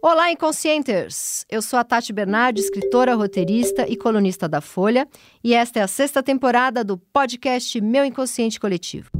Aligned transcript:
Olá, 0.00 0.30
Inconscienters! 0.30 1.44
Eu 1.50 1.60
sou 1.60 1.76
a 1.76 1.82
Tati 1.82 2.12
Bernardi, 2.12 2.60
escritora, 2.60 3.16
roteirista 3.16 3.84
e 3.88 3.96
colunista 3.96 4.48
da 4.48 4.60
Folha, 4.60 5.08
e 5.42 5.52
esta 5.52 5.80
é 5.80 5.82
a 5.82 5.88
sexta 5.88 6.22
temporada 6.22 6.84
do 6.84 6.96
podcast 6.96 7.80
Meu 7.80 8.04
Inconsciente 8.04 8.60
Coletivo. 8.60 9.10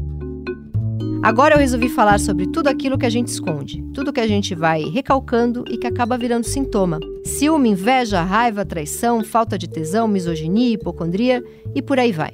Agora 1.20 1.56
eu 1.56 1.58
resolvi 1.58 1.88
falar 1.88 2.20
sobre 2.20 2.46
tudo 2.46 2.68
aquilo 2.68 2.96
que 2.96 3.04
a 3.04 3.10
gente 3.10 3.26
esconde, 3.26 3.82
tudo 3.92 4.12
que 4.12 4.20
a 4.20 4.26
gente 4.28 4.54
vai 4.54 4.84
recalcando 4.84 5.64
e 5.68 5.76
que 5.76 5.86
acaba 5.86 6.16
virando 6.16 6.46
sintoma. 6.46 7.00
Ciúme, 7.24 7.70
inveja, 7.70 8.22
raiva, 8.22 8.64
traição, 8.64 9.24
falta 9.24 9.58
de 9.58 9.68
tesão, 9.68 10.06
misoginia, 10.06 10.74
hipocondria 10.74 11.42
e 11.74 11.82
por 11.82 11.98
aí 11.98 12.12
vai. 12.12 12.30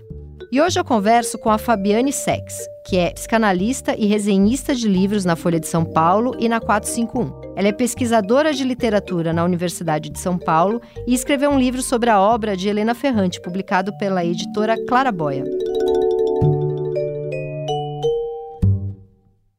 E 0.52 0.60
hoje 0.60 0.78
eu 0.78 0.84
converso 0.84 1.38
com 1.38 1.50
a 1.50 1.56
Fabiane 1.56 2.12
Sex, 2.12 2.58
que 2.86 2.98
é 2.98 3.10
psicanalista 3.10 3.96
e 3.96 4.04
resenhista 4.04 4.74
de 4.74 4.86
livros 4.86 5.24
na 5.24 5.34
Folha 5.34 5.58
de 5.58 5.66
São 5.66 5.82
Paulo 5.82 6.36
e 6.38 6.46
na 6.46 6.60
451. 6.60 7.43
Ela 7.56 7.68
é 7.68 7.72
pesquisadora 7.72 8.52
de 8.52 8.64
literatura 8.64 9.32
na 9.32 9.44
Universidade 9.44 10.10
de 10.10 10.18
São 10.18 10.36
Paulo 10.36 10.80
e 11.06 11.14
escreveu 11.14 11.50
um 11.50 11.58
livro 11.58 11.82
sobre 11.82 12.10
a 12.10 12.20
obra 12.20 12.56
de 12.56 12.68
Helena 12.68 12.94
Ferrante, 12.94 13.40
publicado 13.40 13.96
pela 13.98 14.24
editora 14.24 14.76
Claraboia. 14.86 15.44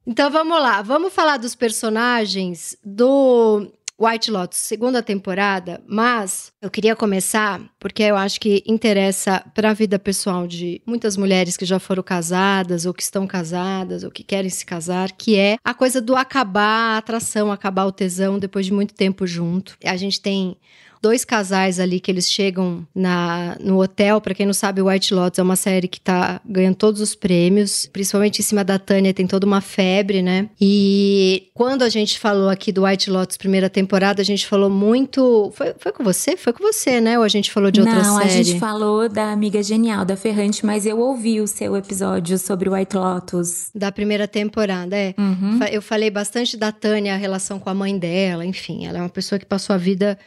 Então 0.06 0.30
vamos 0.30 0.62
lá, 0.62 0.82
vamos 0.82 1.14
falar 1.14 1.38
dos 1.38 1.56
personagens 1.56 2.78
do 2.84 3.68
White 3.98 4.30
Lotus, 4.30 4.60
segunda 4.60 5.02
temporada, 5.02 5.82
mas 5.88 6.52
eu 6.62 6.70
queria 6.70 6.98
começar 6.98 7.62
porque 7.80 8.04
eu 8.04 8.18
acho 8.18 8.42
que 8.42 8.62
interessa 8.68 9.42
para 9.54 9.70
a 9.70 9.74
vida 9.74 9.98
pessoal 9.98 10.46
de 10.46 10.82
muitas 10.86 11.16
mulheres 11.16 11.56
que 11.56 11.64
já 11.64 11.80
foram 11.80 12.04
casadas 12.04 12.86
ou 12.86 12.94
que 12.94 13.02
estão 13.02 13.26
casadas 13.26 14.04
ou 14.04 14.12
que 14.12 14.22
querem 14.22 14.50
se 14.50 14.66
casar, 14.66 15.14
que 15.14 15.38
é 15.38 15.56
a 15.64 15.74
coisa 15.74 16.02
do 16.02 16.14
acabar 16.14 16.96
a 16.96 16.98
atração, 16.98 17.50
acabar 17.50 17.86
o 17.86 17.92
tesão 17.92 18.38
depois 18.38 18.66
de 18.66 18.74
muito 18.74 18.94
tempo 18.94 19.26
junto. 19.26 19.78
A 19.86 19.96
gente 19.96 20.20
tem 20.20 20.58
dois 21.02 21.24
casais 21.24 21.80
ali 21.80 22.00
que 22.00 22.12
eles 22.12 22.30
chegam 22.32 22.86
na, 22.94 23.58
no 23.60 23.82
hotel. 23.82 24.20
Para 24.22 24.34
quem 24.34 24.46
não 24.46 24.54
sabe, 24.54 24.82
White 24.82 25.14
Lotus 25.14 25.40
é 25.40 25.44
uma 25.44 25.56
série 25.56 25.88
que 25.88 26.00
tá 26.00 26.42
ganhando 26.46 26.76
todos 26.76 27.02
os 27.02 27.16
prêmios, 27.16 27.88
principalmente 27.92 28.40
em 28.40 28.44
cima 28.44 28.64
da 28.64 28.80
Tânia, 28.80 29.14
tem 29.14 29.28
toda 29.28 29.46
uma 29.46 29.62
febre, 29.62 30.22
né? 30.22 30.50
E 30.60 31.50
quando 31.54 31.84
a 31.84 31.90
gente 31.90 32.20
falou 32.20 32.50
aqui 32.50 32.72
do 32.72 32.86
White 32.86 33.10
Lotus 33.10 33.38
primeira 33.38 33.70
temporada, 33.70 34.22
a 34.22 34.26
gente 34.26 34.46
falou 34.48 34.70
muito. 34.70 35.52
Foi, 35.56 35.74
foi 35.78 35.92
com 35.92 36.04
você? 36.04 36.36
Foi 36.38 36.54
com 36.54 36.64
você, 36.64 37.00
né? 37.00 37.18
Ou 37.18 37.24
a 37.24 37.30
gente 37.30 37.52
falou 37.52 37.72
de 37.72 37.82
outra 37.82 37.96
não, 37.96 38.18
série? 38.18 38.34
Não, 38.34 38.40
a 38.40 38.44
gente 38.44 38.60
falou 38.60 39.10
da 39.10 39.32
Amiga 39.32 39.62
Genial, 39.62 40.06
da 40.06 40.16
Ferrante, 40.18 40.66
mas 40.66 40.86
eu 40.86 41.00
ouvi 41.00 41.40
o 41.42 41.48
seu 41.48 41.76
episódio 41.76 42.38
sobre 42.38 42.70
White 42.70 42.96
Lotus. 42.96 43.70
Da 43.74 43.92
primeira 43.92 44.28
temporada, 44.28 44.96
é. 44.96 45.14
Uhum. 45.18 45.60
Eu 45.72 45.82
falei 45.82 46.10
bastante 46.10 46.58
da 46.58 46.72
Tânia, 46.72 47.14
a 47.14 47.18
relação 47.18 47.60
com 47.60 47.70
a 47.70 47.74
mãe 47.74 47.98
dela, 47.98 48.46
enfim. 48.46 48.86
Ela 48.86 49.00
é 49.00 49.02
uma 49.02 49.10
pessoa 49.10 49.40
que 49.40 49.46
passou 49.46 49.74
a 49.74 49.78
vida 49.78 50.18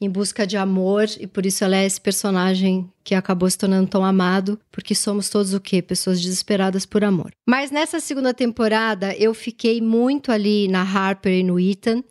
em 0.00 0.08
busca 0.08 0.46
de 0.46 0.56
amor 0.56 1.06
e 1.18 1.26
por 1.26 1.44
isso 1.44 1.62
ela 1.62 1.76
é 1.76 1.84
esse 1.84 2.00
personagem 2.00 2.90
que 3.04 3.14
acabou 3.14 3.50
se 3.50 3.58
tornando 3.58 3.88
tão 3.88 4.04
amado, 4.04 4.58
porque 4.72 4.94
somos 4.94 5.28
todos 5.28 5.52
o 5.52 5.60
quê? 5.60 5.82
Pessoas 5.82 6.20
desesperadas 6.20 6.86
por 6.86 7.04
amor. 7.04 7.30
Mas 7.46 7.70
nessa 7.70 8.00
segunda 8.00 8.32
temporada 8.32 9.14
eu 9.16 9.34
fiquei 9.34 9.80
muito 9.80 10.32
ali 10.32 10.68
na 10.68 10.82
Harper 10.82 11.32
e 11.32 11.42
no 11.42 11.60
Ethan, 11.60 12.02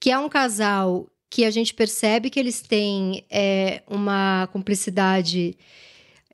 que 0.00 0.10
é 0.10 0.18
um 0.18 0.28
casal 0.28 1.06
que 1.30 1.44
a 1.44 1.50
gente 1.50 1.72
percebe 1.72 2.28
que 2.28 2.40
eles 2.40 2.60
têm 2.60 3.24
é, 3.30 3.82
uma 3.86 4.48
cumplicidade 4.52 5.56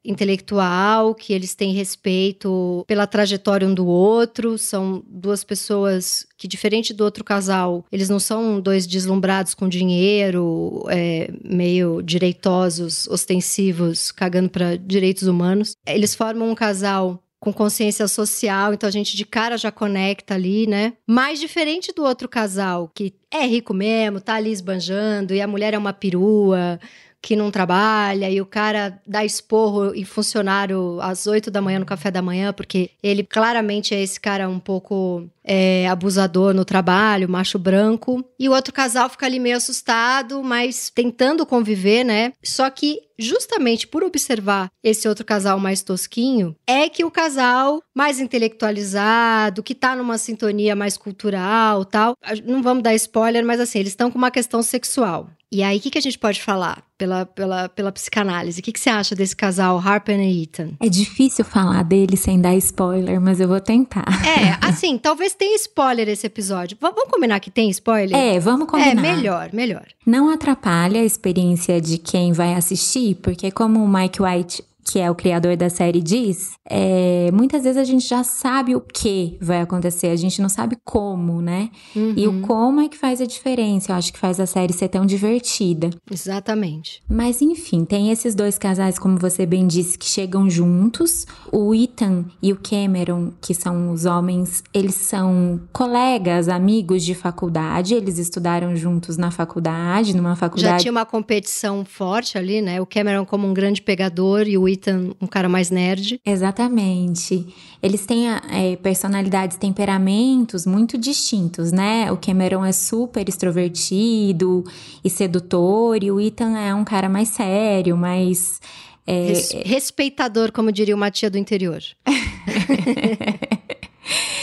intelectual, 0.07 1.15
que 1.15 1.33
eles 1.33 1.55
têm 1.55 1.73
respeito 1.73 2.85
pela 2.87 3.07
trajetória 3.07 3.67
um 3.67 3.75
do 3.75 3.87
outro, 3.87 4.57
são 4.57 5.03
duas 5.07 5.45
pessoas 5.45 6.27
que, 6.37 6.49
diferente 6.49 6.95
do 6.95 7.05
outro 7.05 7.25
casal, 7.25 7.85
eles 7.91 8.09
não 8.09 8.19
são 8.19 8.61
dois 8.61 8.87
deslumbrados 8.87 9.55
com 9.55 9.69
dinheiro, 9.69 10.85
é, 10.89 11.31
meio 11.45 12.03
direitosos, 12.03 13.07
ostensivos, 13.09 14.11
cagando 14.13 14.49
para 14.49 14.77
direitos 14.77 15.25
humanos. 15.29 15.75
Eles 15.87 16.15
formam 16.15 16.51
um 16.51 16.55
casal 16.55 17.23
com 17.39 17.53
consciência 17.53 18.09
social, 18.09 18.73
então 18.73 18.89
a 18.89 18.93
gente 18.93 19.17
de 19.17 19.25
cara 19.25 19.57
já 19.57 19.71
conecta 19.71 20.35
ali, 20.35 20.67
né? 20.67 20.95
Mais 21.07 21.39
diferente 21.39 21.93
do 21.93 22.03
outro 22.03 22.29
casal, 22.29 22.91
que 22.95 23.15
é 23.31 23.47
rico 23.47 23.75
mesmo, 23.75 24.21
tá 24.21 24.35
ali 24.35 24.51
esbanjando, 24.51 25.35
e 25.35 25.41
a 25.41 25.47
mulher 25.47 25.75
é 25.75 25.79
uma 25.79 25.93
perua, 25.93 26.81
que 27.21 27.35
não 27.35 27.51
trabalha 27.51 28.31
e 28.31 28.41
o 28.41 28.47
cara 28.47 29.01
dá 29.07 29.25
esporro 29.25 29.95
em 29.95 30.05
funcionário 30.05 31.01
às 31.01 31.27
8 31.27 31.51
da 31.51 31.61
manhã 31.61 31.79
no 31.81 31.87
café 31.87 32.11
da 32.11 32.23
manhã, 32.23 32.53
porque 32.53 32.91
ele 33.03 33.25
claramente 33.25 33.95
é 33.95 34.01
esse 34.01 34.21
cara 34.21 34.49
um 34.49 34.61
pouco 34.61 35.27
é, 35.43 35.89
abusador 35.89 36.55
no 36.55 36.65
trabalho, 36.65 37.29
macho 37.29 37.59
branco. 37.59 38.25
E 38.39 38.49
o 38.49 38.53
outro 38.53 38.73
casal 38.73 39.09
fica 39.09 39.27
ali 39.27 39.39
meio 39.39 39.57
assustado, 39.57 40.43
mas 40.43 40.91
tentando 40.91 41.47
conviver, 41.47 42.05
né? 42.05 42.33
Só 42.43 42.69
que 42.71 43.01
justamente 43.19 43.87
por 43.87 44.03
observar 44.03 44.71
esse 44.83 45.09
outro 45.09 45.25
casal 45.25 45.59
mais 45.59 45.83
tosquinho, 45.83 46.55
é 46.67 46.89
que 46.89 47.05
o 47.05 47.11
casal 47.11 47.83
mais 47.95 48.21
intelectualizado, 48.21 49.63
que 49.63 49.75
tá 49.75 49.97
numa 49.97 50.19
sintonia 50.19 50.77
mais 50.77 50.97
cultural, 50.97 51.85
tal, 51.85 52.15
não 52.45 52.63
vamos 52.63 52.83
dar 52.83 52.95
spoiler, 52.95 53.45
mas 53.45 53.61
assim, 53.61 53.79
eles 53.79 53.93
estão 53.93 54.11
com 54.11 54.19
uma 54.19 54.31
questão 54.31 54.63
sexual. 54.63 55.29
E 55.51 55.63
aí, 55.63 55.79
o 55.79 55.81
que, 55.81 55.91
que 55.91 55.99
a 55.99 56.03
gente 56.03 56.19
pode 56.19 56.43
falar 56.43 56.83
pela, 56.99 57.25
pela, 57.25 57.69
pela 57.69 57.93
psicanálise? 57.93 58.61
O 58.61 58.63
que, 58.63 58.73
que 58.73 58.81
você 58.81 58.91
acha 58.91 59.15
desse 59.15 59.37
casal, 59.37 59.79
Harper 59.79 60.19
e 60.19 60.43
Ethan? 60.43 60.73
É 60.81 60.89
difícil 60.89 61.45
falar 61.45 61.85
dele 61.85 62.17
sem 62.17 62.41
dar 62.41 62.57
spoiler, 62.57 63.21
mas 63.21 63.39
eu 63.39 63.47
vou 63.47 63.61
tentar. 63.61 64.05
É, 64.27 64.59
assim, 64.67 64.99
talvez 64.99 65.35
tenha 65.35 65.55
spoiler 65.55 66.09
esse 66.09 66.27
episódio. 66.27 66.77
V 66.81 66.91
vamos 66.95 67.11
combinar 67.11 67.39
que 67.39 67.51
tem 67.51 67.71
spoiler? 67.71 68.19
É, 68.19 68.41
vamos 68.41 68.67
combinar. 68.67 68.91
É, 68.91 69.15
melhor, 69.15 69.51
melhor. 69.53 69.87
Não 70.05 70.31
atrapalha 70.31 71.01
a 71.01 71.05
experiência 71.05 71.81
de 71.81 71.97
quem 71.97 72.33
vai 72.33 72.55
assistir, 72.55 73.06
porque 73.15 73.53
como 73.53 73.85
o 73.85 73.89
Mike 73.89 74.23
White 74.23 74.65
que 74.87 75.01
é 75.01 75.11
o 75.11 75.15
criador 75.15 75.57
da 75.57 75.69
série, 75.69 76.01
diz, 76.01 76.53
é, 76.65 77.29
muitas 77.33 77.65
vezes 77.65 77.77
a 77.77 77.85
gente 77.85 78.07
já 78.07 78.23
sabe 78.23 78.77
o 78.77 78.81
que 78.81 79.37
vai 79.41 79.61
acontecer, 79.61 80.09
a 80.09 80.17
gente 80.17 80.41
não 80.41 80.49
sabe 80.49 80.77
como, 80.85 81.43
né? 81.43 81.71
Uhum. 81.95 82.15
E 82.17 82.29
o 82.29 82.41
como 82.43 82.81
é 82.81 82.89
que 82.89 82.97
faz 82.97 83.21
a 83.21 83.27
diferença, 83.27 83.91
eu 83.91 83.97
acho 83.97 84.13
que 84.13 84.19
faz 84.19 84.39
a 84.39 84.47
série 84.47 84.73
ser 84.73 84.89
tão 84.89 85.05
divertida. 85.05 85.91
Exatamente. 86.11 87.03
Mas 87.09 87.43
enfim, 87.43 87.85
tem 87.85 88.13
esses 88.13 88.35
dois 88.35 88.59
casais, 88.59 88.99
como 88.99 89.19
você 89.19 89.45
bem 89.45 89.67
disse, 89.67 89.99
que 89.99 90.07
chegam 90.07 90.49
juntos. 90.49 91.27
O 91.51 91.75
Ethan 91.75 92.25
e 92.41 92.53
o 92.53 92.57
Cameron, 92.57 93.33
que 93.41 93.55
são 93.55 93.91
os 93.91 94.05
homens, 94.05 94.63
eles 94.73 94.95
são 94.95 95.61
colegas, 95.73 96.49
amigos 96.49 97.05
de 97.05 97.15
faculdade, 97.15 97.95
eles 97.95 98.19
estudaram 98.19 98.77
juntos 98.77 99.17
na 99.17 99.33
faculdade, 99.33 100.15
numa 100.15 100.37
faculdade. 100.37 100.75
Já 100.75 100.79
tinha 100.79 100.93
uma 100.93 101.05
competição 101.05 101.85
forte 101.85 102.39
ali, 102.39 102.63
né? 102.63 102.81
O 102.81 102.87
Cameron 102.87 103.25
como 103.25 103.49
um 103.49 103.55
grande 103.55 103.83
pegador 103.83 104.47
e 104.47 104.57
o 104.57 104.69
Ethan 104.69 104.76
um 105.21 105.27
cara 105.27 105.49
mais 105.49 105.71
nerd. 105.71 106.21
Exatamente. 106.25 107.47
Eles 107.83 108.07
têm 108.07 108.29
é, 108.29 108.77
personalidades, 108.77 109.57
temperamentos 109.57 110.67
muito 110.67 110.99
distintos, 110.99 111.73
né? 111.73 112.11
O 112.11 112.17
Cameron 112.17 112.65
é 112.65 112.73
super 112.73 113.29
extrovertido 113.29 114.65
e 115.05 115.11
sedutor, 115.11 116.03
e 116.03 116.11
o 116.11 116.21
Ethan 116.21 116.59
é 116.59 116.75
um 116.75 116.85
cara 116.85 117.09
mais 117.09 117.29
sério, 117.29 117.97
mais. 117.97 118.61
É... 119.07 119.29
Res 119.29 119.51
respeitador, 119.65 120.53
como 120.53 120.73
diria 120.73 120.95
uma 120.95 121.11
tia 121.11 121.31
do 121.31 121.39
interior. 121.39 121.81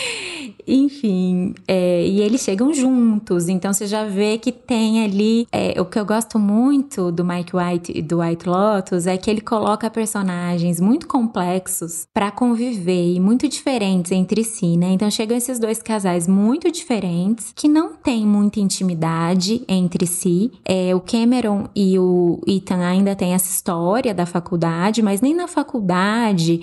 Enfim, 0.68 1.54
é, 1.68 2.06
e 2.06 2.22
eles 2.22 2.42
chegam 2.42 2.74
juntos, 2.74 3.50
então 3.50 3.74
você 3.74 3.88
já 3.88 4.06
vê 4.06 4.38
que 4.38 4.52
tem 4.52 5.04
ali. 5.04 5.48
É, 5.52 5.80
o 5.80 5.86
que 5.86 6.00
eu 6.00 6.06
gosto 6.06 6.40
muito 6.40 7.12
do 7.12 7.24
Mike 7.24 7.56
White 7.56 7.92
e 7.96 8.02
do 8.02 8.20
White 8.20 8.48
Lotus 8.48 9.08
é 9.08 9.18
que 9.18 9.30
ele 9.30 9.42
coloca 9.42 9.90
personagens 9.90 10.80
muito 10.80 11.08
complexos 11.08 12.08
para 12.14 12.32
conviver 12.32 13.14
e 13.14 13.20
muito 13.20 13.48
diferentes 13.48 14.12
entre 14.12 14.44
si, 14.44 14.78
né? 14.78 14.92
Então 14.92 15.10
chegam 15.10 15.36
esses 15.36 15.60
dois 15.60 15.82
casais 15.82 16.28
muito 16.28 16.72
diferentes 16.72 17.52
que 17.56 17.68
não 17.68 17.94
têm 17.94 18.26
muita 18.26 18.60
intimidade 18.60 19.64
entre 19.68 20.06
si. 20.06 20.52
É, 20.66 20.96
o 20.96 21.00
Cameron 21.00 21.68
e 21.76 21.98
o 22.00 22.40
Ethan 22.48 22.80
ainda 22.80 23.16
têm 23.16 23.34
essa 23.34 23.52
história 23.52 24.14
da 24.14 24.26
faculdade, 24.26 25.02
mas 25.02 25.22
nem 25.22 25.34
na 25.34 25.48
faculdade 25.48 26.62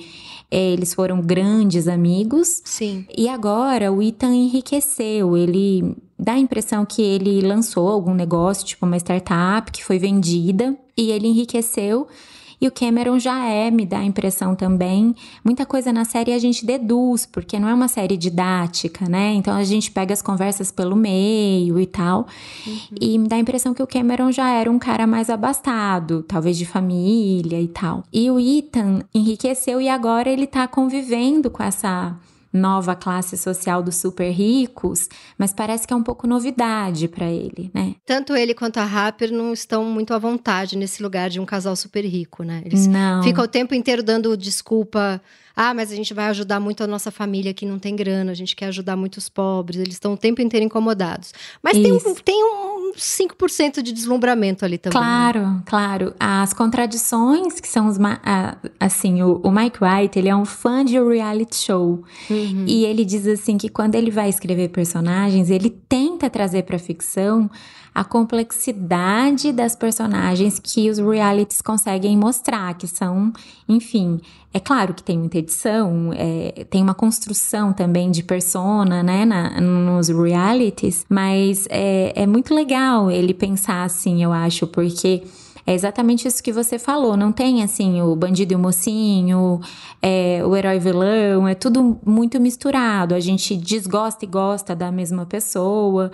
eles 0.51 0.93
foram 0.93 1.21
grandes 1.21 1.87
amigos. 1.87 2.61
Sim. 2.65 3.07
E 3.17 3.29
agora 3.29 3.93
o 3.93 4.03
Ethan 4.03 4.35
enriqueceu. 4.35 5.37
Ele 5.37 5.97
dá 6.19 6.33
a 6.33 6.39
impressão 6.39 6.85
que 6.85 7.01
ele 7.01 7.41
lançou 7.41 7.89
algum 7.89 8.15
negócio, 8.15 8.67
tipo 8.67 8.85
uma 8.85 8.97
startup 8.97 9.71
que 9.71 9.85
foi 9.85 9.99
vendida, 9.99 10.77
e 10.97 11.11
ele 11.11 11.29
enriqueceu 11.29 12.07
e 12.61 12.69
o 12.69 12.71
Cameron 12.71 13.19
já 13.19 13.47
é, 13.47 13.71
me 13.71 13.87
dá 13.87 13.99
a 13.99 14.05
impressão 14.05 14.55
também. 14.55 15.15
Muita 15.45 15.65
coisa 15.65 15.93
na 15.93 16.05
série 16.05 16.33
a 16.33 16.39
gente 16.39 16.67
deduz, 16.67 17.25
porque 17.25 17.59
não 17.59 17.69
é 17.69 17.75
uma 17.75 17.89
série 17.89 18.17
didática, 18.17 19.09
né? 19.09 19.33
Então 19.35 19.55
a 19.57 19.65
gente 19.65 19.91
pega 19.91 20.13
as 20.13 20.21
conversas 20.21 20.71
pelo 20.71 20.95
meio 20.95 21.81
e 21.81 21.87
tal. 21.87 22.27
Uhum. 22.67 22.79
E 23.01 23.19
me 23.19 23.29
dá 23.29 23.37
a 23.37 23.41
impressão 23.41 23.73
que 23.73 23.83
o 23.83 23.87
Cameron 23.87 24.31
já 24.31 24.51
era 24.51 24.71
um 24.71 24.79
cara 24.79 25.07
mais 25.07 25.31
abastado, 25.31 26.23
talvez 26.23 26.59
de 26.59 26.67
família 26.67 27.61
e 27.61 27.69
tal. 27.69 28.05
E 28.13 28.31
o 28.31 28.39
Ethan 28.39 29.01
enriqueceu 29.15 29.81
e 29.81 29.89
agora 29.89 30.29
ele 30.29 30.47
tá 30.47 30.69
convivendo 30.69 31.51
com 31.51 31.63
essa 31.63 32.17
nova 32.53 32.97
classe 32.97 33.37
social 33.37 33.83
dos 33.83 33.97
super 33.97 34.31
ricos, 34.31 35.09
mas 35.39 35.53
parece 35.53 35.87
que 35.87 35.93
é 35.93 35.97
um 35.97 36.03
pouco 36.03 36.27
novidade 36.27 37.09
para 37.09 37.31
ele, 37.31 37.71
né? 37.73 37.95
Tanto 38.05 38.35
ele 38.35 38.55
quanto 38.55 38.79
a 38.79 38.85
Harper 38.85 39.33
não 39.33 39.53
estão 39.53 39.85
muito 39.85 40.13
à 40.13 40.19
vontade 40.19 40.77
nesse 40.77 41.03
lugar 41.03 41.31
de 41.31 41.41
um 41.41 41.47
casal 41.47 41.77
super 41.77 42.05
rico, 42.05 42.43
né? 42.43 42.63
Eles 42.65 42.87
não. 42.87 43.23
ficam 43.23 43.45
o 43.45 43.49
tempo 43.49 43.75
inteiro 43.75 44.03
dando 44.03 44.37
desculpa. 44.37 45.21
Ah, 45.63 45.75
mas 45.75 45.93
a 45.93 45.95
gente 45.95 46.15
vai 46.15 46.25
ajudar 46.29 46.59
muito 46.59 46.83
a 46.83 46.87
nossa 46.87 47.11
família 47.11 47.53
que 47.53 47.67
não 47.67 47.79
tem 47.79 47.95
grana, 47.95 48.33
a 48.33 48.35
gente 48.35 48.57
quer 48.57 48.69
ajudar 48.69 48.97
muitos 48.97 49.29
pobres, 49.29 49.79
eles 49.79 49.93
estão 49.93 50.15
o 50.15 50.17
tempo 50.17 50.41
inteiro 50.41 50.65
incomodados. 50.65 51.35
Mas 51.63 51.75
tem, 51.75 51.93
um, 51.93 52.15
tem 52.15 52.43
um 52.43 52.93
5% 52.97 53.83
de 53.83 53.93
deslumbramento 53.93 54.65
ali 54.65 54.79
também. 54.79 54.99
Né? 54.99 55.07
Claro, 55.07 55.63
claro. 55.67 56.15
As 56.19 56.55
contradições 56.55 57.61
que 57.61 57.69
são 57.69 57.89
os. 57.89 57.99
Assim, 58.81 59.23
o, 59.23 59.39
o, 59.45 59.51
Mike 59.51 59.81
White, 59.85 60.19
ele 60.19 60.31
é 60.31 60.35
um 60.35 60.47
fã 60.47 60.83
de 60.83 60.99
reality 60.99 61.57
show. 61.57 62.05
Uhum. 62.31 62.65
E 62.67 62.87
ele 62.87 63.05
diz 63.05 63.27
assim 63.27 63.59
que 63.59 63.69
quando 63.69 63.97
ele 63.97 64.11
vai 64.11 64.31
escrever 64.31 64.71
personagens, 64.71 65.51
ele 65.51 65.69
tenta 65.69 66.31
trazer 66.31 66.63
para 66.63 66.79
ficção 66.79 67.51
a 68.01 68.05
complexidade 68.05 69.53
das 69.53 69.77
personagens 69.77 70.59
que 70.59 70.89
os 70.89 70.97
realities 70.97 71.61
conseguem 71.61 72.17
mostrar, 72.17 72.73
que 72.73 72.87
são, 72.87 73.31
enfim, 73.69 74.19
é 74.55 74.59
claro 74.59 74.95
que 74.95 75.03
tem 75.03 75.19
muita 75.19 75.37
edição, 75.37 76.11
é, 76.15 76.65
tem 76.71 76.83
uma 76.83 76.95
construção 76.95 77.75
também 77.75 78.11
de 78.11 78.23
persona, 78.23 79.03
né, 79.03 79.27
na, 79.27 79.61
nos 79.61 80.09
realities, 80.09 81.05
mas 81.11 81.67
é, 81.69 82.15
é 82.17 82.27
muito 82.27 82.55
legal 82.55 83.11
ele 83.11 83.35
pensar 83.35 83.85
assim, 83.85 84.25
eu 84.25 84.33
acho, 84.33 84.67
porque 84.67 85.23
é 85.67 85.75
exatamente 85.75 86.27
isso 86.27 86.43
que 86.43 86.53
você 86.53 86.79
falou. 86.79 87.19
Não 87.19 87.31
tem 87.31 87.63
assim 87.63 88.01
o 88.01 88.17
bandido 88.17 88.55
e 88.55 88.57
o 88.57 88.59
mocinho, 88.59 89.61
é, 90.01 90.41
o 90.43 90.57
herói 90.57 90.79
vilão, 90.79 91.47
é 91.47 91.55
tudo 91.55 92.01
muito 92.05 92.41
misturado. 92.41 93.15
A 93.15 93.21
gente 93.21 93.55
desgosta 93.59 94.25
e 94.25 94.29
gosta 94.29 94.75
da 94.75 94.91
mesma 94.91 95.27
pessoa, 95.27 96.11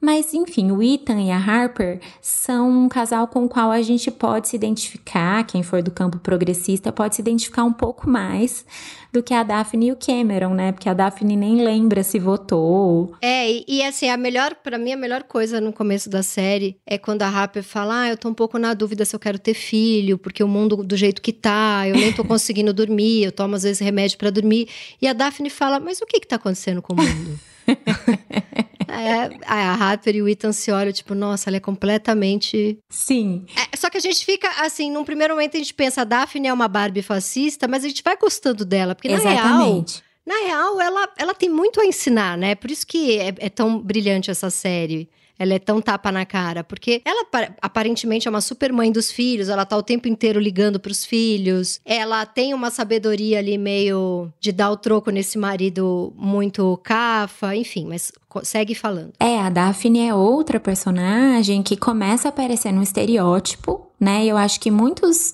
mas, 0.00 0.32
enfim, 0.32 0.70
o 0.70 0.82
Ethan 0.82 1.20
e 1.20 1.30
a 1.30 1.36
Harper 1.36 2.00
são 2.22 2.70
um 2.70 2.88
casal 2.88 3.28
com 3.28 3.44
o 3.44 3.48
qual 3.48 3.70
a 3.70 3.82
gente 3.82 4.10
pode 4.10 4.48
se 4.48 4.56
identificar, 4.56 5.44
quem 5.44 5.62
for 5.62 5.82
do 5.82 5.90
campo 5.90 6.18
progressista 6.18 6.90
pode 6.90 7.16
se 7.16 7.20
identificar 7.20 7.64
um 7.64 7.72
pouco 7.72 8.08
mais 8.08 8.64
do 9.12 9.22
que 9.22 9.34
a 9.34 9.42
Daphne 9.42 9.88
e 9.88 9.92
o 9.92 9.96
Cameron, 9.96 10.54
né? 10.54 10.72
Porque 10.72 10.88
a 10.88 10.94
Daphne 10.94 11.36
nem 11.36 11.62
lembra 11.62 12.02
se 12.02 12.18
votou. 12.18 13.14
É, 13.20 13.50
e, 13.50 13.64
e 13.68 13.82
assim, 13.82 14.08
a 14.08 14.16
melhor, 14.16 14.54
para 14.54 14.78
mim, 14.78 14.92
a 14.92 14.96
melhor 14.96 15.24
coisa 15.24 15.60
no 15.60 15.72
começo 15.72 16.08
da 16.08 16.22
série 16.22 16.78
é 16.86 16.96
quando 16.96 17.22
a 17.22 17.28
Harper 17.28 17.62
fala: 17.62 18.02
Ah, 18.02 18.08
eu 18.08 18.16
tô 18.16 18.28
um 18.28 18.34
pouco 18.34 18.58
na 18.58 18.72
dúvida 18.72 19.04
se 19.04 19.14
eu 19.14 19.20
quero 19.20 19.38
ter 19.38 19.54
filho, 19.54 20.16
porque 20.16 20.42
o 20.42 20.48
mundo 20.48 20.76
do 20.76 20.96
jeito 20.96 21.20
que 21.20 21.32
tá, 21.32 21.86
eu 21.86 21.94
nem 21.94 22.12
tô 22.12 22.24
conseguindo 22.24 22.72
dormir, 22.72 23.24
eu 23.24 23.32
tomo 23.32 23.56
às 23.56 23.64
vezes 23.64 23.80
remédio 23.80 24.16
para 24.16 24.30
dormir. 24.30 24.68
E 25.02 25.08
a 25.08 25.12
Daphne 25.12 25.50
fala: 25.50 25.78
Mas 25.78 26.00
o 26.00 26.06
que 26.06 26.20
que 26.20 26.26
tá 26.26 26.36
acontecendo 26.36 26.80
com 26.80 26.94
o 26.94 26.96
mundo? 26.96 27.38
É, 28.90 29.38
a 29.46 29.74
Harper 29.74 30.16
e 30.16 30.22
o 30.22 30.28
Ethan 30.28 30.52
se 30.52 30.70
olham, 30.70 30.92
tipo, 30.92 31.14
nossa, 31.14 31.48
ela 31.48 31.56
é 31.56 31.60
completamente. 31.60 32.78
Sim. 32.88 33.46
É, 33.56 33.76
só 33.76 33.88
que 33.88 33.96
a 33.96 34.00
gente 34.00 34.24
fica 34.24 34.48
assim, 34.64 34.90
num 34.90 35.04
primeiro 35.04 35.34
momento 35.34 35.56
a 35.56 35.58
gente 35.58 35.74
pensa, 35.74 36.02
a 36.02 36.04
Daphne 36.04 36.48
é 36.48 36.52
uma 36.52 36.68
Barbie 36.68 37.02
fascista, 37.02 37.68
mas 37.68 37.84
a 37.84 37.88
gente 37.88 38.02
vai 38.02 38.16
gostando 38.16 38.64
dela, 38.64 38.94
porque 38.94 39.08
Exatamente. 39.08 39.42
na 39.42 39.56
real. 39.56 39.84
Na 40.26 40.46
real, 40.46 40.80
ela, 40.80 41.08
ela 41.16 41.34
tem 41.34 41.48
muito 41.48 41.80
a 41.80 41.86
ensinar, 41.86 42.36
né? 42.36 42.54
Por 42.54 42.70
isso 42.70 42.86
que 42.86 43.18
é, 43.18 43.34
é 43.38 43.48
tão 43.48 43.80
brilhante 43.80 44.30
essa 44.30 44.50
série 44.50 45.08
ela 45.40 45.54
é 45.54 45.58
tão 45.58 45.80
tapa 45.80 46.12
na 46.12 46.26
cara, 46.26 46.62
porque 46.62 47.00
ela 47.02 47.26
aparentemente 47.62 48.28
é 48.28 48.30
uma 48.30 48.42
super 48.42 48.70
mãe 48.74 48.92
dos 48.92 49.10
filhos, 49.10 49.48
ela 49.48 49.64
tá 49.64 49.74
o 49.74 49.82
tempo 49.82 50.06
inteiro 50.06 50.38
ligando 50.38 50.78
pros 50.78 51.02
filhos, 51.02 51.80
ela 51.82 52.26
tem 52.26 52.52
uma 52.52 52.70
sabedoria 52.70 53.38
ali 53.38 53.56
meio 53.56 54.30
de 54.38 54.52
dar 54.52 54.70
o 54.70 54.76
troco 54.76 55.10
nesse 55.10 55.38
marido 55.38 56.12
muito 56.14 56.78
cafa, 56.82 57.56
enfim, 57.56 57.86
mas 57.86 58.12
segue 58.42 58.74
falando. 58.74 59.14
É, 59.18 59.40
a 59.40 59.48
Daphne 59.48 60.08
é 60.08 60.14
outra 60.14 60.60
personagem 60.60 61.62
que 61.62 61.74
começa 61.74 62.28
a 62.28 62.30
aparecer 62.30 62.70
no 62.70 62.82
estereótipo, 62.82 63.88
né? 63.98 64.26
Eu 64.26 64.36
acho 64.36 64.60
que 64.60 64.70
muitos 64.70 65.32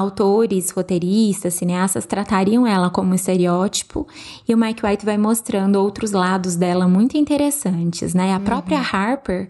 autores, 0.00 0.70
roteiristas, 0.70 1.54
cineastas 1.54 2.06
tratariam 2.06 2.66
ela 2.66 2.90
como 2.90 3.12
um 3.12 3.14
estereótipo 3.14 4.06
e 4.48 4.54
o 4.54 4.58
Mike 4.58 4.84
White 4.84 5.04
vai 5.04 5.18
mostrando 5.18 5.76
outros 5.76 6.12
lados 6.12 6.56
dela 6.56 6.88
muito 6.88 7.16
interessantes, 7.16 8.14
né? 8.14 8.32
A 8.32 8.38
uhum. 8.38 8.44
própria 8.44 8.80
Harper, 8.80 9.48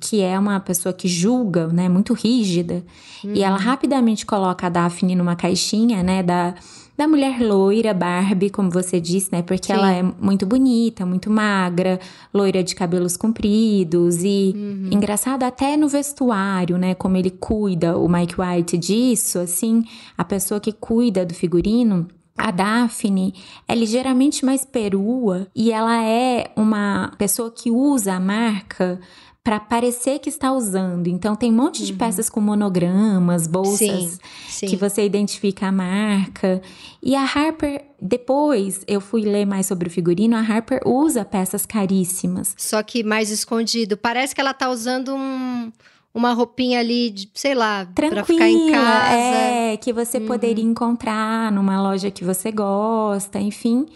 que 0.00 0.22
é 0.22 0.38
uma 0.38 0.60
pessoa 0.60 0.92
que 0.92 1.08
julga, 1.08 1.66
né, 1.68 1.88
muito 1.88 2.14
rígida, 2.14 2.84
uhum. 3.24 3.34
e 3.34 3.42
ela 3.42 3.56
uhum. 3.56 3.62
rapidamente 3.62 4.24
coloca 4.24 4.66
a 4.66 4.70
Daphne 4.70 5.16
numa 5.16 5.34
caixinha, 5.34 6.02
né, 6.02 6.22
da 6.22 6.54
da 6.98 7.06
mulher 7.06 7.40
loira, 7.40 7.94
Barbie, 7.94 8.50
como 8.50 8.68
você 8.72 9.00
disse, 9.00 9.30
né? 9.30 9.40
Porque 9.40 9.68
Sim. 9.68 9.74
ela 9.74 9.92
é 9.92 10.02
muito 10.02 10.44
bonita, 10.44 11.06
muito 11.06 11.30
magra, 11.30 12.00
loira 12.34 12.60
de 12.64 12.74
cabelos 12.74 13.16
compridos 13.16 14.24
e 14.24 14.52
uhum. 14.56 14.88
engraçado 14.90 15.44
até 15.44 15.76
no 15.76 15.86
vestuário, 15.86 16.76
né? 16.76 16.96
Como 16.96 17.16
ele 17.16 17.30
cuida, 17.30 17.96
o 17.96 18.08
Mike 18.08 18.34
White 18.40 18.76
disso, 18.76 19.38
assim, 19.38 19.84
a 20.16 20.24
pessoa 20.24 20.58
que 20.58 20.72
cuida 20.72 21.24
do 21.24 21.34
figurino 21.34 22.08
a 22.36 22.50
Daphne 22.50 23.32
é 23.68 23.76
ligeiramente 23.76 24.44
mais 24.44 24.64
perua 24.64 25.46
e 25.54 25.70
ela 25.70 26.02
é 26.04 26.50
uma 26.56 27.12
pessoa 27.16 27.50
que 27.50 27.70
usa 27.70 28.14
a 28.14 28.20
marca 28.20 29.00
para 29.48 29.58
parecer 29.58 30.18
que 30.18 30.28
está 30.28 30.52
usando. 30.52 31.06
Então 31.06 31.34
tem 31.34 31.50
um 31.50 31.54
monte 31.54 31.82
de 31.82 31.92
uhum. 31.92 31.98
peças 31.98 32.28
com 32.28 32.38
monogramas, 32.38 33.46
bolsas 33.46 33.78
sim, 33.78 34.18
sim. 34.46 34.66
que 34.66 34.76
você 34.76 35.06
identifica 35.06 35.68
a 35.68 35.72
marca. 35.72 36.60
E 37.02 37.16
a 37.16 37.22
Harper, 37.22 37.82
depois 37.98 38.82
eu 38.86 39.00
fui 39.00 39.22
ler 39.22 39.46
mais 39.46 39.64
sobre 39.64 39.88
o 39.88 39.90
figurino, 39.90 40.36
a 40.36 40.40
Harper 40.40 40.82
usa 40.84 41.24
peças 41.24 41.64
caríssimas. 41.64 42.54
Só 42.58 42.82
que 42.82 43.02
mais 43.02 43.30
escondido. 43.30 43.96
Parece 43.96 44.34
que 44.34 44.40
ela 44.42 44.52
tá 44.52 44.68
usando 44.68 45.14
um 45.14 45.72
uma 46.12 46.34
roupinha 46.34 46.80
ali, 46.80 47.08
de, 47.08 47.30
sei 47.32 47.54
lá, 47.54 47.88
para 47.94 48.24
ficar 48.24 48.50
em 48.50 48.70
casa. 48.70 49.14
É, 49.14 49.76
que 49.78 49.94
você 49.94 50.18
uhum. 50.18 50.26
poderia 50.26 50.64
encontrar 50.64 51.50
numa 51.52 51.80
loja 51.80 52.10
que 52.10 52.22
você 52.22 52.52
gosta, 52.52 53.40
enfim. 53.40 53.86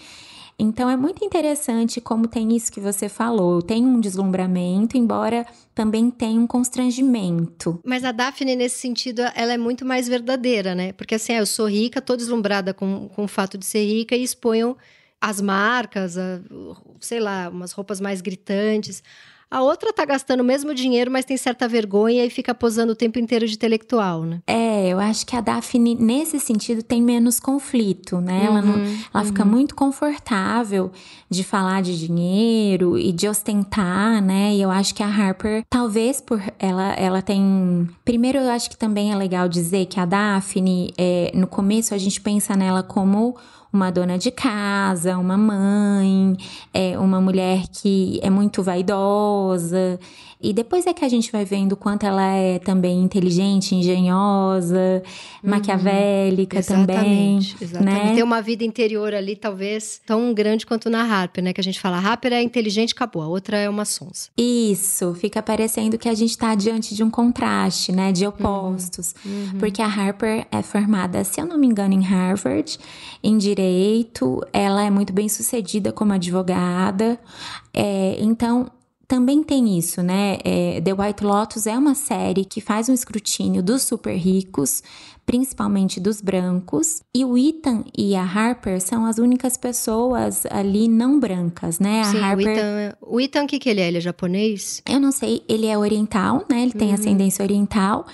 Então 0.62 0.88
é 0.88 0.96
muito 0.96 1.24
interessante 1.24 2.00
como 2.00 2.28
tem 2.28 2.54
isso 2.54 2.70
que 2.70 2.78
você 2.78 3.08
falou. 3.08 3.60
Tem 3.60 3.84
um 3.84 3.98
deslumbramento, 3.98 4.96
embora 4.96 5.44
também 5.74 6.08
tenha 6.08 6.40
um 6.40 6.46
constrangimento. 6.46 7.80
Mas 7.84 8.04
a 8.04 8.12
Daphne, 8.12 8.54
nesse 8.54 8.78
sentido, 8.78 9.22
ela 9.34 9.52
é 9.52 9.58
muito 9.58 9.84
mais 9.84 10.06
verdadeira, 10.06 10.72
né? 10.72 10.92
Porque 10.92 11.16
assim, 11.16 11.32
ah, 11.32 11.38
eu 11.38 11.46
sou 11.46 11.66
rica, 11.66 12.00
tô 12.00 12.14
deslumbrada 12.14 12.72
com, 12.72 13.08
com 13.08 13.24
o 13.24 13.28
fato 13.28 13.58
de 13.58 13.66
ser 13.66 13.84
rica 13.84 14.14
e 14.14 14.22
exponho 14.22 14.76
as 15.20 15.40
marcas, 15.40 16.16
a, 16.16 16.40
sei 17.00 17.18
lá, 17.18 17.48
umas 17.48 17.72
roupas 17.72 18.00
mais 18.00 18.20
gritantes. 18.20 19.02
A 19.52 19.60
outra 19.60 19.92
tá 19.92 20.02
gastando 20.06 20.40
o 20.40 20.44
mesmo 20.44 20.72
dinheiro, 20.74 21.10
mas 21.10 21.26
tem 21.26 21.36
certa 21.36 21.68
vergonha 21.68 22.24
e 22.24 22.30
fica 22.30 22.54
posando 22.54 22.92
o 22.92 22.96
tempo 22.96 23.18
inteiro 23.18 23.46
de 23.46 23.52
intelectual, 23.52 24.22
né? 24.22 24.40
É, 24.46 24.88
eu 24.88 24.98
acho 24.98 25.26
que 25.26 25.36
a 25.36 25.42
Daphne, 25.42 25.94
nesse 25.94 26.40
sentido, 26.40 26.82
tem 26.82 27.02
menos 27.02 27.38
conflito, 27.38 28.18
né? 28.18 28.40
Uhum, 28.40 28.46
ela, 28.46 28.62
não, 28.62 28.74
ela 28.74 28.94
uhum. 29.14 29.24
fica 29.26 29.44
muito 29.44 29.74
confortável 29.74 30.90
de 31.28 31.44
falar 31.44 31.82
de 31.82 31.98
dinheiro 31.98 32.96
e 32.98 33.12
de 33.12 33.28
ostentar, 33.28 34.22
né? 34.22 34.54
E 34.54 34.62
eu 34.62 34.70
acho 34.70 34.94
que 34.94 35.02
a 35.02 35.06
Harper, 35.06 35.62
talvez 35.68 36.18
por 36.18 36.42
ela, 36.58 36.94
ela 36.94 37.20
tem. 37.20 37.86
Primeiro, 38.06 38.38
eu 38.38 38.50
acho 38.50 38.70
que 38.70 38.76
também 38.78 39.12
é 39.12 39.16
legal 39.16 39.50
dizer 39.50 39.84
que 39.84 40.00
a 40.00 40.06
Daphne, 40.06 40.94
é, 40.96 41.30
no 41.34 41.46
começo, 41.46 41.94
a 41.94 41.98
gente 41.98 42.22
pensa 42.22 42.56
nela 42.56 42.82
como 42.82 43.36
uma 43.72 43.90
dona 43.90 44.18
de 44.18 44.30
casa, 44.30 45.16
uma 45.16 45.36
mãe, 45.36 46.36
é, 46.74 46.98
uma 46.98 47.20
mulher 47.20 47.64
que 47.72 48.20
é 48.22 48.28
muito 48.28 48.62
vaidosa. 48.62 49.98
E 50.42 50.52
depois 50.52 50.86
é 50.86 50.92
que 50.92 51.04
a 51.04 51.08
gente 51.08 51.30
vai 51.30 51.44
vendo 51.44 51.72
o 51.72 51.76
quanto 51.76 52.04
ela 52.04 52.26
é 52.32 52.58
também 52.58 53.00
inteligente, 53.00 53.74
engenhosa, 53.74 55.02
uhum. 55.42 55.50
maquiavélica 55.50 56.58
exatamente, 56.58 57.54
também. 57.54 57.56
Exatamente. 57.60 58.04
Né? 58.06 58.14
Tem 58.14 58.22
uma 58.22 58.42
vida 58.42 58.64
interior 58.64 59.14
ali, 59.14 59.36
talvez, 59.36 60.00
tão 60.04 60.34
grande 60.34 60.66
quanto 60.66 60.90
na 60.90 61.02
Harper, 61.02 61.44
né? 61.44 61.52
Que 61.52 61.60
a 61.60 61.64
gente 61.64 61.78
fala, 61.78 61.98
a 61.98 62.00
Harper 62.00 62.32
é 62.32 62.42
inteligente, 62.42 62.92
acabou. 62.92 63.22
A 63.22 63.28
outra 63.28 63.56
é 63.56 63.68
uma 63.68 63.84
sonsa. 63.84 64.30
Isso, 64.36 65.14
fica 65.14 65.42
parecendo 65.42 65.96
que 65.96 66.08
a 66.08 66.14
gente 66.14 66.36
tá 66.36 66.54
diante 66.54 66.94
de 66.94 67.04
um 67.04 67.10
contraste, 67.10 67.92
né? 67.92 68.10
De 68.10 68.26
opostos. 68.26 69.14
Uhum. 69.24 69.32
Uhum. 69.32 69.58
Porque 69.58 69.80
a 69.80 69.86
Harper 69.86 70.46
é 70.50 70.62
formada, 70.62 71.22
se 71.24 71.40
eu 71.40 71.46
não 71.46 71.58
me 71.58 71.66
engano, 71.66 71.94
em 71.94 72.02
Harvard, 72.02 72.78
em 73.22 73.38
direito. 73.38 74.40
Ela 74.52 74.84
é 74.84 74.90
muito 74.90 75.12
bem 75.12 75.28
sucedida 75.28 75.92
como 75.92 76.12
advogada. 76.12 77.18
É, 77.72 78.16
então, 78.20 78.70
também 79.12 79.42
tem 79.42 79.76
isso, 79.76 80.02
né? 80.02 80.38
É, 80.42 80.80
The 80.80 80.94
White 80.94 81.22
Lotus 81.22 81.66
é 81.66 81.76
uma 81.76 81.94
série 81.94 82.46
que 82.46 82.62
faz 82.62 82.88
um 82.88 82.94
escrutínio 82.94 83.62
dos 83.62 83.82
super 83.82 84.16
ricos, 84.16 84.82
principalmente 85.26 86.00
dos 86.00 86.22
brancos, 86.22 87.02
e 87.14 87.22
o 87.22 87.36
Ethan 87.36 87.84
e 87.94 88.16
a 88.16 88.22
Harper 88.24 88.80
são 88.80 89.04
as 89.04 89.18
únicas 89.18 89.58
pessoas 89.58 90.46
ali 90.46 90.88
não 90.88 91.20
brancas, 91.20 91.78
né? 91.78 92.00
A 92.00 92.04
Sim, 92.04 92.20
Harper... 92.20 92.46
o 92.46 92.50
Ethan, 92.50 92.96
o 93.02 93.20
Ethan, 93.20 93.46
que, 93.46 93.58
que 93.58 93.68
ele 93.68 93.82
é? 93.82 93.88
Ele 93.88 93.98
é 93.98 94.00
japonês? 94.00 94.82
Eu 94.88 94.98
não 94.98 95.12
sei, 95.12 95.42
ele 95.46 95.66
é 95.66 95.76
oriental, 95.76 96.46
né? 96.48 96.62
Ele 96.62 96.72
tem 96.72 96.88
uhum. 96.88 96.94
ascendência 96.94 97.42
oriental. 97.42 98.06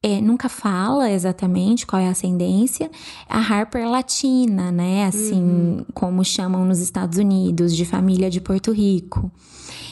é, 0.00 0.20
nunca 0.20 0.48
fala 0.48 1.10
exatamente 1.10 1.84
qual 1.84 2.00
é 2.00 2.06
a 2.06 2.12
ascendência. 2.12 2.88
A 3.28 3.40
Harper 3.40 3.90
latina, 3.90 4.70
né? 4.70 5.06
Assim, 5.06 5.42
uhum. 5.42 5.84
como 5.92 6.24
chamam 6.24 6.64
nos 6.64 6.78
Estados 6.78 7.18
Unidos, 7.18 7.74
de 7.74 7.84
família 7.84 8.30
de 8.30 8.40
Porto 8.40 8.70
Rico. 8.70 9.28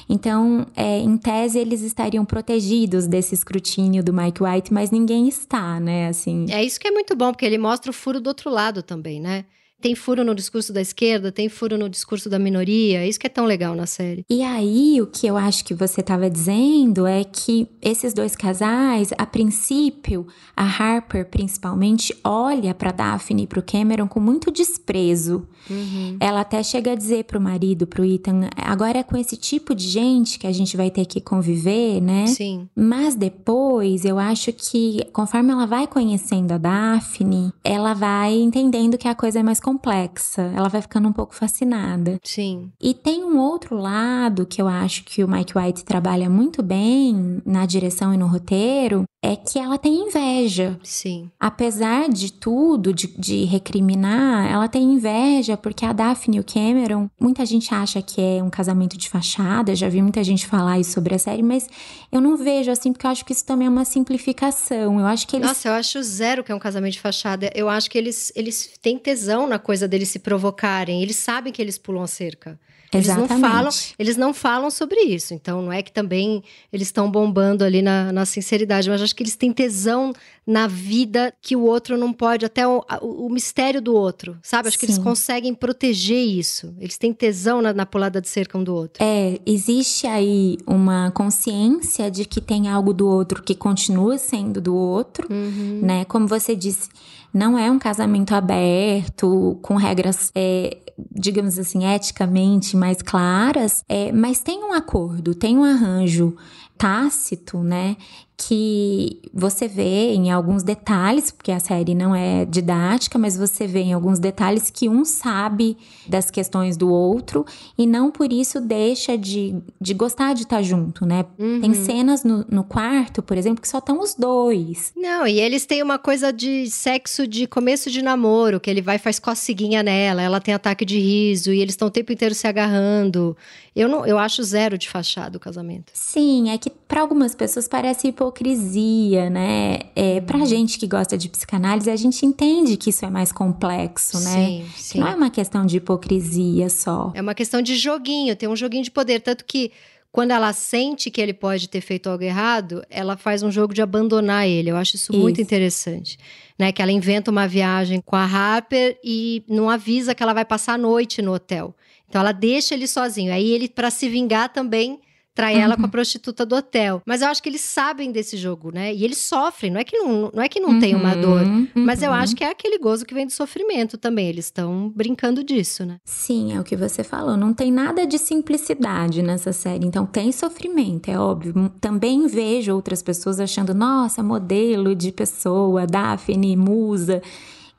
Então, 0.09 0.67
é, 0.77 0.99
em 0.99 1.17
tese, 1.17 1.59
eles 1.59 1.81
estariam 1.81 2.25
protegidos 2.25 3.07
desse 3.07 3.35
escrutínio 3.35 4.03
do 4.03 4.13
Mike 4.13 4.43
White, 4.43 4.73
mas 4.73 4.91
ninguém 4.91 5.29
está, 5.29 5.81
né? 5.81 6.09
Assim. 6.09 6.47
É 6.51 6.63
isso 6.63 6.79
que 6.79 6.89
é 6.89 6.91
muito 6.91 7.15
bom, 7.17 7.33
porque 7.33 7.47
ele 7.47 7.59
mostra 7.59 7.91
o 7.91 7.95
furo 7.95 8.21
do 8.21 8.29
outro 8.29 8.51
lado 8.51 8.83
também, 8.83 9.21
né? 9.21 9.45
tem 9.85 9.95
furo 9.95 10.25
no 10.25 10.35
discurso 10.35 10.73
da 10.73 10.81
esquerda, 10.81 11.31
tem 11.31 11.47
furo 11.47 11.77
no 11.77 11.91
discurso 11.91 12.31
da 12.31 12.39
minoria. 12.39 13.07
Isso 13.07 13.21
que 13.21 13.27
é 13.27 13.29
tão 13.29 13.45
legal 13.45 13.75
na 13.75 13.85
série. 13.85 14.25
E 14.31 14.43
aí, 14.43 14.99
o 15.03 15.07
que 15.07 15.27
eu 15.27 15.37
acho 15.37 15.63
que 15.63 15.75
você 15.75 16.01
estava 16.01 16.31
dizendo 16.31 17.07
é 17.07 17.23
que 17.23 17.69
esses 17.83 18.15
dois 18.15 18.35
casais, 18.35 19.11
a 19.19 19.27
princípio, 19.27 20.27
a 20.57 20.65
Harper 20.65 21.29
principalmente 21.29 22.17
olha 22.25 22.73
para 22.73 22.93
Daphne 22.93 23.43
e 23.43 23.47
para 23.47 23.59
o 23.59 23.63
Cameron 23.63 24.09
com 24.09 24.21
muito 24.21 24.51
desprezo. 24.51 25.47
Uhum. 25.69 26.17
Ela 26.21 26.41
até 26.41 26.63
chega 26.63 26.93
a 26.93 26.95
dizer 26.95 27.25
pro 27.25 27.41
marido, 27.41 27.87
pro 27.87 28.05
Ethan, 28.05 28.49
agora 28.57 28.99
é 28.99 29.03
com 29.03 29.17
esse 29.17 29.37
tipo 29.37 29.75
de 29.75 29.87
gente 29.87 30.39
que 30.39 30.47
a 30.47 30.53
gente 30.53 30.77
vai 30.77 30.91
ter 30.91 31.07
que 31.07 31.21
conviver, 31.21 32.01
né? 32.01 32.27
Sim. 32.27 32.69
Mas 32.75 33.15
depois, 33.15 34.05
eu 34.05 34.19
acho 34.19 34.53
que 34.53 35.05
conforme 35.13 35.53
ela 35.53 35.67
vai 35.67 35.87
conhecendo 35.87 36.53
a 36.53 36.59
Daphne, 36.59 37.53
ela 37.63 37.95
vai 37.95 38.35
entendendo 38.35 38.99
que 38.99 39.09
a 39.09 39.15
coisa 39.15 39.41
é 39.41 39.43
mais 39.43 39.61
complexa 39.61 39.75
complexa, 39.75 40.53
ela 40.55 40.69
vai 40.69 40.81
ficando 40.81 41.09
um 41.09 41.13
pouco 41.13 41.35
fascinada. 41.35 42.19
Sim. 42.23 42.73
E 42.81 42.95
tem 42.95 43.25
um 43.25 43.39
outro 43.39 43.77
lado 43.77 44.47
que 44.47 44.61
eu 44.61 44.69
acho 44.69 45.05
que 45.05 45.23
o 45.23 45.29
Mike 45.29 45.57
White 45.57 45.85
trabalha 45.85 46.31
muito 46.31 46.63
bem 46.63 47.43
na 47.45 47.67
direção 47.67 48.15
e 48.15 48.17
no 48.17 48.27
roteiro, 48.27 49.05
é 49.25 49.37
que 49.37 49.59
ela 49.59 49.79
tem 49.79 50.07
inveja. 50.07 50.79
Sim. 50.83 51.31
Apesar 51.41 52.11
de 52.11 52.31
tudo, 52.31 52.93
de, 52.93 53.07
de, 53.07 53.45
recriminar, 53.45 54.53
ela 54.53 54.69
tem 54.69 54.83
inveja 54.83 55.57
porque 55.57 55.87
a 55.87 55.95
Daphne 55.95 56.37
e 56.37 56.41
o 56.41 56.45
Cameron, 56.45 57.09
muita 57.19 57.47
gente 57.47 57.75
acha 57.75 58.03
que 58.03 58.21
é 58.21 58.43
um 58.43 58.51
casamento 58.51 58.99
de 58.99 59.09
fachada, 59.09 59.75
já 59.75 59.89
vi 59.89 60.03
muita 60.03 60.23
gente 60.23 60.47
falar 60.47 60.79
isso 60.79 60.93
sobre 60.93 61.15
a 61.15 61.19
série, 61.19 61.43
mas 61.43 61.67
eu 62.13 62.21
não 62.21 62.37
vejo 62.37 62.71
assim, 62.71 62.93
porque 62.93 63.07
eu 63.07 63.11
acho 63.11 63.25
que 63.25 63.33
isso 63.33 63.47
também 63.47 63.67
é 63.67 63.71
uma 63.71 63.87
simplificação. 63.87 65.01
Eu 65.01 65.07
acho 65.07 65.27
que 65.27 65.37
eles. 65.37 65.49
Nossa, 65.49 65.69
eu 65.69 65.73
acho 65.73 66.03
zero 66.03 66.45
que 66.45 66.53
é 66.53 66.55
um 66.55 66.59
casamento 66.59 66.93
de 66.93 67.01
fachada. 67.01 67.51
Eu 67.55 67.71
acho 67.71 67.91
que 67.91 67.97
eles, 67.97 68.31
eles 68.37 68.79
têm 68.83 68.99
tesão 68.99 69.47
na 69.47 69.59
coisa 69.59 69.89
deles 69.89 70.11
se 70.11 70.19
provocarem. 70.19 71.03
Eles 71.03 71.17
sabem 71.17 71.51
que 71.51 71.63
eles 71.63 71.79
pulam 71.79 72.03
a 72.03 72.07
cerca. 72.07 72.61
Eles 72.95 73.09
Exatamente. 73.09 73.31
não 73.33 73.51
falam, 73.51 73.71
eles 73.99 74.17
não 74.17 74.35
falam 74.35 74.71
sobre 74.71 75.01
isso. 75.01 75.35
Então 75.35 75.63
não 75.63 75.73
é 75.73 75.83
que 75.83 75.93
também 75.93 76.43
eles 76.73 76.89
estão 76.89 77.11
bombando 77.11 77.65
ali 77.65 77.83
na, 77.83 78.13
na 78.13 78.25
sinceridade, 78.25 78.89
mas 78.89 79.03
acho 79.03 79.15
que 79.15 79.23
eles 79.23 79.37
têm 79.37 79.53
tesão 79.53 80.13
na 80.47 80.67
vida 80.67 81.33
que 81.41 81.57
o 81.57 81.63
outro 81.63 81.97
não 81.97 82.13
pode, 82.13 82.45
até 82.45 82.67
o, 82.67 82.85
o, 83.01 83.27
o 83.27 83.31
mistério 83.31 83.81
do 83.81 83.95
outro, 83.95 84.37
sabe? 84.43 84.69
Acho 84.69 84.79
Sim. 84.79 84.87
que 84.87 84.93
eles 84.93 84.99
conseguem 84.99 85.55
proteger 85.55 86.23
isso. 86.23 86.75
Eles 86.79 86.99
têm 86.99 87.13
tesão 87.13 87.63
na, 87.63 87.73
na 87.73 87.87
pulada 87.87 88.21
de 88.21 88.29
cerca 88.29 88.59
um 88.59 88.65
do 88.65 88.75
outro. 88.75 89.03
É, 89.03 89.41
existe 89.47 90.07
aí 90.07 90.59
uma 90.67 91.11
consciência 91.13 92.11
de 92.11 92.25
que 92.25 92.41
tem 92.41 92.69
algo 92.69 92.93
do 92.93 93.09
outro 93.09 93.43
que 93.43 93.55
continua 93.55 94.19
sendo 94.19 94.61
do 94.61 94.75
outro, 94.75 95.27
uhum. 95.33 95.81
né? 95.83 96.05
Como 96.05 96.29
você 96.29 96.55
disse, 96.55 96.89
não 97.33 97.59
é 97.59 97.71
um 97.71 97.79
casamento 97.79 98.35
aberto, 98.35 99.59
com 99.63 99.77
regras 99.77 100.31
é, 100.35 100.79
digamos 101.11 101.59
assim, 101.59 101.85
eticamente 101.87 102.77
mais 102.77 103.03
claras, 103.03 103.85
é, 103.89 104.13
mas 104.13 104.41
tem 104.41 104.63
um 104.63 104.73
acordo, 104.73 105.35
tem 105.35 105.57
um 105.57 105.65
arranjo 105.65 106.37
tácito, 106.77 107.59
né? 107.59 107.97
que 108.37 109.21
você 109.33 109.69
vê 109.69 110.13
em 110.13 110.31
alguns 110.31 110.63
detalhes, 110.63 111.31
porque 111.31 111.53
a 111.53 111.61
série 111.61 111.95
não 111.95 112.15
é 112.15 112.45
didática, 112.45 113.17
mas 113.17 113.37
você 113.37 113.67
vê 113.67 113.81
em 113.81 113.93
alguns 113.93 114.19
detalhes 114.19 114.71
que 114.71 114.89
um 114.89 115.05
sabe 115.05 115.77
das 116.07 116.31
questões 116.31 116.77
do 116.77 116.91
outro 116.91 117.47
e 117.79 117.87
não 117.87 118.11
por 118.11 118.33
isso 118.33 118.61
deixa 118.61 119.17
de, 119.17 119.57
de 119.81 119.95
gostar 119.95 120.35
de 120.35 120.43
estar 120.43 120.63
junto, 120.63 121.07
né? 121.07 121.25
Uhum. 121.39 121.61
Tem 121.61 121.75
cenas 121.75 122.25
no, 122.25 122.45
no 122.51 122.65
quarto, 122.65 123.23
por 123.23 123.37
exemplo, 123.37 123.63
que 123.63 123.69
só 123.69 123.79
estão 123.79 124.01
os 124.01 124.15
dois. 124.15 124.93
Não, 124.97 125.27
e 125.27 125.39
eles 125.39 125.65
têm 125.65 125.83
uma 125.83 125.99
coisa 125.99 126.33
de 126.33 126.69
sexo 126.69 127.29
de 127.29 127.47
começo 127.47 127.89
de 127.89 128.03
namoro, 128.03 128.59
que 128.59 128.69
ele 128.69 128.83
vai 128.83 128.97
e 128.97 128.99
faz 128.99 129.21
coceguinha 129.21 129.83
nela, 129.83 130.21
ela 130.21 130.41
tem 130.41 130.53
ataque 130.53 130.85
de 130.85 130.99
riso 130.99 131.53
e 131.53 131.61
eles 131.61 131.75
estão 131.75 131.87
o 131.87 131.91
tempo 131.91 132.13
inteiro 132.13 132.35
se 132.35 132.49
agarrando. 132.49 133.37
Eu 133.77 133.89
não, 133.89 134.07
eu 134.07 134.19
acho 134.19 134.43
zero 134.43 134.77
de 134.79 134.89
fachada 134.89 135.37
o 135.37 135.41
casamento. 135.41 135.93
Sim, 135.95 136.51
é 136.51 136.59
que 136.65 136.71
para 136.71 137.03
algumas 137.03 137.35
pessoas 137.35 137.69
parece 137.69 138.09
hipocrisia, 138.09 139.29
né? 139.29 139.81
É, 139.95 140.21
pra 140.23 140.39
uhum. 140.39 140.47
gente 140.47 140.79
que 140.79 140.87
gosta 140.87 141.19
de 141.19 141.29
psicanálise, 141.29 141.91
a 141.91 141.97
gente 141.97 142.25
entende 142.25 142.79
que 142.79 142.89
isso 142.89 143.05
é 143.05 143.11
mais 143.11 143.31
complexo, 143.31 144.19
né? 144.21 144.47
Sim, 144.47 144.67
sim. 144.75 144.99
não 145.01 145.09
é 145.09 145.15
uma 145.15 145.29
questão 145.29 145.67
de 145.67 145.77
hipocrisia 145.77 146.71
só. 146.71 147.13
É 147.15 147.21
uma 147.21 147.35
questão 147.35 147.61
de 147.61 147.77
joguinho, 147.77 148.35
tem 148.35 148.49
um 148.49 148.57
joguinho 148.57 148.83
de 148.83 148.91
poder, 148.91 149.21
tanto 149.21 149.45
que 149.45 149.73
quando 150.11 150.31
ela 150.31 150.53
sente 150.53 151.11
que 151.11 151.21
ele 151.21 151.35
pode 151.35 151.69
ter 151.69 151.81
feito 151.81 152.09
algo 152.09 152.23
errado, 152.23 152.83
ela 152.89 153.17
faz 153.17 153.43
um 153.43 153.51
jogo 153.51 153.75
de 153.75 153.83
abandonar 153.83 154.49
ele. 154.49 154.71
Eu 154.71 154.77
acho 154.77 154.97
isso, 154.97 155.13
isso. 155.13 155.21
muito 155.21 155.41
interessante. 155.41 156.17
Né? 156.59 156.71
Que 156.71 156.81
ela 156.81 156.93
inventa 156.93 157.31
uma 157.31 157.49
viagem 157.49 158.01
com 158.01 158.15
a 158.15 158.25
Harper 158.25 158.97
e 159.05 159.43
não 159.49 159.69
avisa 159.69 160.15
que 160.15 160.23
ela 160.23 160.33
vai 160.33 160.45
passar 160.45 160.75
a 160.75 160.79
noite 160.79 161.21
no 161.21 161.35
hotel. 161.35 161.75
Então 162.09 162.21
ela 162.21 162.31
deixa 162.31 162.75
ele 162.75 162.87
sozinho. 162.87 163.33
Aí 163.33 163.51
ele, 163.51 163.69
para 163.69 163.91
se 163.91 164.09
vingar 164.09 164.53
também, 164.53 165.01
trai 165.35 165.59
ela 165.59 165.77
com 165.77 165.83
a 165.83 165.85
uhum. 165.85 165.91
prostituta 165.91 166.47
do 166.47 166.55
hotel. 166.55 167.03
Mas 167.05 167.23
eu 167.23 167.29
acho 167.29 167.43
que 167.43 167.49
eles 167.49 167.61
sabem 167.61 168.13
desse 168.13 168.37
jogo, 168.37 168.71
né? 168.73 168.95
E 168.95 169.05
eles 169.05 169.19
sofrem, 169.19 169.71
não 169.71 169.81
é 169.81 169.85
que 169.85 169.99
não, 169.99 170.31
não, 170.33 170.43
é 170.43 170.49
que 170.49 170.61
não 170.61 170.71
uhum, 170.71 170.81
tem 170.81 170.95
uma 170.95 171.15
dor, 171.15 171.43
uhum. 171.43 171.69
mas 171.75 172.03
eu 172.03 172.13
acho 172.13 172.35
que 172.37 172.45
é 172.45 172.51
aquele 172.51 172.79
gozo 172.79 173.05
que 173.05 173.15
vem 173.15 173.27
do 173.27 173.33
sofrimento 173.33 173.99
também. 173.99 174.29
Eles 174.29 174.47
estão 174.47 174.93
brincando 174.95 175.43
disso, 175.43 175.85
né? 175.85 175.99
Sim, 176.05 176.55
é 176.55 176.61
o 176.61 176.65
que 176.65 176.77
você 176.77 177.03
falou. 177.03 177.37
Não 177.37 177.53
tem 177.53 177.73
nada 177.73 178.07
de 178.07 178.19
simplicidade 178.19 179.23
nessa 179.23 179.53
série. 179.53 179.87
Então 179.87 180.07
tem 180.07 180.31
sofrimento, 180.31 181.11
é 181.11 181.19
óbvio. 181.19 181.73
Também 181.81 182.27
vejo 182.27 182.75
outras 182.75 183.03
pessoas 183.03 183.41
achando, 183.41 183.75
nossa, 183.75 184.23
modelo 184.23 184.95
de 184.95 185.11
pessoa, 185.11 185.87
Daphne, 185.87 186.57
musa 186.57 187.21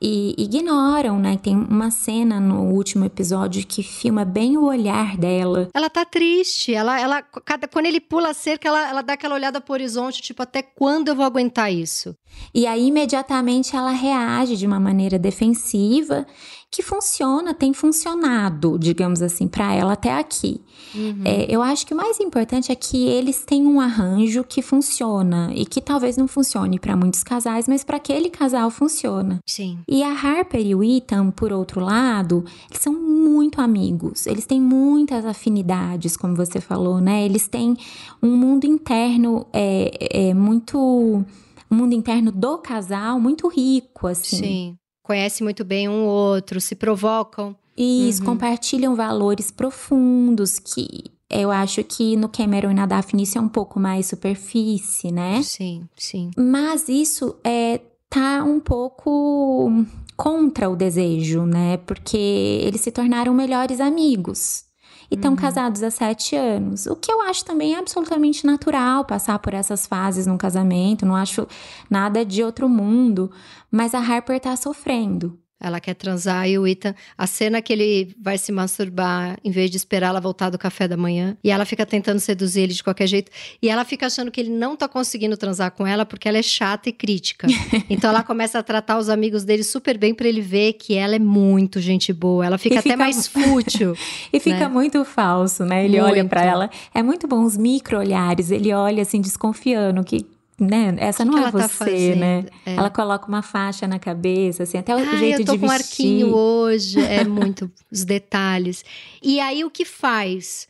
e 0.01 0.35
ignoram, 0.37 1.19
né? 1.19 1.37
Tem 1.37 1.55
uma 1.55 1.89
cena 1.89 2.39
no 2.39 2.63
último 2.73 3.05
episódio 3.05 3.65
que 3.65 3.81
filma 3.81 4.25
bem 4.25 4.57
o 4.57 4.65
olhar 4.65 5.17
dela. 5.17 5.69
Ela 5.73 5.89
tá 5.89 6.03
triste, 6.03 6.73
ela, 6.73 6.99
ela 6.99 7.21
cada, 7.21 7.67
quando 7.67 7.85
ele 7.85 7.99
pula 7.99 8.29
a 8.29 8.33
cerca, 8.33 8.67
ela, 8.67 8.89
ela 8.89 9.01
dá 9.01 9.13
aquela 9.13 9.35
olhada 9.35 9.61
pro 9.61 9.73
horizonte, 9.73 10.21
tipo, 10.21 10.43
até 10.43 10.61
quando 10.61 11.07
eu 11.07 11.15
vou 11.15 11.25
aguentar 11.25 11.71
isso? 11.71 12.15
E 12.53 12.67
aí, 12.67 12.87
imediatamente, 12.87 13.75
ela 13.75 13.91
reage 13.91 14.57
de 14.57 14.67
uma 14.67 14.79
maneira 14.79 15.17
defensiva 15.17 16.25
que 16.69 16.83
funciona, 16.83 17.53
tem 17.53 17.73
funcionado, 17.73 18.77
digamos 18.77 19.21
assim, 19.21 19.47
para 19.47 19.73
ela 19.73 19.93
até 19.93 20.13
aqui. 20.13 20.61
Uhum. 20.95 21.21
É, 21.25 21.45
eu 21.49 21.61
acho 21.61 21.85
que 21.85 21.93
o 21.93 21.97
mais 21.97 22.19
importante 22.19 22.71
é 22.71 22.75
que 22.75 23.07
eles 23.07 23.43
têm 23.45 23.65
um 23.65 23.79
arranjo 23.79 24.43
que 24.43 24.61
funciona 24.61 25.51
e 25.53 25.65
que 25.65 25.81
talvez 25.81 26.17
não 26.17 26.27
funcione 26.27 26.79
para 26.79 26.95
muitos 26.95 27.23
casais, 27.23 27.67
mas 27.67 27.83
para 27.83 27.97
aquele 27.97 28.29
casal 28.29 28.69
funciona. 28.69 29.39
Sim. 29.45 29.79
E 29.87 30.03
a 30.03 30.11
Harper 30.11 30.65
e 30.65 30.75
o 30.75 30.83
Ethan, 30.83 31.31
por 31.31 31.51
outro 31.51 31.81
lado, 31.81 32.45
eles 32.69 32.81
são 32.81 32.93
muito 32.93 33.61
amigos. 33.61 34.25
Eles 34.25 34.45
têm 34.45 34.61
muitas 34.61 35.25
afinidades, 35.25 36.15
como 36.15 36.35
você 36.35 36.61
falou, 36.61 36.99
né? 36.99 37.25
Eles 37.25 37.47
têm 37.47 37.75
um 38.21 38.35
mundo 38.35 38.65
interno 38.65 39.45
é, 39.53 40.29
é 40.29 40.33
muito 40.33 40.77
um 40.77 41.75
mundo 41.75 41.93
interno 41.93 42.31
do 42.31 42.57
casal 42.59 43.19
muito 43.19 43.47
rico, 43.47 44.07
assim. 44.07 44.37
Sim 44.37 44.77
conhecem 45.05 45.45
muito 45.45 45.63
bem 45.63 45.87
um 45.87 46.05
outro, 46.05 46.59
se 46.59 46.75
provocam. 46.75 47.55
Isso, 47.77 48.21
uhum. 48.21 48.27
compartilham 48.27 48.95
valores 48.95 49.51
profundos 49.51 50.59
que 50.59 51.11
eu 51.29 51.51
acho 51.51 51.83
que 51.83 52.15
no 52.15 52.29
Cameron 52.29 52.71
e 52.71 52.73
na 52.73 52.85
Daphne 52.85 53.23
isso 53.23 53.37
é 53.37 53.41
um 53.41 53.49
pouco 53.49 53.79
mais 53.79 54.05
superfície, 54.05 55.11
né? 55.11 55.41
Sim, 55.41 55.87
sim. 55.97 56.31
Mas 56.37 56.87
isso 56.87 57.35
é 57.43 57.81
tá 58.09 58.43
um 58.43 58.59
pouco 58.59 59.71
contra 60.15 60.69
o 60.69 60.75
desejo, 60.75 61.45
né? 61.45 61.77
Porque 61.77 62.17
eles 62.17 62.81
se 62.81 62.91
tornaram 62.91 63.33
melhores 63.33 63.81
amigos 63.81 64.63
e 65.11 65.15
estão 65.15 65.31
uhum. 65.31 65.37
casados 65.37 65.83
há 65.83 65.91
sete 65.91 66.35
anos. 66.35 66.85
O 66.85 66.95
que 66.95 67.11
eu 67.11 67.21
acho 67.21 67.43
também 67.43 67.75
absolutamente 67.75 68.45
natural 68.45 69.03
passar 69.05 69.39
por 69.39 69.53
essas 69.53 69.85
fases 69.85 70.25
num 70.25 70.37
casamento, 70.37 71.05
não 71.05 71.15
acho 71.15 71.47
nada 71.89 72.25
de 72.25 72.43
outro 72.43 72.69
mundo, 72.69 73.31
mas 73.69 73.93
a 73.93 73.99
Harper 73.99 74.39
tá 74.39 74.55
sofrendo. 74.55 75.37
Ela 75.65 75.79
quer 75.79 75.95
transar 75.95 76.47
e 76.47 76.59
o 76.59 76.67
Ethan. 76.67 76.93
A 77.17 77.25
cena 77.25 77.61
que 77.61 77.73
ele 77.73 78.15
vai 78.21 78.37
se 78.37 78.51
masturbar 78.51 79.37
em 79.43 79.49
vez 79.49 79.71
de 79.71 79.77
esperar 79.77 80.09
ela 80.09 80.21
voltar 80.21 80.49
do 80.49 80.57
café 80.57 80.87
da 80.87 80.95
manhã. 80.95 81.35
E 81.43 81.49
ela 81.49 81.65
fica 81.65 81.85
tentando 81.85 82.19
seduzir 82.19 82.61
ele 82.61 82.73
de 82.73 82.83
qualquer 82.83 83.07
jeito. 83.07 83.31
E 83.61 83.69
ela 83.69 83.83
fica 83.83 84.05
achando 84.05 84.29
que 84.31 84.39
ele 84.39 84.51
não 84.51 84.75
tá 84.75 84.87
conseguindo 84.87 85.35
transar 85.35 85.71
com 85.71 85.87
ela 85.87 86.05
porque 86.05 86.27
ela 86.27 86.37
é 86.37 86.43
chata 86.43 86.89
e 86.89 86.91
crítica. 86.91 87.47
então 87.89 88.09
ela 88.09 88.21
começa 88.21 88.59
a 88.59 88.63
tratar 88.63 88.97
os 88.97 89.09
amigos 89.09 89.43
dele 89.43 89.63
super 89.63 89.97
bem 89.97 90.13
para 90.13 90.27
ele 90.27 90.41
ver 90.41 90.73
que 90.73 90.93
ela 90.93 91.15
é 91.15 91.19
muito 91.19 91.79
gente 91.79 92.13
boa. 92.13 92.45
Ela 92.45 92.57
fica, 92.57 92.79
até 92.79 92.95
mais 92.95 93.27
fútil. 93.27 93.95
e 94.31 94.39
fica 94.39 94.59
né? 94.59 94.67
muito 94.67 95.03
falso, 95.03 95.65
né? 95.65 95.85
Ele 95.85 95.99
muito. 95.99 96.11
olha 96.11 96.25
para 96.25 96.43
ela. 96.43 96.69
É 96.93 97.01
muito 97.01 97.27
bom 97.27 97.43
os 97.43 97.57
micro 97.57 97.97
olhares. 97.97 98.51
Ele 98.51 98.71
olha 98.71 99.01
assim, 99.01 99.19
desconfiando 99.19 100.03
que 100.03 100.25
né? 100.59 100.95
Essa 100.97 101.23
que 101.23 101.29
não 101.31 101.37
que 101.41 101.47
é 101.47 101.51
tá 101.51 101.67
você, 101.67 102.15
né? 102.15 102.45
É. 102.65 102.75
Ela 102.75 102.89
coloca 102.89 103.27
uma 103.27 103.41
faixa 103.41 103.87
na 103.87 103.99
cabeça, 103.99 104.63
assim, 104.63 104.77
até 104.77 104.95
o 104.95 104.99
ah, 104.99 105.15
jeito 105.17 105.41
eu 105.41 105.45
tô 105.45 105.51
de 105.53 105.59
com 105.59 105.65
um 105.65 105.69
vestir. 105.69 105.85
arquinho 106.05 106.35
hoje. 106.35 106.99
É 107.01 107.23
muito 107.27 107.69
os 107.91 108.03
detalhes. 108.05 108.83
E 109.21 109.39
aí 109.39 109.63
o 109.63 109.69
que 109.69 109.83
faz 109.85 110.67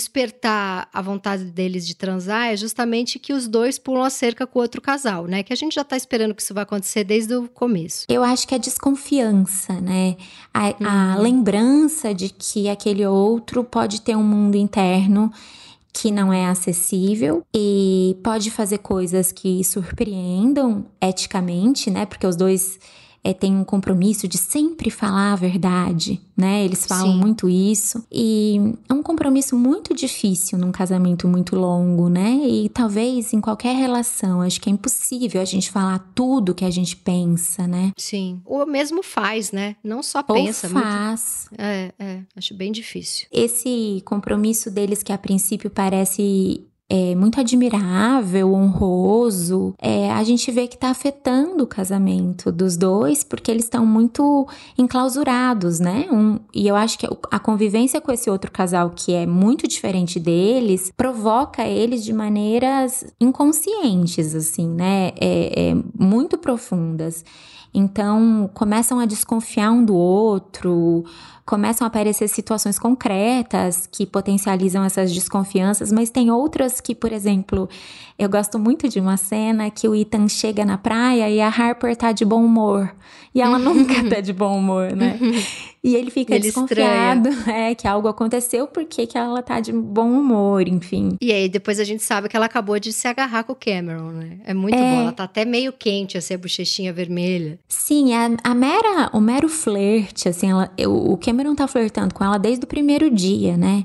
despertar 0.00 0.88
a 0.92 1.00
vontade 1.00 1.44
deles 1.44 1.86
de 1.86 1.94
transar 1.94 2.48
é 2.48 2.56
justamente 2.56 3.20
que 3.20 3.32
os 3.32 3.46
dois 3.46 3.78
pulam 3.78 4.02
a 4.02 4.10
cerca 4.10 4.44
com 4.44 4.58
o 4.58 4.62
outro 4.62 4.80
casal, 4.80 5.26
né? 5.26 5.44
Que 5.44 5.52
a 5.52 5.56
gente 5.56 5.74
já 5.76 5.84
tá 5.84 5.96
esperando 5.96 6.34
que 6.34 6.42
isso 6.42 6.52
vai 6.52 6.64
acontecer 6.64 7.04
desde 7.04 7.36
o 7.36 7.48
começo. 7.48 8.04
Eu 8.08 8.24
acho 8.24 8.48
que 8.48 8.54
a 8.54 8.58
desconfiança, 8.58 9.80
né? 9.80 10.16
A, 10.52 10.66
a 10.68 11.16
Uhum. 11.16 11.22
lembrança 11.22 12.12
de 12.12 12.28
que 12.30 12.68
aquele 12.68 13.06
outro 13.06 13.62
pode 13.62 14.00
ter 14.00 14.16
um 14.16 14.24
mundo 14.24 14.56
interno 14.56 15.32
que 15.98 16.10
não 16.10 16.30
é 16.30 16.46
acessível 16.46 17.42
e 17.54 18.18
pode 18.22 18.50
fazer 18.50 18.78
coisas 18.78 19.32
que 19.32 19.64
surpreendam 19.64 20.84
eticamente, 21.00 21.90
né? 21.90 22.04
Porque 22.04 22.26
os 22.26 22.36
dois 22.36 22.78
é, 23.26 23.32
têm 23.34 23.54
um 23.56 23.64
compromisso 23.64 24.28
de 24.28 24.38
sempre 24.38 24.90
falar 24.90 25.32
a 25.32 25.36
verdade, 25.36 26.20
né? 26.36 26.64
Eles 26.64 26.86
falam 26.86 27.12
Sim. 27.12 27.18
muito 27.18 27.48
isso. 27.48 28.04
E 28.12 28.74
é 28.88 28.92
um 28.94 29.02
compromisso 29.02 29.56
muito 29.56 29.94
difícil 29.94 30.58
num 30.58 30.70
casamento 30.70 31.26
muito 31.26 31.56
longo, 31.56 32.08
né? 32.08 32.30
E 32.46 32.68
talvez 32.68 33.32
em 33.32 33.40
qualquer 33.40 33.74
relação, 33.74 34.40
acho 34.42 34.60
que 34.60 34.68
é 34.70 34.72
impossível 34.72 35.40
a 35.40 35.44
gente 35.44 35.70
falar 35.70 35.98
tudo 36.14 36.54
que 36.54 36.64
a 36.64 36.70
gente 36.70 36.96
pensa, 36.96 37.66
né? 37.66 37.92
Sim. 37.96 38.40
Ou 38.44 38.64
mesmo 38.66 39.02
faz, 39.02 39.50
né? 39.50 39.76
Não 39.82 40.02
só 40.02 40.20
Ou 40.28 40.34
pensa. 40.36 40.68
muito- 40.68 40.86
faz. 40.86 41.48
É, 41.58 41.92
é. 41.98 42.20
Acho 42.36 42.54
bem 42.54 42.70
difícil. 42.70 43.26
Esse 43.32 44.02
compromisso 44.04 44.70
deles 44.70 45.02
que 45.02 45.12
a 45.12 45.18
princípio 45.18 45.68
parece 45.70 46.64
é, 46.88 47.14
muito 47.16 47.40
admirável, 47.40 48.52
honroso, 48.52 49.74
é, 49.78 50.10
a 50.12 50.22
gente 50.22 50.50
vê 50.52 50.68
que 50.68 50.78
tá 50.78 50.88
afetando 50.88 51.64
o 51.64 51.66
casamento 51.66 52.52
dos 52.52 52.76
dois, 52.76 53.24
porque 53.24 53.50
eles 53.50 53.64
estão 53.64 53.84
muito 53.84 54.46
enclausurados, 54.78 55.80
né? 55.80 56.06
Um, 56.12 56.38
e 56.54 56.68
eu 56.68 56.76
acho 56.76 56.98
que 56.98 57.06
a 57.30 57.38
convivência 57.40 58.00
com 58.00 58.12
esse 58.12 58.30
outro 58.30 58.52
casal, 58.52 58.90
que 58.90 59.12
é 59.12 59.26
muito 59.26 59.66
diferente 59.66 60.20
deles, 60.20 60.92
provoca 60.96 61.66
eles 61.66 62.04
de 62.04 62.12
maneiras 62.12 63.04
inconscientes, 63.20 64.34
assim, 64.34 64.68
né? 64.68 65.12
É, 65.20 65.70
é, 65.70 65.76
muito 65.98 66.38
profundas. 66.38 67.24
Então, 67.74 68.48
começam 68.54 68.98
a 68.98 69.04
desconfiar 69.04 69.70
um 69.70 69.84
do 69.84 69.94
outro, 69.94 71.04
começam 71.46 71.84
a 71.86 71.88
aparecer 71.88 72.28
situações 72.28 72.76
concretas 72.78 73.88
que 73.90 74.04
potencializam 74.04 74.84
essas 74.84 75.12
desconfianças, 75.12 75.92
mas 75.92 76.10
tem 76.10 76.30
outras 76.30 76.80
que, 76.80 76.94
por 76.94 77.12
exemplo, 77.12 77.68
eu 78.18 78.28
gosto 78.28 78.58
muito 78.58 78.88
de 78.88 78.98
uma 78.98 79.16
cena 79.16 79.70
que 79.70 79.88
o 79.88 79.94
Ethan 79.94 80.26
chega 80.28 80.64
na 80.64 80.76
praia 80.76 81.30
e 81.30 81.40
a 81.40 81.48
Harper 81.48 81.94
tá 81.96 82.10
de 82.12 82.24
bom 82.24 82.44
humor. 82.44 82.92
E 83.34 83.40
ela 83.40 83.58
nunca 83.60 84.02
tá 84.08 84.20
de 84.20 84.32
bom 84.32 84.58
humor, 84.58 84.92
né? 84.96 85.18
E 85.84 85.94
ele 85.94 86.10
fica 86.10 86.34
Ele 86.34 86.42
desconfiado, 86.42 87.28
é, 87.48 87.74
que 87.74 87.86
algo 87.86 88.08
aconteceu 88.08 88.66
porque 88.66 89.06
que 89.06 89.16
ela 89.16 89.40
tá 89.42 89.60
de 89.60 89.72
bom 89.72 90.10
humor, 90.10 90.66
enfim. 90.66 91.16
E 91.20 91.30
aí 91.30 91.48
depois 91.48 91.78
a 91.78 91.84
gente 91.84 92.02
sabe 92.02 92.28
que 92.28 92.36
ela 92.36 92.46
acabou 92.46 92.80
de 92.80 92.92
se 92.92 93.06
agarrar 93.06 93.44
com 93.44 93.52
o 93.52 93.56
Cameron, 93.56 94.10
né? 94.10 94.38
É 94.44 94.52
muito 94.54 94.74
É. 94.74 94.78
bom. 94.90 95.00
Ela 95.02 95.12
tá 95.12 95.24
até 95.24 95.44
meio 95.44 95.72
quente, 95.72 96.16
assim, 96.18 96.34
a 96.34 96.38
bochechinha 96.38 96.92
vermelha. 96.92 97.58
Sim, 97.68 98.14
a, 98.14 98.30
a 98.42 98.54
mera, 98.54 99.10
o 99.12 99.20
mero 99.20 99.48
flerte, 99.48 100.28
assim, 100.28 100.50
ela, 100.50 100.72
eu- 100.76 100.92
o 100.96 101.16
Cameron 101.18 101.35
tá 101.54 101.66
flertando 101.66 102.14
com 102.14 102.24
ela 102.24 102.38
desde 102.38 102.64
o 102.64 102.68
primeiro 102.68 103.10
dia, 103.10 103.56
né? 103.56 103.84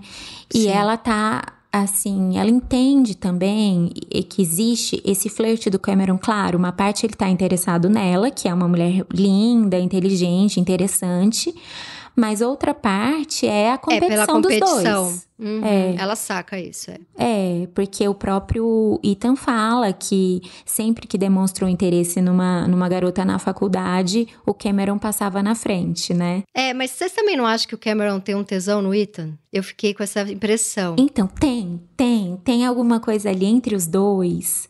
E 0.53 0.63
Sim. 0.63 0.69
ela 0.69 0.97
tá, 0.97 1.43
assim, 1.71 2.37
ela 2.37 2.49
entende 2.49 3.15
também 3.15 3.89
que 4.29 4.41
existe 4.41 5.01
esse 5.05 5.29
flerte 5.29 5.69
do 5.69 5.79
Cameron, 5.79 6.17
claro, 6.17 6.57
uma 6.57 6.71
parte 6.71 7.05
ele 7.05 7.13
tá 7.13 7.29
interessado 7.29 7.89
nela, 7.89 8.29
que 8.29 8.47
é 8.47 8.53
uma 8.53 8.67
mulher 8.67 9.05
linda, 9.13 9.79
inteligente, 9.79 10.59
interessante, 10.59 11.53
mas 12.15 12.41
outra 12.41 12.73
parte 12.73 13.47
é 13.47 13.71
a 13.71 13.73
é, 13.73 13.77
competição, 13.77 14.09
pela 14.09 14.27
competição. 14.27 14.75
dos 14.75 14.83
dois. 14.83 15.27
Uhum, 15.41 15.65
É. 15.65 15.95
Ela 15.97 16.15
saca 16.15 16.59
isso, 16.59 16.91
é. 16.91 16.99
É, 17.17 17.67
porque 17.73 18.07
o 18.07 18.13
próprio 18.13 18.99
Ethan 19.03 19.35
fala 19.35 19.91
que 19.91 20.39
sempre 20.65 21.07
que 21.07 21.17
demonstra 21.17 21.65
um 21.65 21.69
interesse 21.69 22.21
numa, 22.21 22.67
numa 22.67 22.87
garota 22.87 23.25
na 23.25 23.39
faculdade, 23.39 24.27
o 24.45 24.53
Cameron 24.53 24.99
passava 24.99 25.41
na 25.41 25.55
frente, 25.55 26.13
né? 26.13 26.43
É, 26.53 26.73
mas 26.75 26.91
vocês 26.91 27.11
também 27.11 27.35
não 27.35 27.45
acham 27.47 27.67
que 27.67 27.73
o 27.75 27.77
Cameron 27.79 28.19
tem 28.19 28.35
um 28.35 28.43
tesão 28.43 28.81
no 28.83 28.93
Ethan? 28.93 29.33
Eu 29.51 29.63
fiquei 29.63 29.93
com 29.95 30.03
essa 30.03 30.21
impressão. 30.31 30.95
Então, 30.99 31.25
tem, 31.27 31.81
tem, 31.97 32.37
tem 32.43 32.65
alguma 32.65 32.99
coisa 32.99 33.29
ali 33.31 33.45
entre 33.47 33.75
os 33.75 33.87
dois 33.87 34.69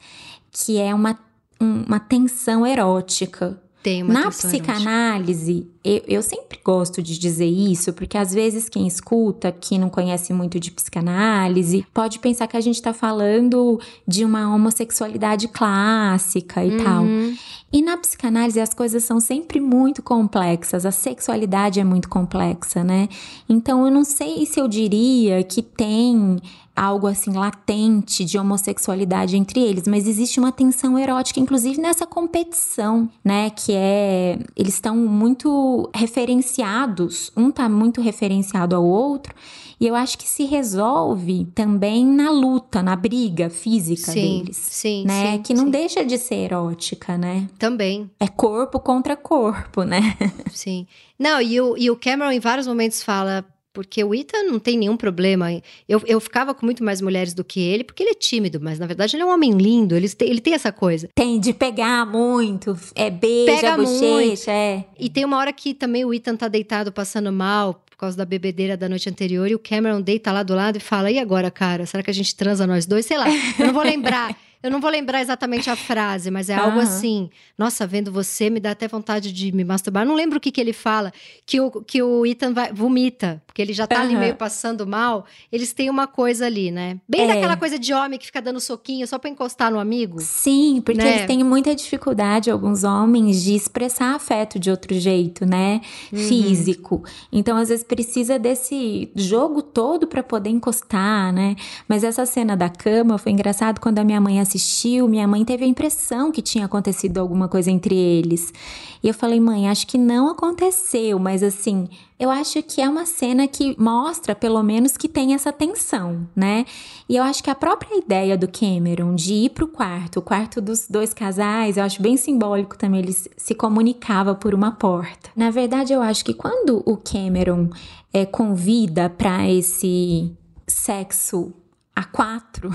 que 0.52 0.78
é 0.80 0.94
uma, 0.96 1.18
um- 1.62 1.84
uma 1.88 2.00
tensão 2.00 2.66
erótica. 2.66 3.62
Tem 3.84 4.04
uma 4.04 4.14
Na 4.14 4.30
psicanálise, 4.30 5.68
eu, 5.84 6.04
eu 6.08 6.22
sempre 6.22 6.60
gosto 6.64 7.02
de 7.02 7.18
dizer 7.18 7.48
isso, 7.48 7.92
porque 7.94 8.16
às 8.16 8.32
vezes 8.32 8.70
quem 8.70 8.86
escuta, 8.86 9.52
que 9.52 9.80
não 9.80 9.90
conhece 9.90 10.32
muito 10.32 10.60
de 10.60 10.70
psicanálise, 10.70 11.86
pode 11.92 12.20
pensar 12.20 12.48
que 12.48 12.56
a 12.56 12.62
gente 12.62 12.80
tá 12.80 12.94
falando 12.94 13.80
de 14.08 14.24
uma 14.24 14.54
homossexualidade 14.54 15.48
clássica 15.48 16.64
e 16.64 16.78
tal. 16.84 17.04
Uhum. 17.04 17.36
E 17.74 17.82
na 17.82 17.98
psicanálise 17.98 18.60
as 18.60 18.74
coisas 18.74 19.04
são 19.04 19.20
sempre 19.20 19.60
muito 19.60 20.04
complexas, 20.04 20.86
a 20.86 20.92
sexualidade 20.92 21.80
é 21.80 21.84
muito 21.84 22.08
complexa, 22.08 22.84
né? 22.84 23.10
Então 23.50 23.86
eu 23.86 23.92
não 23.92 24.04
sei 24.04 24.46
se 24.46 24.60
eu 24.60 24.68
diria 24.68 25.44
que 25.44 25.64
tem 25.64 26.38
algo 26.76 27.08
assim 27.08 27.32
latente 27.34 28.24
de 28.24 28.38
homossexualidade 28.38 29.36
entre 29.38 29.60
eles, 29.60 29.88
mas 29.88 30.08
existe 30.08 30.40
uma 30.40 30.52
tensão 30.52 30.98
erótica, 30.98 31.40
inclusive 31.40 31.80
nessa 31.82 32.06
competição, 32.08 33.10
né? 33.24 33.50
Que 33.50 33.74
é. 33.76 34.40
Eles 34.56 34.74
estão 34.76 34.96
muito 34.96 35.90
referenciados, 35.94 37.32
um 37.36 37.52
tá 37.52 37.68
muito 37.70 38.02
referenciado 38.02 38.76
ao 38.76 38.84
outro. 38.86 39.34
E 39.80 39.88
eu 39.88 39.96
acho 39.96 40.16
que 40.18 40.28
se 40.30 40.46
resolve 40.46 41.46
também 41.56 42.06
na 42.06 42.30
luta, 42.30 42.84
na 42.84 42.96
briga 42.96 43.50
física 43.50 44.12
Sim, 44.12 44.40
deles. 44.44 44.58
sim, 44.58 45.04
Né? 45.08 45.32
sim, 45.38 45.42
que 45.42 45.54
não 45.56 45.66
sim. 45.66 45.72
deixa 45.72 46.06
de 46.06 46.20
ser 46.20 46.36
erótica, 46.36 47.18
né? 47.18 47.48
Também, 47.58 48.10
É 48.20 48.28
corpo 48.28 48.80
contra 48.80 49.16
corpo, 49.16 49.84
né? 49.84 50.16
sim. 50.52 50.86
Não, 51.18 51.42
e 51.42 51.60
o, 51.60 51.76
e 51.78 51.90
o 51.90 51.96
Cameron 51.96 52.32
em 52.32 52.40
vários 52.40 52.68
momentos 52.68 53.02
fala... 53.04 53.44
Porque 53.74 54.04
o 54.04 54.14
Ethan 54.14 54.44
não 54.44 54.60
tem 54.60 54.78
nenhum 54.78 54.98
problema. 54.98 55.50
Eu, 55.88 56.02
eu 56.06 56.20
ficava 56.20 56.54
com 56.54 56.66
muito 56.66 56.84
mais 56.84 57.00
mulheres 57.02 57.34
do 57.34 57.44
que 57.44 57.60
ele, 57.60 57.84
porque 57.84 58.04
ele 58.04 58.12
é 58.12 58.16
tímido, 58.16 58.60
mas 58.62 58.78
na 58.78 58.86
verdade 58.86 59.16
ele 59.16 59.24
é 59.24 59.26
um 59.26 59.34
homem 59.34 59.52
lindo, 59.52 59.96
ele 59.96 60.10
tem, 60.10 60.30
ele 60.30 60.42
tem 60.42 60.54
essa 60.54 60.72
coisa. 60.72 61.08
Tem 61.16 61.40
de 61.40 61.54
pegar 61.54 62.06
muito, 62.06 62.78
é 62.96 63.10
beija, 63.10 63.56
Pega 63.56 63.78
bochecha, 63.78 64.52
é. 64.52 64.86
E 65.00 65.10
tem 65.10 65.24
uma 65.24 65.38
hora 65.38 65.54
que 65.54 65.74
também 65.74 66.04
o 66.04 66.14
Ethan 66.14 66.36
tá 66.36 66.48
deitado 66.48 66.92
passando 66.92 67.32
mal 67.32 67.82
por 67.90 67.96
causa 67.96 68.18
da 68.18 68.26
bebedeira 68.26 68.76
da 68.76 68.90
noite 68.90 69.10
anterior 69.10 69.50
e 69.50 69.56
o 69.56 69.60
Cameron 69.60 70.02
deita 70.02 70.32
lá 70.32 70.44
do 70.44 70.54
lado 70.54 70.78
e 70.78 70.82
fala: 70.82 71.10
E 71.10 71.18
agora, 71.18 71.50
cara? 71.50 71.86
Será 71.86 72.04
que 72.04 72.10
a 72.10 72.14
gente 72.14 72.36
transa 72.36 72.68
nós 72.68 72.86
dois? 72.86 73.06
Sei 73.06 73.18
lá, 73.18 73.28
eu 73.60 73.68
não 73.68 73.74
vou 73.74 73.84
lembrar. 73.84 74.36
Eu 74.64 74.70
não 74.70 74.80
vou 74.80 74.90
lembrar 74.92 75.22
exatamente 75.22 75.70
a 75.70 75.76
frase, 75.76 76.30
mas 76.30 76.50
é 76.50 76.54
algo 76.56 76.80
assim. 76.80 77.30
Nossa, 77.58 77.88
vendo 77.88 78.12
você 78.12 78.50
me 78.50 78.60
dá 78.60 78.72
até 78.72 78.88
vontade 78.88 79.32
de 79.32 79.52
me 79.52 79.64
masturbar. 79.64 80.04
Eu 80.04 80.08
não 80.08 80.16
lembro 80.16 80.38
o 80.38 80.42
que, 80.42 80.52
que 80.52 80.62
ele 80.62 80.74
fala. 80.74 81.12
Que 81.46 81.60
o, 81.60 81.72
que 81.82 82.02
o 82.02 82.26
Ethan 82.26 82.54
vai, 82.54 82.72
vomita, 82.72 83.42
porque 83.48 83.62
ele 83.62 83.74
já 83.74 83.88
tá 83.88 84.02
ali 84.02 84.12
Aham. 84.14 84.20
meio 84.20 84.36
passando 84.36 84.86
mal. 84.86 85.26
Eles 85.52 85.74
têm 85.74 85.90
uma 85.90 86.06
coisa 86.08 86.46
ali, 86.46 86.70
né? 86.72 87.00
Bem 87.10 87.22
É. 87.22 87.28
daquela 87.28 87.58
coisa 87.58 87.80
de 87.80 87.94
homem 87.94 88.20
que 88.20 88.26
fica 88.28 88.42
dando 88.42 88.60
soquinho 88.60 89.08
só 89.08 89.18
pra 89.18 89.30
encostar 89.30 89.72
no 89.72 89.80
amigo. 89.80 90.20
Sim, 90.22 90.82
porque 90.86 91.02
Né? 91.02 91.10
eles 91.16 91.26
têm 91.26 91.44
muita 91.44 91.74
dificuldade, 91.76 92.52
alguns 92.52 92.84
homens, 92.84 93.44
de 93.44 93.56
expressar 93.56 94.14
afeto 94.16 94.60
de 94.60 94.70
outro 94.70 94.94
jeito, 94.94 95.46
né? 95.46 95.82
Uhum. 96.14 96.20
Físico. 96.20 97.04
Então, 97.32 97.58
às 97.58 97.70
vezes, 97.70 97.84
precisa 97.84 98.38
desse 98.38 99.12
jogo 99.16 99.62
todo 99.62 100.08
pra 100.08 100.22
poder 100.22 100.50
encostar, 100.50 101.34
né? 101.34 101.56
Mas 101.88 102.04
essa 102.04 102.26
cena 102.26 102.56
da 102.56 102.70
cama 102.70 103.18
foi 103.18 103.32
engraçado 103.32 103.80
quando 103.80 104.00
a 104.00 104.04
minha 104.04 104.22
mãe 104.22 104.40
assistiu. 104.52 105.08
Minha 105.08 105.28
mãe 105.28 105.46
teve 105.46 105.64
a 105.64 105.68
impressão 105.68 106.32
que 106.32 106.42
tinha 106.42 106.66
acontecido 106.66 107.18
alguma 107.18 107.48
coisa 107.48 107.72
entre 107.72 107.96
eles. 107.96 108.54
E 109.02 109.08
eu 109.08 109.14
falei, 109.14 109.40
mãe, 109.40 109.68
acho 109.70 109.88
que 109.88 109.98
não 109.98 110.30
aconteceu, 110.30 111.18
mas 111.18 111.42
assim, 111.42 111.88
eu 112.20 112.30
acho 112.30 112.62
que 112.62 112.82
é 112.82 112.88
uma 112.88 113.06
cena 113.06 113.48
que 113.48 113.76
mostra, 113.82 114.36
pelo 114.36 114.62
menos, 114.62 114.96
que 114.96 115.08
tem 115.08 115.34
essa 115.34 115.52
tensão, 115.52 116.28
né? 116.36 116.66
E 117.10 117.16
eu 117.16 117.24
acho 117.24 117.44
que 117.44 117.50
a 117.50 117.56
própria 117.56 117.98
ideia 117.98 118.38
do 118.38 118.48
Cameron 118.48 119.16
de 119.16 119.34
ir 119.34 119.50
pro 119.50 119.68
quarto, 119.68 120.18
o 120.20 120.22
quarto 120.22 120.62
dos 120.62 120.88
dois 120.88 121.14
casais, 121.14 121.78
eu 121.78 121.84
acho 121.84 122.02
bem 122.02 122.16
simbólico 122.18 122.78
também, 122.78 123.00
ele 123.02 123.14
se- 123.14 123.32
se 123.36 123.56
comunicava 123.56 124.36
por 124.36 124.54
uma 124.54 124.72
porta. 124.72 125.30
Na 125.36 125.50
verdade, 125.50 125.94
eu 125.94 126.02
acho 126.02 126.24
que 126.24 126.34
quando 126.34 126.84
o 126.86 126.96
Cameron 126.98 127.70
é, 128.14 128.26
convida 128.26 129.10
para 129.10 129.50
esse 129.50 130.32
sexo 130.68 131.54
a 132.02 132.06
quatro. 132.06 132.70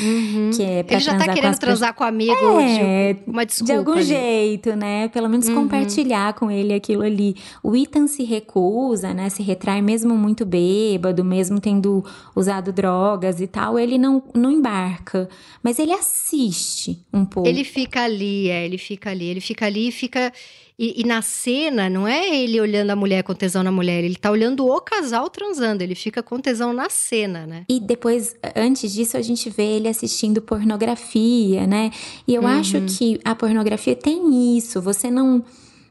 Uhum. 0.00 0.50
que 0.52 0.62
é 0.62 0.82
pra 0.82 0.96
Ele 0.96 1.04
já 1.04 1.16
tá 1.16 1.32
querendo 1.32 1.54
com 1.54 1.60
transar 1.60 1.94
com 1.94 2.02
o 2.02 2.06
amigo 2.06 2.60
é, 2.60 3.12
de 3.12 3.30
uma 3.30 3.46
desculpa. 3.46 3.72
De 3.72 3.78
algum 3.78 3.92
ali. 3.92 4.02
jeito, 4.02 4.74
né? 4.74 5.08
Pelo 5.08 5.28
menos 5.28 5.48
uhum. 5.48 5.54
compartilhar 5.54 6.32
com 6.34 6.50
ele 6.50 6.72
aquilo 6.72 7.02
ali. 7.02 7.36
O 7.62 7.76
Ethan 7.76 8.06
se 8.06 8.24
recusa, 8.24 9.14
né? 9.14 9.28
Se 9.28 9.42
retrai 9.42 9.80
mesmo 9.80 10.16
muito 10.16 10.44
bêbado, 10.44 11.24
mesmo 11.24 11.60
tendo 11.60 12.04
usado 12.34 12.72
drogas 12.72 13.40
e 13.40 13.46
tal. 13.46 13.78
Ele 13.78 13.98
não, 13.98 14.22
não 14.34 14.50
embarca. 14.50 15.28
Mas 15.62 15.78
ele 15.78 15.92
assiste 15.92 17.04
um 17.12 17.24
pouco. 17.24 17.48
Ele 17.48 17.62
fica 17.62 18.02
ali, 18.02 18.48
é. 18.48 18.64
Ele 18.64 18.78
fica 18.78 19.10
ali. 19.10 19.26
Ele 19.26 19.40
fica 19.40 19.66
ali 19.66 19.88
e 19.88 19.92
fica 19.92 20.32
e, 20.76 21.02
e, 21.02 21.04
na 21.04 21.22
cena, 21.22 21.88
não 21.88 22.06
é 22.06 22.36
ele 22.36 22.60
olhando 22.60 22.90
a 22.90 22.96
mulher 22.96 23.22
com 23.22 23.32
tesão 23.32 23.62
na 23.62 23.70
mulher, 23.70 24.02
ele 24.02 24.16
tá 24.16 24.28
olhando 24.28 24.66
o 24.66 24.80
casal 24.80 25.30
transando, 25.30 25.82
ele 25.82 25.94
fica 25.94 26.20
com 26.20 26.40
tesão 26.40 26.72
na 26.72 26.90
cena, 26.90 27.46
né? 27.46 27.64
E 27.68 27.78
depois, 27.78 28.34
antes 28.56 28.92
disso, 28.92 29.16
a 29.16 29.22
gente 29.22 29.48
vê 29.48 29.62
ele 29.62 29.88
assistindo 29.88 30.42
pornografia, 30.42 31.64
né? 31.64 31.92
E 32.26 32.34
eu 32.34 32.42
uhum. 32.42 32.48
acho 32.48 32.80
que 32.82 33.20
a 33.24 33.36
pornografia 33.36 33.94
tem 33.94 34.56
isso, 34.56 34.80
você 34.80 35.10
não 35.10 35.44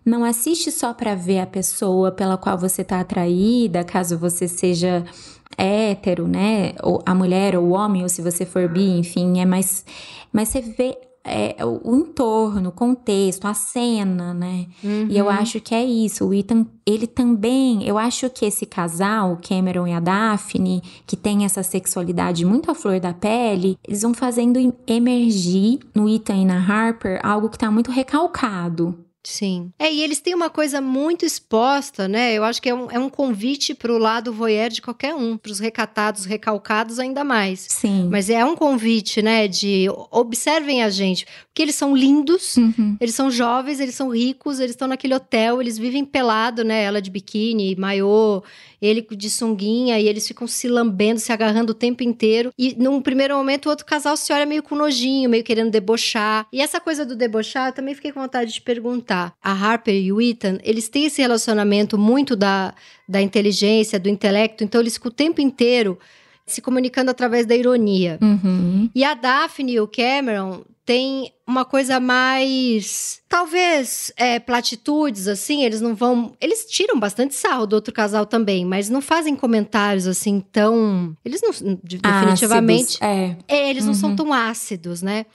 não 0.05 0.25
assiste 0.25 0.69
só 0.69 0.93
para 0.93 1.15
ver 1.15 1.39
a 1.39 1.47
pessoa 1.47 2.11
pela 2.11 2.37
qual 2.37 2.57
você 2.57 2.83
tá 2.83 2.99
atraída, 2.99 3.85
caso 3.85 4.17
você 4.17 4.49
seja 4.49 5.05
hétero, 5.57 6.27
né? 6.27 6.73
Ou 6.83 7.01
a 7.05 7.15
mulher 7.15 7.55
ou 7.55 7.67
o 7.67 7.71
homem, 7.71 8.03
ou 8.03 8.09
se 8.09 8.21
você 8.21 8.45
for 8.45 8.67
bi, 8.67 8.97
enfim, 8.97 9.39
é 9.39 9.45
mais. 9.45 9.85
Mas 10.31 10.49
você 10.49 10.59
vê 10.59 10.97
é, 11.25 11.55
o 11.63 11.95
entorno, 11.95 12.69
o 12.69 12.71
contexto, 12.71 13.45
a 13.45 13.53
cena, 13.53 14.33
né? 14.33 14.67
Uhum. 14.83 15.07
E 15.09 15.17
eu 15.17 15.25
uhum. 15.25 15.31
acho 15.31 15.61
que 15.61 15.73
é 15.73 15.83
isso. 15.83 16.27
O 16.27 16.33
Ethan, 16.33 16.65
ele 16.85 17.07
também, 17.07 17.87
eu 17.87 17.97
acho 17.97 18.29
que 18.29 18.45
esse 18.45 18.65
casal, 18.65 19.33
o 19.33 19.37
Cameron 19.37 19.87
e 19.87 19.93
a 19.93 19.99
Daphne, 20.01 20.83
que 21.07 21.15
tem 21.15 21.45
essa 21.45 21.63
sexualidade 21.63 22.45
muito 22.45 22.69
à 22.69 22.75
flor 22.75 22.99
da 22.99 23.13
pele, 23.13 23.77
eles 23.87 24.01
vão 24.01 24.13
fazendo 24.13 24.73
emergir 24.85 25.79
no 25.95 26.09
Ethan 26.09 26.35
e 26.35 26.45
na 26.45 26.59
Harper 26.59 27.19
algo 27.23 27.49
que 27.49 27.57
tá 27.57 27.71
muito 27.71 27.89
recalcado. 27.89 28.97
Sim. 29.23 29.71
É, 29.79 29.91
e 29.91 30.01
eles 30.01 30.19
têm 30.19 30.35
uma 30.35 30.49
coisa 30.49 30.81
muito 30.81 31.25
exposta, 31.25 32.07
né? 32.07 32.33
Eu 32.33 32.43
acho 32.43 32.61
que 32.61 32.69
é 32.69 32.75
um, 32.75 32.91
é 32.91 32.99
um 32.99 33.09
convite 33.09 33.73
pro 33.73 33.97
lado 33.97 34.33
voyeur 34.33 34.69
de 34.69 34.81
qualquer 34.81 35.15
um, 35.15 35.37
pros 35.37 35.59
recatados, 35.59 36.25
recalcados 36.25 36.99
ainda 36.99 37.23
mais. 37.23 37.65
Sim. 37.69 38.09
Mas 38.11 38.29
é 38.29 38.43
um 38.43 38.55
convite, 38.55 39.21
né? 39.21 39.47
De 39.47 39.87
observem 40.11 40.83
a 40.83 40.89
gente. 40.89 41.25
Porque 41.45 41.61
eles 41.61 41.75
são 41.75 41.95
lindos, 41.95 42.57
uhum. 42.57 42.97
eles 42.99 43.15
são 43.15 43.31
jovens, 43.31 43.79
eles 43.79 43.95
são 43.95 44.09
ricos, 44.09 44.59
eles 44.59 44.71
estão 44.71 44.87
naquele 44.87 45.15
hotel, 45.15 45.61
eles 45.61 45.77
vivem 45.77 46.03
pelado, 46.03 46.63
né? 46.63 46.83
Ela 46.83 47.01
de 47.01 47.09
biquíni, 47.09 47.75
maiô, 47.75 48.43
ele 48.83 49.05
de 49.11 49.29
sunguinha, 49.29 49.99
e 49.99 50.07
eles 50.07 50.27
ficam 50.27 50.45
se 50.45 50.67
lambendo, 50.67 51.19
se 51.19 51.31
agarrando 51.31 51.71
o 51.71 51.75
tempo 51.75 52.03
inteiro. 52.03 52.51
E 52.57 52.75
num 52.77 53.01
primeiro 53.01 53.35
momento, 53.35 53.67
o 53.67 53.69
outro 53.69 53.85
casal 53.85 54.17
se 54.17 54.33
olha 54.33 54.45
meio 54.45 54.61
com 54.61 54.75
nojinho, 54.75 55.29
meio 55.29 55.43
querendo 55.43 55.71
debochar. 55.71 56.45
E 56.51 56.61
essa 56.61 56.79
coisa 56.79 57.05
do 57.05 57.15
debochar, 57.15 57.69
eu 57.69 57.73
também 57.73 57.95
fiquei 57.95 58.11
com 58.11 58.19
vontade 58.19 58.53
de 58.53 58.61
perguntar. 58.61 59.33
A 59.41 59.51
Harper 59.51 59.95
e 59.95 60.11
o 60.11 60.21
Ethan, 60.21 60.57
eles 60.63 60.89
têm 60.89 61.05
esse 61.05 61.21
relacionamento 61.21 61.97
muito 61.97 62.35
da, 62.35 62.73
da 63.07 63.21
inteligência, 63.21 63.99
do 63.99 64.09
intelecto, 64.09 64.63
então 64.63 64.81
eles 64.81 64.95
ficam 64.95 65.09
o 65.09 65.13
tempo 65.13 65.39
inteiro 65.39 65.97
se 66.45 66.61
comunicando 66.61 67.09
através 67.09 67.45
da 67.45 67.55
ironia. 67.55 68.17
Uhum. 68.21 68.89
E 68.93 69.03
a 69.03 69.13
Daphne 69.13 69.73
e 69.73 69.79
o 69.79 69.87
Cameron 69.87 70.61
tem 70.85 71.33
uma 71.47 71.63
coisa 71.63 71.99
mais. 71.99 73.21
Talvez 73.29 74.11
é, 74.17 74.39
platitudes, 74.39 75.27
assim, 75.27 75.63
eles 75.63 75.79
não 75.79 75.95
vão. 75.95 76.35
Eles 76.41 76.65
tiram 76.65 76.99
bastante 76.99 77.35
sarro 77.35 77.65
do 77.65 77.73
outro 77.73 77.93
casal 77.93 78.25
também, 78.25 78.65
mas 78.65 78.89
não 78.89 79.01
fazem 79.01 79.35
comentários 79.35 80.07
assim 80.07 80.39
tão. 80.39 81.15
Eles 81.23 81.41
não. 81.41 81.51
Definitivamente. 81.83 82.97
Ácidos, 82.97 83.01
é. 83.01 83.37
é. 83.47 83.69
Eles 83.69 83.83
uhum. 83.83 83.87
não 83.87 83.93
são 83.95 84.09
uhum. 84.09 84.15
tão 84.15 84.33
ácidos, 84.33 85.01
né? 85.01 85.25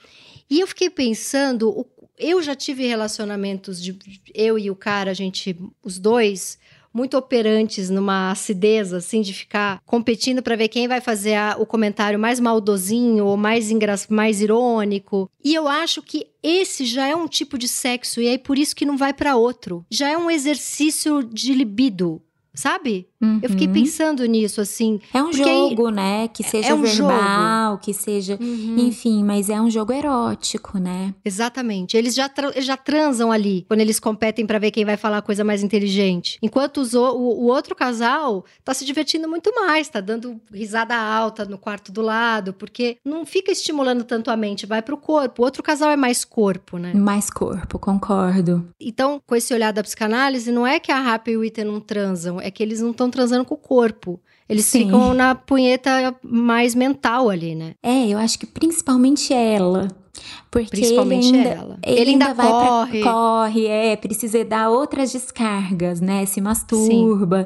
E 0.49 0.59
eu 0.59 0.67
fiquei 0.67 0.89
pensando. 0.89 1.85
Eu 2.17 2.41
já 2.41 2.55
tive 2.55 2.85
relacionamentos 2.85 3.81
de. 3.81 3.97
Eu 4.33 4.57
e 4.57 4.69
o 4.69 4.75
cara, 4.75 5.11
a 5.11 5.15
gente. 5.15 5.57
Os 5.83 5.97
dois 5.97 6.59
muito 6.93 7.17
operantes 7.17 7.89
numa 7.89 8.31
acidez, 8.31 8.93
assim, 8.93 9.21
de 9.21 9.33
ficar 9.33 9.81
competindo 9.85 10.41
para 10.41 10.55
ver 10.55 10.67
quem 10.67 10.87
vai 10.87 11.01
fazer 11.01 11.35
a, 11.35 11.55
o 11.59 11.65
comentário 11.65 12.19
mais 12.19 12.39
maldozinho 12.39 13.25
ou 13.25 13.37
mais, 13.37 13.69
mais 14.09 14.41
irônico. 14.41 15.29
E 15.43 15.53
eu 15.53 15.67
acho 15.67 16.01
que 16.01 16.27
esse 16.41 16.85
já 16.85 17.07
é 17.07 17.15
um 17.15 17.27
tipo 17.27 17.57
de 17.57 17.67
sexo 17.67 18.21
e 18.21 18.27
é 18.27 18.37
por 18.37 18.57
isso 18.57 18.75
que 18.75 18.85
não 18.85 18.97
vai 18.97 19.13
para 19.13 19.35
outro. 19.35 19.85
Já 19.89 20.09
é 20.09 20.17
um 20.17 20.31
exercício 20.31 21.23
de 21.23 21.53
libido, 21.53 22.21
sabe? 22.53 23.08
Uhum. 23.21 23.39
Eu 23.43 23.49
fiquei 23.49 23.67
uhum. 23.67 23.73
pensando 23.73 24.25
nisso, 24.25 24.61
assim. 24.61 24.99
É 25.13 25.21
um 25.21 25.33
jogo, 25.33 25.89
né? 25.89 26.29
Que 26.29 26.41
seja 26.41 26.69
é 26.69 26.73
um 26.73 26.81
verbal, 26.81 27.71
jogo. 27.71 27.83
que 27.83 27.93
seja. 27.93 28.37
Uhum. 28.39 28.75
Enfim, 28.77 29.23
mas 29.23 29.49
é 29.49 29.59
um 29.59 29.69
jogo 29.69 29.91
erótico, 29.91 30.77
né? 30.77 31.13
Exatamente. 31.23 31.97
Eles 31.97 32.15
já, 32.15 32.29
tra 32.29 32.51
já 32.61 32.77
transam 32.77 33.31
ali 33.31 33.65
quando 33.67 33.81
eles 33.81 33.99
competem 33.99 34.45
para 34.45 34.57
ver 34.57 34.71
quem 34.71 34.85
vai 34.85 34.95
falar 34.95 35.17
a 35.17 35.21
coisa 35.21 35.43
mais 35.43 35.61
inteligente. 35.61 36.37
Enquanto 36.41 36.77
os, 36.77 36.93
o, 36.93 37.01
o, 37.01 37.47
outro 37.47 37.75
casal 37.75 38.45
tá 38.63 38.73
se 38.73 38.85
divertindo 38.85 39.27
muito 39.27 39.53
mais, 39.53 39.89
tá 39.89 39.99
dando 39.99 40.39
risada 40.53 40.95
alta 40.95 41.43
no 41.43 41.57
quarto 41.57 41.91
do 41.91 42.01
lado, 42.01 42.53
porque 42.53 42.97
não 43.03 43.25
fica 43.25 43.51
estimulando 43.51 44.03
tanto 44.03 44.31
a 44.31 44.37
mente, 44.37 44.65
vai 44.65 44.81
pro 44.81 44.97
corpo. 44.97 45.41
O 45.41 45.45
outro 45.45 45.61
casal 45.61 45.91
é 45.91 45.97
mais 45.97 46.23
corpo, 46.23 46.77
né? 46.77 46.93
Mais 46.93 47.29
corpo, 47.29 47.77
concordo. 47.77 48.69
Então, 48.79 49.21
com 49.25 49.35
esse 49.35 49.53
olhar 49.53 49.73
da 49.73 49.83
psicanálise, 49.83 50.51
não 50.51 50.65
é 50.65 50.79
que 50.79 50.91
a 50.91 51.01
Rap 51.01 51.29
e 51.29 51.37
o 51.37 51.43
Ita 51.43 51.63
não 51.63 51.81
transam, 51.81 52.39
é 52.39 52.49
que 52.49 52.63
eles 52.63 52.79
não 52.79 52.91
estão 52.91 53.08
estão 53.09 53.11
transando 53.11 53.45
com 53.45 53.55
o 53.55 53.57
corpo. 53.57 54.19
Eles 54.47 54.65
Sim. 54.65 54.85
ficam 54.85 55.13
na 55.13 55.35
punheta 55.35 56.15
mais 56.23 56.73
mental 56.73 57.29
ali, 57.29 57.53
né? 57.53 57.73
É, 57.83 58.07
eu 58.07 58.17
acho 58.17 58.39
que 58.39 58.45
principalmente 58.45 59.33
ela. 59.33 59.87
Porque 60.51 60.71
Principalmente 60.71 61.27
ele 61.27 61.37
ainda, 61.37 61.49
ela. 61.49 61.79
Ele, 61.85 61.99
ele 61.99 62.11
ainda, 62.11 62.25
ainda 62.29 62.43
corre. 62.43 63.01
Pra, 63.01 63.11
corre, 63.11 63.67
é, 63.67 63.95
precisa 63.95 64.43
dar 64.43 64.69
outras 64.69 65.11
descargas, 65.11 66.01
né? 66.01 66.25
Se 66.25 66.41
masturba. 66.41 67.45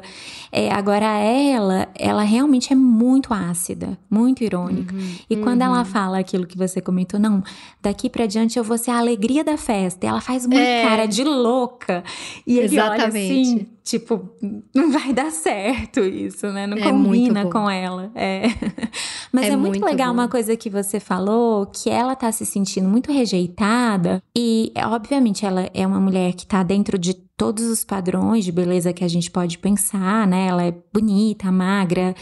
É, 0.50 0.72
agora 0.72 1.04
ela, 1.04 1.88
ela 1.94 2.22
realmente 2.22 2.72
é 2.72 2.76
muito 2.76 3.34
ácida, 3.34 3.98
muito 4.08 4.42
irônica. 4.42 4.94
Uhum, 4.94 5.14
e 5.28 5.34
uhum. 5.34 5.42
quando 5.42 5.62
ela 5.62 5.80
uhum. 5.80 5.84
fala 5.84 6.18
aquilo 6.18 6.46
que 6.46 6.56
você 6.56 6.80
comentou, 6.80 7.20
não, 7.20 7.42
daqui 7.82 8.08
para 8.08 8.24
diante 8.24 8.58
eu 8.58 8.64
vou 8.64 8.78
ser 8.78 8.92
a 8.92 8.98
alegria 8.98 9.44
da 9.44 9.58
festa. 9.58 10.06
E 10.06 10.08
ela 10.08 10.22
faz 10.22 10.46
uma 10.46 10.58
é. 10.58 10.82
cara 10.82 11.06
de 11.06 11.24
louca. 11.24 12.02
E 12.46 12.56
ele 12.56 12.66
Exatamente. 12.66 13.02
olha 13.02 13.08
assim, 13.08 13.66
tipo, 13.82 14.30
não 14.74 14.90
vai 14.90 15.12
dar 15.12 15.30
certo 15.30 16.00
isso, 16.00 16.46
né? 16.46 16.66
Não 16.66 16.78
é 16.78 16.82
combina 16.82 17.44
com 17.50 17.68
ela. 17.68 18.10
É. 18.14 18.44
Mas 19.30 19.44
é, 19.44 19.48
é 19.48 19.56
muito, 19.56 19.80
muito, 19.80 19.84
legal 19.84 20.08
bom. 20.08 20.20
uma 20.20 20.28
coisa 20.28 20.56
que 20.56 20.70
você 20.70 20.98
falou, 20.98 21.66
que 21.66 21.90
ela 21.90 22.16
tá 22.16 22.32
se 22.32 22.46
sentindo 22.46 22.93
muito 22.94 23.12
rejeitada 23.12 24.22
e, 24.36 24.72
obviamente, 24.86 25.44
ela 25.44 25.68
é 25.74 25.84
uma 25.84 26.00
mulher 26.00 26.32
que 26.32 26.46
tá 26.46 26.62
dentro 26.62 26.96
de 26.96 27.12
todos 27.12 27.64
os 27.64 27.84
padrões 27.84 28.44
de 28.44 28.52
beleza 28.52 28.92
que 28.92 29.02
a 29.02 29.08
gente 29.08 29.30
pode 29.32 29.58
pensar, 29.58 30.28
né? 30.28 30.46
Ela 30.46 30.64
é 30.64 30.74
bonita, 30.92 31.50
magra, 31.50 32.14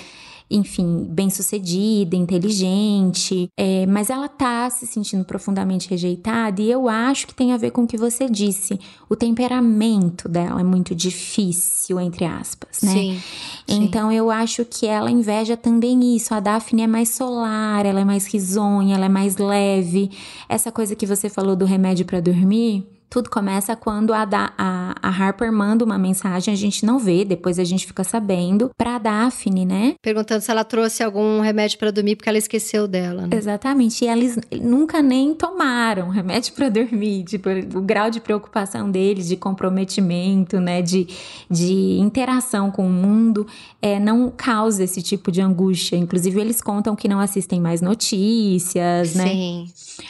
enfim, 0.52 1.06
bem-sucedida, 1.08 2.14
inteligente, 2.14 3.48
é, 3.56 3.86
mas 3.86 4.10
ela 4.10 4.28
tá 4.28 4.68
se 4.68 4.86
sentindo 4.86 5.24
profundamente 5.24 5.88
rejeitada 5.88 6.60
e 6.60 6.70
eu 6.70 6.88
acho 6.88 7.26
que 7.26 7.34
tem 7.34 7.52
a 7.52 7.56
ver 7.56 7.70
com 7.70 7.84
o 7.84 7.86
que 7.86 7.96
você 7.96 8.28
disse. 8.28 8.78
O 9.08 9.16
temperamento 9.16 10.28
dela 10.28 10.60
é 10.60 10.64
muito 10.64 10.94
difícil, 10.94 11.98
entre 11.98 12.24
aspas, 12.24 12.82
né? 12.82 12.92
Sim. 12.92 13.22
Então 13.66 14.10
sim. 14.10 14.16
eu 14.16 14.30
acho 14.30 14.64
que 14.64 14.86
ela 14.86 15.10
inveja 15.10 15.56
também 15.56 16.14
isso. 16.14 16.34
A 16.34 16.40
Daphne 16.40 16.82
é 16.82 16.86
mais 16.86 17.08
solar, 17.10 17.86
ela 17.86 18.00
é 18.00 18.04
mais 18.04 18.26
risonha, 18.26 18.96
ela 18.96 19.06
é 19.06 19.08
mais 19.08 19.36
leve. 19.36 20.10
Essa 20.48 20.70
coisa 20.70 20.94
que 20.94 21.06
você 21.06 21.28
falou 21.28 21.56
do 21.56 21.64
remédio 21.64 22.04
para 22.04 22.20
dormir, 22.20 22.86
tudo 23.12 23.28
começa 23.28 23.76
quando 23.76 24.14
a, 24.14 24.24
da, 24.24 24.54
a, 24.56 24.94
a, 25.02 25.08
Harper 25.10 25.52
manda 25.52 25.84
uma 25.84 25.98
mensagem, 25.98 26.50
a 26.50 26.56
gente 26.56 26.86
não 26.86 26.98
vê, 26.98 27.26
depois 27.26 27.58
a 27.58 27.64
gente 27.64 27.86
fica 27.86 28.02
sabendo, 28.02 28.70
pra 28.74 28.96
Daphne, 28.96 29.66
né? 29.66 29.94
Perguntando 30.00 30.40
se 30.40 30.50
ela 30.50 30.64
trouxe 30.64 31.02
algum 31.02 31.42
remédio 31.42 31.78
para 31.78 31.90
dormir 31.90 32.16
porque 32.16 32.30
ela 32.30 32.38
esqueceu 32.38 32.88
dela, 32.88 33.26
né? 33.26 33.36
Exatamente. 33.36 34.02
E 34.02 34.08
eles 34.08 34.38
nunca 34.62 35.02
nem 35.02 35.34
tomaram 35.34 36.08
remédio 36.08 36.54
para 36.54 36.70
dormir. 36.70 37.24
Tipo, 37.24 37.50
o 37.76 37.82
grau 37.82 38.08
de 38.08 38.18
preocupação 38.18 38.90
deles, 38.90 39.28
de 39.28 39.36
comprometimento, 39.36 40.58
né? 40.58 40.80
De, 40.80 41.06
de 41.50 41.98
interação 41.98 42.70
com 42.70 42.86
o 42.86 42.90
mundo, 42.90 43.46
é, 43.82 44.00
não 44.00 44.32
causa 44.34 44.84
esse 44.84 45.02
tipo 45.02 45.30
de 45.30 45.42
angústia. 45.42 45.96
Inclusive, 45.96 46.40
eles 46.40 46.62
contam 46.62 46.96
que 46.96 47.06
não 47.06 47.20
assistem 47.20 47.60
mais 47.60 47.82
notícias, 47.82 49.14
né? 49.14 49.28
Sim. 49.28 49.66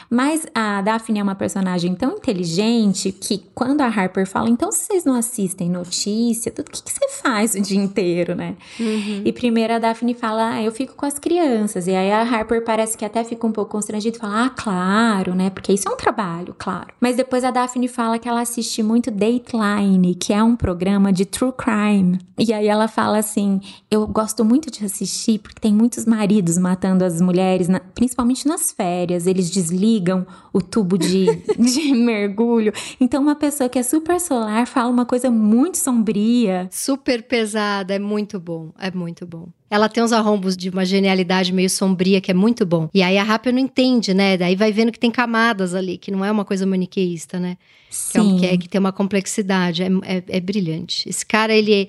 Mas 0.09 0.47
a 0.55 0.81
Daphne 0.83 1.19
é 1.19 1.23
uma 1.23 1.35
personagem 1.35 1.97
tão 1.97 2.13
inteligente 2.13 2.92
que 2.93 3.43
quando 3.55 3.81
a 3.81 3.87
Harper 3.87 4.27
fala, 4.27 4.49
então 4.49 4.71
vocês 4.71 5.05
não 5.05 5.15
assistem 5.15 5.71
notícia, 5.71 6.51
tudo 6.51 6.71
que, 6.71 6.83
que 6.83 6.93
você 6.93 7.09
faz 7.23 7.55
o 7.55 7.61
dia 7.61 7.79
inteiro, 7.79 8.35
né? 8.35 8.57
Uhum. 8.79 9.23
E 9.25 9.33
primeiro 9.33 9.75
a 9.75 9.79
Daphne 9.79 10.15
fala, 10.15 10.55
ah, 10.55 10.63
eu 10.63 10.73
fico 10.73 10.95
com 10.95 11.07
as 11.07 11.19
crianças. 11.19 11.87
E 11.87 11.95
aí 11.95 12.11
a 12.11 12.23
Harper 12.23 12.65
parece 12.65 12.97
que 12.97 13.05
até 13.05 13.25
fica 13.25 13.47
um 13.47 13.53
pouco 13.53 13.73
constrangida 13.73 14.17
e 14.17 14.21
fala, 14.21 14.47
ah, 14.47 14.51
claro, 14.51 15.35
né? 15.35 15.51
Porque 15.51 15.73
isso 15.73 15.89
é 15.89 15.93
um 15.93 15.97
trabalho, 15.97 16.55
claro. 16.59 16.89
Mas 17.01 17.17
depois 17.17 17.45
a 17.45 17.51
Daphne 17.51 17.89
fala 17.89 18.19
que 18.19 18.29
ela 18.29 18.41
assiste 18.41 18.83
muito 18.83 19.11
Dateline, 19.11 20.15
que 20.15 20.33
é 20.33 20.43
um 20.43 20.57
programa 20.57 21.13
de 21.13 21.25
true 21.25 21.53
crime. 21.53 22.19
E 22.39 22.53
aí 22.53 22.67
ela 22.67 22.89
fala 22.89 23.19
assim: 23.19 23.61
eu 23.91 24.07
gosto 24.07 24.45
muito 24.45 24.71
de 24.71 24.85
assistir 24.85 25.39
porque 25.39 25.61
tem 25.61 25.73
muitos 25.73 26.05
maridos 26.05 26.59
matando 26.59 27.05
as 27.05 27.21
mulheres, 27.21 27.69
na, 27.69 27.81
principalmente 27.81 28.47
nas 28.47 28.73
férias. 28.73 29.27
Eles 29.27 29.51
desligam 29.51 30.27
o 30.53 30.61
tubo 30.61 30.99
de, 30.99 31.27
de 31.59 31.95
mergulho. 31.95 32.73
Então, 33.01 33.23
uma 33.23 33.35
pessoa 33.35 33.69
que 33.69 33.79
é 33.79 33.83
super 33.83 34.21
solar 34.21 34.67
fala 34.67 34.89
uma 34.89 35.05
coisa 35.05 35.31
muito 35.31 35.79
sombria. 35.79 36.69
Super 36.71 37.23
pesada, 37.23 37.95
é 37.95 37.99
muito 37.99 38.39
bom, 38.39 38.71
é 38.79 38.91
muito 38.91 39.27
bom. 39.27 39.49
Ela 39.71 39.89
tem 39.89 40.03
uns 40.03 40.13
arrombos 40.13 40.57
de 40.57 40.69
uma 40.69 40.85
genialidade 40.85 41.53
meio 41.53 41.71
sombria 41.71 42.21
que 42.21 42.31
é 42.31 42.35
muito 42.35 42.67
bom. 42.67 42.91
E 42.93 43.03
aí 43.03 43.17
a 43.17 43.23
Rapper 43.23 43.53
não 43.53 43.59
entende, 43.59 44.13
né? 44.13 44.37
Daí 44.37 44.55
vai 44.55 44.71
vendo 44.71 44.93
que 44.93 44.99
tem 44.99 45.11
camadas 45.11 45.75
ali, 45.75 45.97
que 45.97 46.11
não 46.11 46.23
é 46.25 46.31
uma 46.31 46.45
coisa 46.45 46.67
maniqueísta, 46.67 47.41
né? 47.41 47.57
Sim. 47.89 48.13
Que, 48.13 48.19
é, 48.19 48.23
um, 48.23 48.39
que, 48.39 48.47
é, 48.47 48.57
que 48.59 48.69
tem 48.69 48.79
uma 48.79 48.93
complexidade. 48.93 49.83
É, 49.83 49.89
é, 50.05 50.23
é 50.29 50.41
brilhante. 50.41 51.09
Esse 51.09 51.25
cara, 51.25 51.55
ele, 51.55 51.89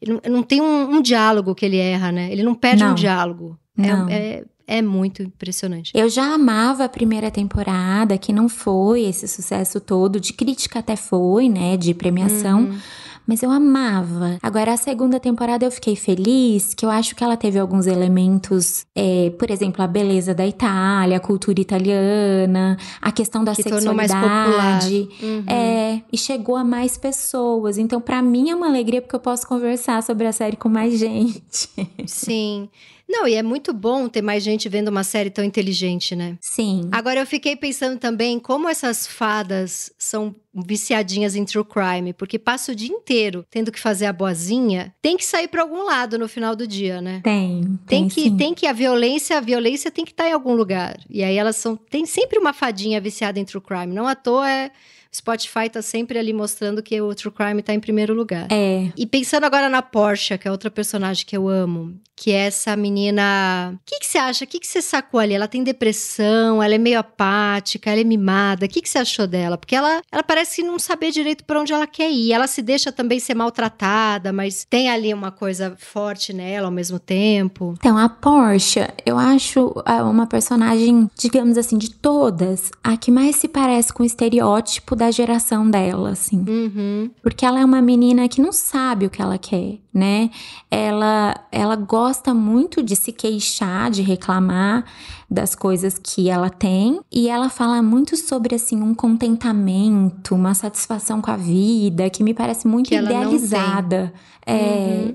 ele 0.00 0.20
não, 0.28 0.42
tem 0.42 0.60
um, 0.60 0.96
um, 0.96 1.02
diálogo 1.02 1.54
que 1.54 1.66
ele 1.66 1.78
erra, 1.78 2.12
né? 2.12 2.30
Ele 2.30 2.44
não 2.44 2.54
perde 2.54 2.84
não. 2.84 2.92
um 2.92 2.94
diálogo. 2.94 3.58
É 3.76 3.82
não. 3.82 4.08
É, 4.08 4.14
é 4.14 4.44
muito 4.82 5.22
impressionante. 5.22 5.92
Eu 5.94 6.08
já 6.08 6.34
amava 6.34 6.84
a 6.84 6.88
primeira 6.88 7.30
temporada, 7.30 8.18
que 8.18 8.32
não 8.32 8.48
foi 8.48 9.02
esse 9.02 9.28
sucesso 9.28 9.80
todo, 9.80 10.18
de 10.18 10.32
crítica 10.32 10.80
até 10.80 10.96
foi, 10.96 11.48
né? 11.48 11.76
De 11.76 11.94
premiação. 11.94 12.60
Uhum 12.60 12.78
mas 13.26 13.42
eu 13.42 13.50
amava. 13.50 14.38
Agora, 14.40 14.72
a 14.72 14.76
segunda 14.76 15.18
temporada 15.18 15.64
eu 15.64 15.70
fiquei 15.70 15.96
feliz, 15.96 16.72
que 16.74 16.86
eu 16.86 16.90
acho 16.90 17.16
que 17.16 17.24
ela 17.24 17.36
teve 17.36 17.58
alguns 17.58 17.86
elementos, 17.86 18.86
é, 18.94 19.30
por 19.36 19.50
exemplo, 19.50 19.82
a 19.82 19.86
beleza 19.86 20.32
da 20.32 20.46
Itália, 20.46 21.16
a 21.16 21.20
cultura 21.20 21.60
italiana, 21.60 22.78
a 23.00 23.10
questão 23.10 23.42
da 23.42 23.52
que 23.52 23.64
sexualidade. 23.64 25.08
Uhum. 25.20 25.44
É, 25.48 26.02
e 26.12 26.16
chegou 26.16 26.54
a 26.54 26.62
mais 26.62 26.96
pessoas. 26.96 27.78
Então, 27.78 28.00
para 28.00 28.22
mim 28.22 28.50
é 28.50 28.54
uma 28.54 28.68
alegria 28.68 29.02
porque 29.02 29.16
eu 29.16 29.20
posso 29.20 29.46
conversar 29.46 30.02
sobre 30.04 30.26
a 30.26 30.32
série 30.32 30.56
com 30.56 30.68
mais 30.68 30.94
gente. 30.98 31.68
Sim. 32.06 32.68
Não, 33.08 33.26
e 33.26 33.34
é 33.34 33.42
muito 33.42 33.72
bom 33.72 34.08
ter 34.08 34.20
mais 34.20 34.42
gente 34.42 34.68
vendo 34.68 34.88
uma 34.88 35.04
série 35.04 35.30
tão 35.30 35.44
inteligente, 35.44 36.16
né? 36.16 36.36
Sim. 36.40 36.88
Agora 36.90 37.20
eu 37.20 37.26
fiquei 37.26 37.54
pensando 37.54 37.98
também 37.98 38.38
como 38.38 38.68
essas 38.68 39.06
fadas 39.06 39.92
são 39.96 40.34
viciadinhas 40.52 41.36
em 41.36 41.44
true 41.44 41.64
crime, 41.64 42.12
porque 42.12 42.38
passa 42.38 42.72
o 42.72 42.74
dia 42.74 42.88
inteiro 42.88 43.44
tendo 43.50 43.70
que 43.70 43.78
fazer 43.78 44.06
a 44.06 44.12
boazinha, 44.12 44.94
tem 45.00 45.16
que 45.16 45.24
sair 45.24 45.48
para 45.48 45.62
algum 45.62 45.84
lado 45.84 46.18
no 46.18 46.28
final 46.28 46.56
do 46.56 46.66
dia, 46.66 47.00
né? 47.00 47.20
Tem. 47.22 47.62
Tem, 47.62 47.78
tem 47.86 48.08
que 48.08 48.22
sim. 48.22 48.36
tem 48.36 48.54
que 48.54 48.66
a 48.66 48.72
violência, 48.72 49.36
a 49.36 49.40
violência 49.40 49.90
tem 49.90 50.04
que 50.04 50.12
estar 50.12 50.24
tá 50.24 50.30
em 50.30 50.32
algum 50.32 50.54
lugar. 50.54 50.98
E 51.08 51.22
aí 51.22 51.36
elas 51.36 51.56
são 51.56 51.76
tem 51.76 52.06
sempre 52.06 52.38
uma 52.38 52.52
fadinha 52.52 53.00
viciada 53.00 53.38
em 53.38 53.44
true 53.44 53.62
crime, 53.62 53.94
não 53.94 54.08
à 54.08 54.14
toa 54.14 54.50
é 54.50 54.70
Spotify 55.16 55.68
tá 55.70 55.82
sempre 55.82 56.18
ali 56.18 56.32
mostrando 56.32 56.82
que 56.82 57.00
o 57.00 57.14
True 57.14 57.32
Crime 57.32 57.62
tá 57.62 57.72
em 57.72 57.80
primeiro 57.80 58.14
lugar. 58.14 58.48
É. 58.50 58.90
E 58.96 59.06
pensando 59.06 59.44
agora 59.44 59.68
na 59.68 59.82
Porsche, 59.82 60.36
que 60.38 60.46
é 60.46 60.50
outra 60.50 60.70
personagem 60.70 61.24
que 61.24 61.36
eu 61.36 61.48
amo, 61.48 61.98
que 62.16 62.32
é 62.32 62.46
essa 62.46 62.74
menina. 62.74 63.74
O 63.74 63.78
que, 63.84 64.00
que 64.00 64.06
você 64.06 64.16
acha? 64.16 64.44
O 64.44 64.48
que, 64.48 64.58
que 64.58 64.66
você 64.66 64.80
sacou 64.80 65.20
ali? 65.20 65.34
Ela 65.34 65.46
tem 65.46 65.62
depressão, 65.62 66.62
ela 66.62 66.74
é 66.74 66.78
meio 66.78 66.98
apática, 66.98 67.90
ela 67.90 68.00
é 68.00 68.04
mimada. 68.04 68.64
O 68.64 68.68
que, 68.68 68.80
que 68.80 68.88
você 68.88 68.98
achou 68.98 69.26
dela? 69.26 69.58
Porque 69.58 69.76
ela, 69.76 70.00
ela 70.10 70.22
parece 70.22 70.62
não 70.62 70.78
saber 70.78 71.10
direito 71.10 71.44
para 71.44 71.60
onde 71.60 71.74
ela 71.74 71.86
quer 71.86 72.10
ir. 72.10 72.32
Ela 72.32 72.46
se 72.46 72.62
deixa 72.62 72.90
também 72.90 73.20
ser 73.20 73.34
maltratada, 73.34 74.32
mas 74.32 74.66
tem 74.68 74.88
ali 74.88 75.12
uma 75.12 75.30
coisa 75.30 75.76
forte 75.78 76.32
nela 76.32 76.68
ao 76.68 76.72
mesmo 76.72 76.98
tempo. 76.98 77.74
Então, 77.78 77.98
a 77.98 78.08
Porsche, 78.08 78.80
eu 79.04 79.18
acho 79.18 79.74
é, 79.84 80.02
uma 80.02 80.26
personagem, 80.26 81.10
digamos 81.18 81.58
assim, 81.58 81.76
de 81.76 81.90
todas, 81.90 82.70
a 82.82 82.96
que 82.96 83.10
mais 83.10 83.36
se 83.36 83.46
parece 83.46 83.92
com 83.92 84.02
o 84.02 84.06
estereótipo 84.06 84.96
da 84.96 85.05
da 85.06 85.10
geração 85.10 85.70
dela, 85.70 86.10
assim. 86.10 86.44
Uhum. 86.46 87.10
Porque 87.22 87.46
ela 87.46 87.60
é 87.60 87.64
uma 87.64 87.80
menina 87.80 88.28
que 88.28 88.40
não 88.40 88.52
sabe 88.52 89.06
o 89.06 89.10
que 89.10 89.22
ela 89.22 89.38
quer, 89.38 89.78
né? 89.94 90.30
Ela, 90.70 91.34
ela 91.52 91.76
gosta 91.76 92.34
muito 92.34 92.82
de 92.82 92.96
se 92.96 93.12
queixar, 93.12 93.90
de 93.90 94.02
reclamar 94.02 94.84
das 95.30 95.54
coisas 95.54 95.98
que 95.98 96.28
ela 96.28 96.50
tem. 96.50 97.00
E 97.10 97.28
ela 97.28 97.48
fala 97.48 97.80
muito 97.82 98.16
sobre, 98.16 98.56
assim, 98.56 98.82
um 98.82 98.94
contentamento, 98.94 100.34
uma 100.34 100.54
satisfação 100.54 101.20
com 101.20 101.30
a 101.30 101.36
vida, 101.36 102.10
que 102.10 102.24
me 102.24 102.34
parece 102.34 102.66
muito 102.66 102.88
que 102.88 102.96
idealizada. 102.96 104.12
É. 104.44 104.54
Uhum 104.54 105.14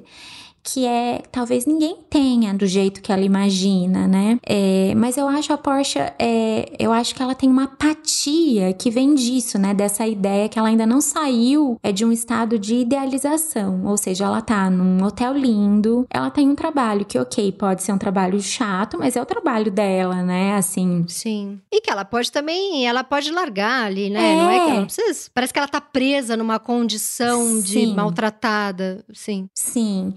que 0.63 0.85
é 0.85 1.21
talvez 1.31 1.65
ninguém 1.65 1.97
tenha 2.09 2.53
do 2.53 2.65
jeito 2.65 3.01
que 3.01 3.11
ela 3.11 3.21
imagina, 3.21 4.07
né? 4.07 4.39
É, 4.45 4.93
mas 4.95 5.17
eu 5.17 5.27
acho 5.27 5.51
a 5.53 5.57
Porsche, 5.57 5.99
é, 6.19 6.71
eu 6.79 6.91
acho 6.91 7.15
que 7.15 7.21
ela 7.21 7.35
tem 7.35 7.49
uma 7.49 7.63
apatia 7.63 8.73
que 8.73 8.89
vem 8.89 9.15
disso, 9.15 9.57
né? 9.57 9.73
Dessa 9.73 10.07
ideia 10.07 10.47
que 10.47 10.57
ela 10.57 10.67
ainda 10.67 10.85
não 10.85 11.01
saiu 11.01 11.79
é 11.83 11.91
de 11.91 12.05
um 12.05 12.11
estado 12.11 12.59
de 12.59 12.75
idealização, 12.75 13.85
ou 13.85 13.97
seja, 13.97 14.25
ela 14.25 14.41
tá 14.41 14.69
num 14.69 15.03
hotel 15.03 15.33
lindo, 15.33 16.05
ela 16.09 16.29
tem 16.29 16.49
um 16.49 16.55
trabalho 16.55 17.05
que, 17.05 17.17
ok, 17.17 17.51
pode 17.51 17.83
ser 17.83 17.91
um 17.91 17.97
trabalho 17.97 18.39
chato, 18.41 18.97
mas 18.97 19.15
é 19.15 19.21
o 19.21 19.25
trabalho 19.25 19.71
dela, 19.71 20.21
né? 20.23 20.55
Assim. 20.55 21.05
Sim. 21.07 21.59
E 21.71 21.81
que 21.81 21.89
ela 21.89 22.05
pode 22.05 22.31
também, 22.31 22.85
ela 22.87 23.03
pode 23.03 23.31
largar 23.31 23.85
ali, 23.85 24.09
né? 24.09 24.33
É. 24.33 24.35
Não 24.35 24.49
é 24.49 24.55
que 24.55 24.69
ela 24.69 24.79
não 24.79 24.85
precisa. 24.85 25.29
Parece 25.33 25.53
que 25.53 25.59
ela 25.59 25.67
tá 25.67 25.81
presa 25.81 26.37
numa 26.37 26.59
condição 26.59 27.61
Sim. 27.61 27.61
de 27.61 27.87
maltratada. 27.87 29.03
Sim. 29.13 29.47
Sim. 29.53 30.13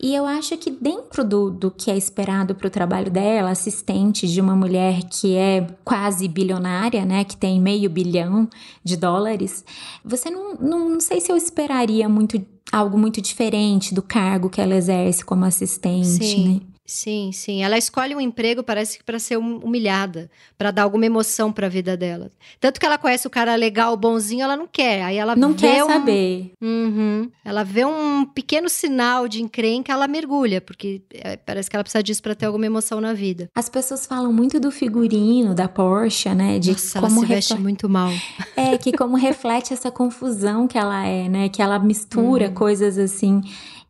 E 0.00 0.14
eu 0.14 0.26
acho 0.26 0.56
que 0.56 0.70
dentro 0.70 1.24
do, 1.24 1.50
do 1.50 1.70
que 1.70 1.90
é 1.90 1.96
esperado 1.96 2.54
para 2.54 2.66
o 2.66 2.70
trabalho 2.70 3.10
dela, 3.10 3.50
assistente 3.50 4.26
de 4.26 4.40
uma 4.40 4.56
mulher 4.56 5.02
que 5.04 5.36
é 5.36 5.66
quase 5.84 6.26
bilionária, 6.28 7.04
né, 7.04 7.24
que 7.24 7.36
tem 7.36 7.60
meio 7.60 7.88
bilhão 7.88 8.48
de 8.82 8.96
dólares, 8.96 9.64
você 10.04 10.30
não, 10.30 10.54
não, 10.54 10.88
não 10.90 11.00
sei 11.00 11.20
se 11.20 11.30
eu 11.30 11.36
esperaria 11.36 12.08
muito 12.08 12.44
algo 12.72 12.98
muito 12.98 13.20
diferente 13.20 13.94
do 13.94 14.02
cargo 14.02 14.50
que 14.50 14.60
ela 14.60 14.74
exerce 14.74 15.24
como 15.24 15.44
assistente, 15.44 16.24
Sim. 16.24 16.54
né? 16.54 16.73
Sim, 16.86 17.30
sim. 17.32 17.62
Ela 17.62 17.78
escolhe 17.78 18.14
um 18.14 18.20
emprego, 18.20 18.62
parece 18.62 18.98
que 18.98 19.04
para 19.04 19.18
ser 19.18 19.38
humilhada, 19.38 20.30
para 20.58 20.70
dar 20.70 20.82
alguma 20.82 21.06
emoção 21.06 21.50
para 21.50 21.66
a 21.66 21.70
vida 21.70 21.96
dela. 21.96 22.30
Tanto 22.60 22.78
que 22.78 22.84
ela 22.84 22.98
conhece 22.98 23.26
o 23.26 23.30
cara 23.30 23.54
legal, 23.54 23.96
bonzinho, 23.96 24.44
ela 24.44 24.56
não 24.56 24.66
quer. 24.66 25.02
Aí 25.02 25.16
ela 25.16 25.34
não 25.34 25.54
quer 25.54 25.82
um... 25.82 25.86
saber. 25.86 26.52
Uhum. 26.60 27.30
Ela 27.42 27.64
vê 27.64 27.86
um 27.86 28.26
pequeno 28.26 28.68
sinal 28.68 29.26
de 29.26 29.42
encrenca, 29.42 29.92
ela 29.92 30.06
mergulha, 30.06 30.60
porque 30.60 31.00
é, 31.10 31.36
parece 31.36 31.70
que 31.70 31.76
ela 31.76 31.82
precisa 31.82 32.02
disso 32.02 32.22
para 32.22 32.34
ter 32.34 32.44
alguma 32.44 32.66
emoção 32.66 33.00
na 33.00 33.14
vida. 33.14 33.48
As 33.54 33.70
pessoas 33.70 34.04
falam 34.04 34.32
muito 34.32 34.60
do 34.60 34.70
figurino 34.70 35.54
da 35.54 35.66
Porsche, 35.66 36.34
né? 36.34 36.58
De 36.58 36.72
Nossa, 36.72 37.00
como 37.00 37.16
ela 37.16 37.20
se 37.20 37.26
veste 37.26 37.58
muito 37.58 37.88
mal. 37.88 38.10
É 38.56 38.78
que 38.78 38.92
como 38.92 39.16
reflete 39.16 39.72
essa 39.72 39.90
confusão 39.90 40.68
que 40.68 40.78
ela 40.78 41.04
é, 41.04 41.28
né? 41.28 41.48
Que 41.48 41.60
ela 41.60 41.78
mistura 41.78 42.48
uhum. 42.48 42.54
coisas 42.54 42.98
assim 42.98 43.42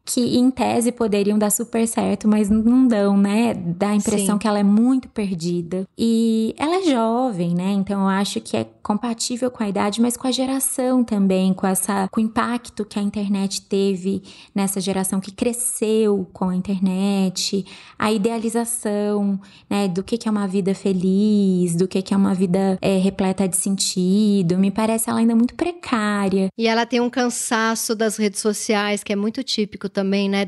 que 0.05 0.37
em 0.37 0.51
tese 0.51 0.93
poderiam 0.93 1.39
dar 1.39 1.51
super 1.51 1.87
certo, 1.89 2.29
mas 2.29 2.51
não 2.51 2.87
dão, 2.87 3.17
né? 3.17 3.55
Dá 3.55 3.91
a 3.91 3.97
impressão 3.97 4.35
Sim. 4.35 4.39
que 4.39 4.47
ela 4.47 4.59
é 4.59 4.63
muito 4.63 5.09
perdida. 5.09 5.87
E 5.97 6.55
ela 6.59 6.77
é 6.77 6.83
jovem, 6.83 7.55
né? 7.55 7.73
Então 7.73 8.03
eu 8.03 8.09
acho 8.09 8.41
que 8.41 8.57
é 8.57 8.67
compatível 8.83 9.51
com 9.51 9.65
a 9.65 9.69
idade, 9.69 10.03
mas 10.03 10.15
com 10.15 10.29
a 10.29 10.31
geração 10.31 11.03
também, 11.03 11.55
com 11.55 11.67
essa 11.67 12.07
com 12.13 12.21
o 12.21 12.25
impacto 12.25 12.85
que 12.85 12.99
a 12.99 13.03
internet 13.03 13.63
teve 13.63 14.23
nessa 14.55 14.79
geração 14.79 15.21
que 15.21 15.33
cresceu 15.33 16.29
com 16.35 16.51
a 16.51 16.55
internet, 16.55 17.65
a 17.99 18.13
idealização, 18.13 19.41
né, 19.71 19.89
do 19.89 20.03
que 20.03 20.19
que 20.19 20.29
é 20.29 20.31
uma 20.31 20.47
vida 20.47 20.75
feliz, 20.75 21.75
do 21.75 21.89
que 21.89 22.03
que 22.03 22.13
é 22.13 22.17
uma 22.17 22.35
vida 22.35 22.79
é, 22.83 22.99
repleta 22.99 23.49
de 23.49 23.57
sentido. 23.57 24.59
Me 24.59 24.71
parece 24.71 25.09
ela 25.09 25.21
ainda 25.21 25.35
muito 25.35 25.55
precária. 25.55 26.49
E 26.59 26.67
ela 26.67 26.85
tem 26.85 27.01
um 27.01 27.09
cansaço 27.09 27.95
das 27.95 28.19
redes 28.19 28.41
sociais 28.41 29.03
que 29.03 29.15
é 29.15 29.17
muito 29.17 29.43
típico 29.43 29.89
também, 29.95 30.29
né? 30.29 30.45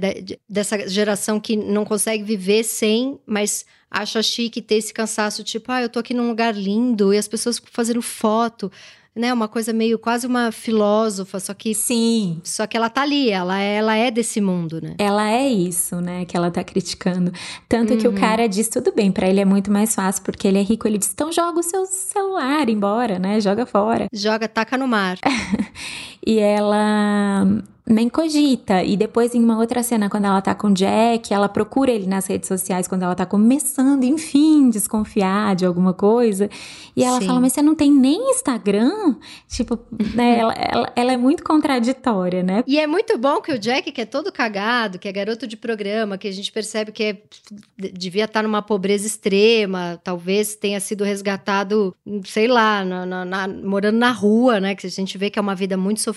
dessa 0.48 0.88
geração 0.88 1.40
que 1.40 1.56
não 1.56 1.84
consegue 1.84 2.22
viver 2.22 2.64
sem, 2.64 3.18
mas 3.24 3.64
acha 3.90 4.22
chique 4.22 4.60
ter 4.60 4.74
esse 4.74 4.92
cansaço, 4.92 5.42
tipo, 5.44 5.72
ah, 5.72 5.80
eu 5.80 5.88
tô 5.88 6.00
aqui 6.00 6.12
num 6.12 6.28
lugar 6.28 6.54
lindo 6.54 7.14
e 7.14 7.18
as 7.18 7.28
pessoas 7.28 7.62
fazendo 7.72 8.02
foto 8.02 8.70
né, 9.16 9.32
uma 9.32 9.48
coisa 9.48 9.72
meio 9.72 9.98
quase 9.98 10.26
uma 10.26 10.52
filósofa, 10.52 11.40
só 11.40 11.54
que 11.54 11.74
sim, 11.74 12.38
só 12.44 12.66
que 12.66 12.76
ela 12.76 12.90
tá 12.90 13.00
ali, 13.00 13.30
ela 13.30 13.58
ela 13.58 13.96
é 13.96 14.10
desse 14.10 14.42
mundo, 14.42 14.78
né? 14.82 14.94
Ela 14.98 15.32
é 15.32 15.48
isso, 15.48 15.96
né, 16.02 16.26
que 16.26 16.36
ela 16.36 16.50
tá 16.50 16.62
criticando. 16.62 17.32
Tanto 17.66 17.94
uhum. 17.94 17.98
que 17.98 18.06
o 18.06 18.10
uhum. 18.10 18.16
cara 18.16 18.46
diz 18.46 18.68
tudo 18.68 18.92
bem, 18.92 19.10
para 19.10 19.26
ele 19.26 19.40
é 19.40 19.44
muito 19.44 19.72
mais 19.72 19.94
fácil 19.94 20.22
porque 20.22 20.46
ele 20.46 20.58
é 20.58 20.62
rico, 20.62 20.86
ele 20.86 20.98
diz: 20.98 21.10
"Então 21.10 21.32
joga 21.32 21.60
o 21.60 21.62
seu 21.62 21.86
celular 21.86 22.68
embora, 22.68 23.18
né? 23.18 23.40
Joga 23.40 23.64
fora". 23.64 24.06
Joga, 24.12 24.46
taca 24.46 24.76
no 24.76 24.86
mar. 24.86 25.18
e 26.26 26.40
ela 26.40 27.46
nem 27.88 28.08
cogita. 28.08 28.82
E 28.82 28.96
depois, 28.96 29.34
em 29.34 29.42
uma 29.42 29.58
outra 29.58 29.82
cena, 29.82 30.10
quando 30.10 30.24
ela 30.24 30.42
tá 30.42 30.54
com 30.54 30.68
o 30.68 30.74
Jack, 30.74 31.32
ela 31.32 31.48
procura 31.48 31.92
ele 31.92 32.06
nas 32.06 32.26
redes 32.26 32.48
sociais 32.48 32.88
quando 32.88 33.04
ela 33.04 33.14
tá 33.14 33.24
começando, 33.24 34.02
enfim, 34.02 34.68
desconfiar 34.68 35.54
de 35.54 35.64
alguma 35.64 35.94
coisa. 35.94 36.50
E 36.96 37.04
ela 37.04 37.20
Sim. 37.20 37.26
fala, 37.26 37.40
mas 37.40 37.52
você 37.52 37.62
não 37.62 37.76
tem 37.76 37.92
nem 37.92 38.30
Instagram? 38.30 39.16
Tipo, 39.48 39.78
né, 40.14 40.38
ela, 40.38 40.52
ela, 40.54 40.92
ela, 40.96 41.12
é 41.12 41.16
muito 41.16 41.44
contraditória, 41.44 42.42
né? 42.42 42.64
E 42.66 42.78
é 42.78 42.86
muito 42.86 43.16
bom 43.16 43.40
que 43.40 43.52
o 43.52 43.58
Jack, 43.58 43.92
que 43.92 44.00
é 44.00 44.04
todo 44.04 44.32
cagado, 44.32 44.98
que 44.98 45.08
é 45.08 45.12
garoto 45.12 45.46
de 45.46 45.56
programa, 45.56 46.18
que 46.18 46.26
a 46.26 46.32
gente 46.32 46.50
percebe 46.50 46.90
que 46.90 47.02
é, 47.04 47.18
devia 47.92 48.24
estar 48.24 48.40
tá 48.40 48.42
numa 48.42 48.60
pobreza 48.60 49.06
extrema, 49.06 50.00
talvez 50.02 50.56
tenha 50.56 50.80
sido 50.80 51.04
resgatado, 51.04 51.94
sei 52.24 52.48
lá, 52.48 52.84
na, 52.84 53.06
na, 53.06 53.24
na, 53.24 53.48
morando 53.48 53.98
na 53.98 54.10
rua, 54.10 54.58
né? 54.58 54.74
Que 54.74 54.86
a 54.86 54.90
gente 54.90 55.16
vê 55.16 55.30
que 55.30 55.38
é 55.38 55.42
uma 55.42 55.54
vida 55.54 55.76
muito 55.76 56.00
sofrida, 56.00 56.15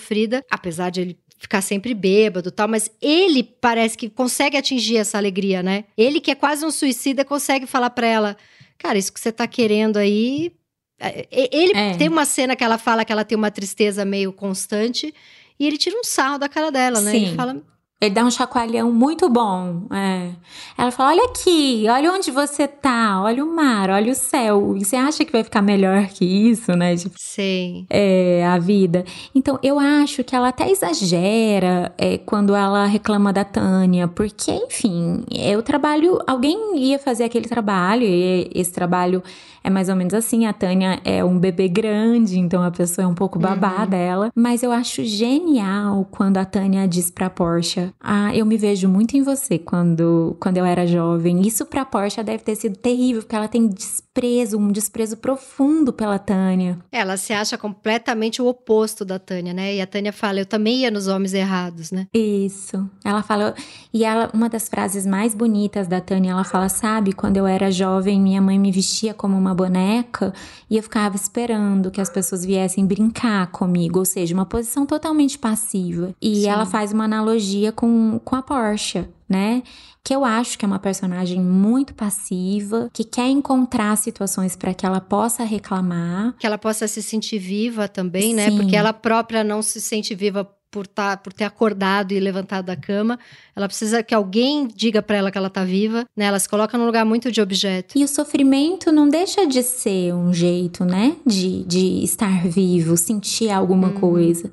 apesar 0.50 0.90
de 0.90 1.00
ele 1.00 1.18
ficar 1.38 1.62
sempre 1.62 1.94
bêbado 1.94 2.50
tal, 2.50 2.68
mas 2.68 2.90
ele 3.00 3.42
parece 3.42 3.96
que 3.96 4.10
consegue 4.10 4.58
atingir 4.58 4.98
essa 4.98 5.16
alegria, 5.16 5.62
né? 5.62 5.84
Ele 5.96 6.20
que 6.20 6.30
é 6.30 6.34
quase 6.34 6.66
um 6.66 6.70
suicida 6.70 7.24
consegue 7.24 7.66
falar 7.66 7.90
para 7.90 8.06
ela, 8.06 8.36
cara, 8.76 8.98
isso 8.98 9.12
que 9.12 9.18
você 9.18 9.32
tá 9.32 9.46
querendo 9.46 9.96
aí. 9.96 10.52
É, 11.00 11.26
ele 11.30 11.72
é. 11.74 11.96
tem 11.96 12.08
uma 12.08 12.26
cena 12.26 12.54
que 12.54 12.62
ela 12.62 12.76
fala 12.76 13.06
que 13.06 13.12
ela 13.12 13.24
tem 13.24 13.36
uma 13.36 13.50
tristeza 13.50 14.04
meio 14.04 14.34
constante 14.34 15.14
e 15.58 15.66
ele 15.66 15.78
tira 15.78 15.98
um 15.98 16.04
sarro 16.04 16.38
da 16.38 16.46
cara 16.46 16.70
dela, 16.70 17.00
né? 17.00 17.12
Sim. 17.12 17.26
Ele 17.26 17.34
fala, 17.34 17.62
ele 18.00 18.14
dá 18.14 18.24
um 18.24 18.30
chacoalhão 18.30 18.90
muito 18.90 19.28
bom. 19.28 19.82
É. 19.92 20.30
Ela 20.78 20.90
fala: 20.90 21.10
olha 21.10 21.24
aqui, 21.24 21.84
olha 21.88 22.10
onde 22.10 22.30
você 22.30 22.66
tá, 22.66 23.20
olha 23.22 23.44
o 23.44 23.54
mar, 23.54 23.90
olha 23.90 24.10
o 24.10 24.14
céu. 24.14 24.74
E 24.74 24.84
você 24.84 24.96
acha 24.96 25.22
que 25.22 25.30
vai 25.30 25.44
ficar 25.44 25.60
melhor 25.60 26.06
que 26.06 26.24
isso, 26.24 26.72
né? 26.72 26.96
Tipo, 26.96 27.14
Sim. 27.18 27.84
É, 27.90 28.46
a 28.46 28.58
vida. 28.58 29.04
Então, 29.34 29.58
eu 29.62 29.78
acho 29.78 30.24
que 30.24 30.34
ela 30.34 30.48
até 30.48 30.70
exagera 30.70 31.92
é, 31.98 32.16
quando 32.16 32.54
ela 32.54 32.86
reclama 32.86 33.34
da 33.34 33.44
Tânia, 33.44 34.08
porque, 34.08 34.50
enfim, 34.50 35.22
eu 35.30 35.62
trabalho. 35.62 36.18
Alguém 36.26 36.78
ia 36.78 36.98
fazer 36.98 37.24
aquele 37.24 37.48
trabalho, 37.48 38.04
e 38.04 38.50
esse 38.54 38.72
trabalho 38.72 39.22
é 39.62 39.70
mais 39.70 39.88
ou 39.88 39.96
menos 39.96 40.14
assim. 40.14 40.46
A 40.46 40.52
Tânia 40.52 41.00
é 41.04 41.24
um 41.24 41.38
bebê 41.38 41.68
grande, 41.68 42.38
então 42.38 42.62
a 42.62 42.70
pessoa 42.70 43.04
é 43.04 43.08
um 43.08 43.14
pouco 43.14 43.38
babá 43.38 43.82
uhum. 43.82 43.86
dela. 43.86 44.30
Mas 44.34 44.62
eu 44.62 44.72
acho 44.72 45.04
genial 45.04 46.06
quando 46.10 46.38
a 46.38 46.44
Tânia 46.44 46.86
diz 46.86 47.10
pra 47.10 47.30
Porsche 47.30 47.90
ah, 48.00 48.34
eu 48.34 48.46
me 48.46 48.56
vejo 48.56 48.88
muito 48.88 49.16
em 49.16 49.22
você 49.22 49.58
quando, 49.58 50.36
quando 50.40 50.56
eu 50.56 50.64
era 50.64 50.86
jovem. 50.86 51.42
Isso 51.42 51.64
pra 51.66 51.84
Porsche 51.84 52.22
deve 52.22 52.42
ter 52.42 52.56
sido 52.56 52.76
terrível, 52.76 53.22
porque 53.22 53.36
ela 53.36 53.48
tem 53.48 53.68
desprezo, 53.68 54.58
um 54.58 54.72
desprezo 54.72 55.16
profundo 55.16 55.92
pela 55.92 56.18
Tânia. 56.18 56.78
Ela 56.90 57.16
se 57.16 57.32
acha 57.32 57.56
completamente 57.56 58.40
o 58.40 58.46
oposto 58.46 59.04
da 59.04 59.18
Tânia, 59.18 59.52
né? 59.52 59.74
E 59.74 59.80
a 59.80 59.86
Tânia 59.86 60.12
fala, 60.12 60.40
eu 60.40 60.46
também 60.46 60.78
ia 60.78 60.90
nos 60.90 61.06
homens 61.06 61.34
errados, 61.34 61.90
né? 61.90 62.06
Isso. 62.14 62.88
Ela 63.04 63.22
fala, 63.22 63.54
e 63.92 64.04
ela, 64.04 64.30
uma 64.32 64.48
das 64.48 64.68
frases 64.68 65.06
mais 65.06 65.34
bonitas 65.34 65.86
da 65.86 66.00
Tânia, 66.00 66.32
ela 66.32 66.44
fala, 66.44 66.68
sabe, 66.68 67.12
quando 67.12 67.36
eu 67.36 67.46
era 67.46 67.70
jovem, 67.70 68.20
minha 68.20 68.40
mãe 68.40 68.58
me 68.58 68.72
vestia 68.72 69.14
como 69.14 69.36
uma 69.36 69.49
boneca 69.54 70.32
e 70.68 70.76
eu 70.76 70.82
ficava 70.82 71.16
esperando 71.16 71.90
que 71.90 72.00
as 72.00 72.10
pessoas 72.10 72.44
viessem 72.44 72.86
brincar 72.86 73.48
comigo, 73.48 73.98
ou 73.98 74.04
seja, 74.04 74.34
uma 74.34 74.46
posição 74.46 74.86
totalmente 74.86 75.38
passiva. 75.38 76.14
E 76.20 76.42
Sim. 76.42 76.48
ela 76.48 76.66
faz 76.66 76.92
uma 76.92 77.04
analogia 77.04 77.72
com, 77.72 78.20
com 78.24 78.36
a 78.36 78.42
Porsche, 78.42 79.08
né? 79.28 79.62
Que 80.02 80.14
eu 80.14 80.24
acho 80.24 80.58
que 80.58 80.64
é 80.64 80.68
uma 80.68 80.78
personagem 80.78 81.40
muito 81.40 81.94
passiva, 81.94 82.88
que 82.92 83.04
quer 83.04 83.28
encontrar 83.28 83.96
situações 83.96 84.56
para 84.56 84.72
que 84.72 84.86
ela 84.86 85.00
possa 85.00 85.44
reclamar. 85.44 86.34
Que 86.38 86.46
ela 86.46 86.56
possa 86.56 86.88
se 86.88 87.02
sentir 87.02 87.38
viva 87.38 87.86
também, 87.86 88.32
né? 88.34 88.50
Sim. 88.50 88.56
Porque 88.56 88.74
ela 88.74 88.92
própria 88.92 89.44
não 89.44 89.60
se 89.60 89.80
sente 89.80 90.14
viva 90.14 90.48
por, 90.70 90.86
tá, 90.86 91.16
por 91.16 91.32
ter 91.32 91.44
acordado 91.44 92.12
e 92.12 92.20
levantado 92.20 92.66
da 92.66 92.76
cama. 92.76 93.18
Ela 93.54 93.66
precisa 93.66 94.02
que 94.02 94.14
alguém 94.14 94.68
diga 94.68 95.02
para 95.02 95.16
ela 95.16 95.30
que 95.30 95.38
ela 95.38 95.50
tá 95.50 95.64
viva, 95.64 96.04
né? 96.16 96.26
Ela 96.26 96.38
se 96.38 96.48
coloca 96.48 96.78
num 96.78 96.86
lugar 96.86 97.04
muito 97.04 97.30
de 97.30 97.40
objeto. 97.40 97.98
E 97.98 98.04
o 98.04 98.08
sofrimento 98.08 98.92
não 98.92 99.08
deixa 99.08 99.46
de 99.46 99.62
ser 99.62 100.14
um 100.14 100.32
jeito, 100.32 100.84
né? 100.84 101.16
De, 101.26 101.64
de 101.64 102.04
estar 102.04 102.46
vivo, 102.46 102.96
sentir 102.96 103.50
alguma 103.50 103.88
hum. 103.88 103.94
coisa 103.94 104.50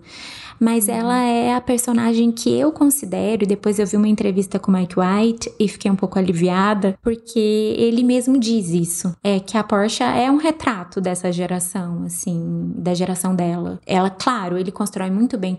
mas 0.59 0.87
uhum. 0.87 0.93
ela 0.93 1.23
é 1.23 1.53
a 1.53 1.61
personagem 1.61 2.31
que 2.31 2.51
eu 2.51 2.71
considero. 2.71 3.45
Depois 3.45 3.79
eu 3.79 3.87
vi 3.87 3.95
uma 3.95 4.07
entrevista 4.07 4.59
com 4.59 4.71
Mike 4.71 4.95
White 4.99 5.51
e 5.59 5.67
fiquei 5.67 5.89
um 5.89 5.95
pouco 5.95 6.17
aliviada, 6.17 6.97
porque 7.01 7.75
ele 7.77 8.03
mesmo 8.03 8.39
diz 8.39 8.69
isso: 8.69 9.15
é 9.23 9.39
que 9.39 9.57
a 9.57 9.63
Porsche 9.63 10.03
é 10.03 10.29
um 10.31 10.37
retrato 10.37 10.99
dessa 10.99 11.31
geração, 11.31 12.03
assim, 12.05 12.71
da 12.75 12.93
geração 12.93 13.35
dela. 13.35 13.79
Ela, 13.85 14.09
claro, 14.09 14.57
ele 14.57 14.71
constrói 14.71 15.09
muito 15.09 15.37
bem 15.37 15.55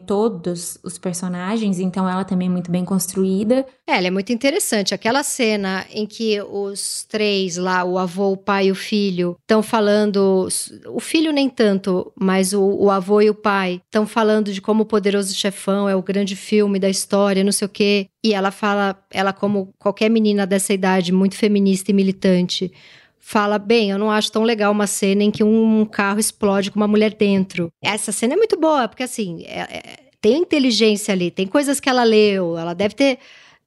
todos 0.48 0.78
os 0.82 0.98
personagens, 0.98 1.78
então 1.78 2.08
ela 2.08 2.24
também 2.24 2.48
é 2.48 2.50
muito 2.50 2.70
bem 2.70 2.84
construída. 2.84 3.66
É, 3.86 3.96
ela 3.96 4.06
é 4.06 4.10
muito 4.10 4.32
interessante. 4.32 4.94
Aquela 4.94 5.22
cena 5.22 5.84
em 5.92 6.06
que 6.06 6.40
os 6.42 7.04
três 7.08 7.56
lá, 7.56 7.84
o 7.84 7.98
avô, 7.98 8.32
o 8.32 8.36
pai 8.36 8.66
e 8.66 8.72
o 8.72 8.74
filho, 8.74 9.36
estão 9.40 9.62
falando. 9.62 10.48
O 10.86 11.00
filho 11.00 11.32
nem 11.32 11.48
tanto, 11.48 12.12
mas 12.18 12.52
o, 12.52 12.62
o 12.62 12.90
avô 12.90 13.20
e 13.20 13.30
o 13.30 13.34
pai 13.34 13.80
estão 13.86 14.06
falando 14.06 14.52
de 14.52 14.60
como 14.60 14.84
Poderoso 14.84 15.34
Chefão 15.34 15.88
é 15.88 15.94
o 15.94 16.02
grande 16.02 16.34
filme 16.34 16.78
da 16.78 16.88
história, 16.88 17.44
não 17.44 17.52
sei 17.52 17.66
o 17.66 17.70
quê. 17.70 18.06
E 18.24 18.34
ela 18.34 18.50
fala, 18.50 18.96
ela 19.10 19.32
como 19.32 19.72
qualquer 19.78 20.08
menina 20.08 20.46
dessa 20.46 20.72
idade, 20.72 21.12
muito 21.12 21.36
feminista 21.36 21.90
e 21.90 21.94
militante, 21.94 22.72
fala, 23.18 23.58
bem, 23.58 23.90
eu 23.90 23.98
não 23.98 24.10
acho 24.10 24.32
tão 24.32 24.42
legal 24.42 24.72
uma 24.72 24.86
cena 24.86 25.22
em 25.22 25.30
que 25.30 25.44
um 25.44 25.84
carro 25.84 26.18
explode 26.18 26.70
com 26.70 26.80
uma 26.80 26.88
mulher 26.88 27.12
dentro. 27.14 27.70
Essa 27.82 28.10
cena 28.10 28.32
é 28.34 28.36
muito 28.36 28.58
boa, 28.58 28.88
porque 28.88 29.02
assim, 29.02 29.44
é, 29.44 29.60
é, 29.60 30.07
tem 30.20 30.38
inteligência 30.38 31.12
ali, 31.12 31.30
tem 31.30 31.46
coisas 31.46 31.80
que 31.80 31.88
ela 31.88 32.04
leu, 32.04 32.58
ela 32.58 32.74
deve 32.74 32.94
ter 32.94 33.18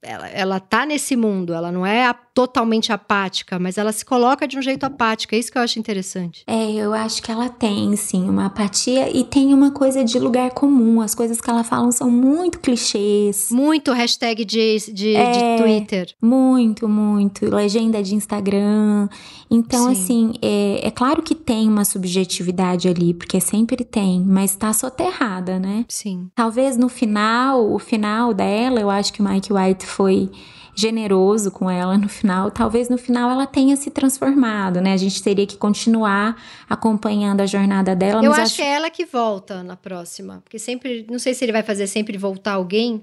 ela, 0.02 0.28
ela 0.28 0.60
tá 0.60 0.84
nesse 0.84 1.14
mundo, 1.14 1.54
ela 1.54 1.70
não 1.70 1.86
é 1.86 2.06
a, 2.06 2.16
totalmente 2.34 2.92
apática, 2.92 3.58
mas 3.58 3.76
ela 3.76 3.92
se 3.92 4.04
coloca 4.04 4.48
de 4.48 4.58
um 4.58 4.62
jeito 4.62 4.84
apático, 4.84 5.34
é 5.34 5.38
isso 5.38 5.52
que 5.52 5.58
eu 5.58 5.62
acho 5.62 5.78
interessante. 5.78 6.44
É, 6.46 6.72
eu 6.72 6.94
acho 6.94 7.22
que 7.22 7.30
ela 7.30 7.48
tem, 7.48 7.94
sim, 7.96 8.28
uma 8.28 8.46
apatia 8.46 9.14
e 9.14 9.22
tem 9.22 9.52
uma 9.52 9.70
coisa 9.70 10.02
de 10.04 10.18
lugar 10.18 10.50
comum, 10.52 11.00
as 11.00 11.14
coisas 11.14 11.40
que 11.40 11.50
ela 11.50 11.62
fala 11.62 11.92
são 11.92 12.10
muito 12.10 12.58
clichês. 12.58 13.48
Muito 13.50 13.92
hashtag 13.92 14.44
de, 14.44 14.76
de, 14.92 15.14
é, 15.14 15.30
de 15.30 15.62
Twitter. 15.62 16.14
Muito, 16.22 16.88
muito, 16.88 17.44
legenda 17.54 18.02
de 18.02 18.14
Instagram. 18.14 19.08
Então, 19.50 19.86
sim. 19.86 19.92
assim, 19.92 20.32
é, 20.40 20.86
é 20.86 20.90
claro 20.90 21.22
que 21.22 21.34
tem 21.34 21.68
uma 21.68 21.84
subjetividade 21.84 22.88
ali, 22.88 23.12
porque 23.12 23.40
sempre 23.40 23.84
tem, 23.84 24.22
mas 24.24 24.56
tá 24.56 24.72
soterrada, 24.72 25.58
né? 25.58 25.84
Sim. 25.88 26.30
Talvez 26.34 26.78
no 26.78 26.88
final, 26.88 27.70
o 27.70 27.78
final 27.78 28.32
dela, 28.32 28.80
eu 28.80 28.88
acho 28.88 29.12
que 29.12 29.20
o 29.20 29.24
Mike 29.24 29.52
White 29.52 29.84
foi 29.84 30.30
generoso 30.74 31.50
com 31.50 31.70
ela 31.70 31.98
no 31.98 32.08
final, 32.08 32.50
talvez 32.50 32.88
no 32.88 32.96
final 32.96 33.30
ela 33.30 33.46
tenha 33.46 33.76
se 33.76 33.90
transformado, 33.90 34.80
né? 34.80 34.92
A 34.92 34.96
gente 34.96 35.22
teria 35.22 35.46
que 35.46 35.56
continuar 35.56 36.36
acompanhando 36.68 37.40
a 37.42 37.46
jornada 37.46 37.94
dela. 37.94 38.24
Eu 38.24 38.32
acho, 38.32 38.42
acho 38.42 38.56
que 38.56 38.62
é 38.62 38.74
ela 38.74 38.90
que 38.90 39.04
volta 39.04 39.62
na 39.62 39.76
próxima, 39.76 40.40
porque 40.42 40.58
sempre, 40.58 41.06
não 41.10 41.18
sei 41.18 41.34
se 41.34 41.44
ele 41.44 41.52
vai 41.52 41.62
fazer 41.62 41.86
sempre 41.86 42.16
voltar 42.16 42.52
alguém, 42.52 43.02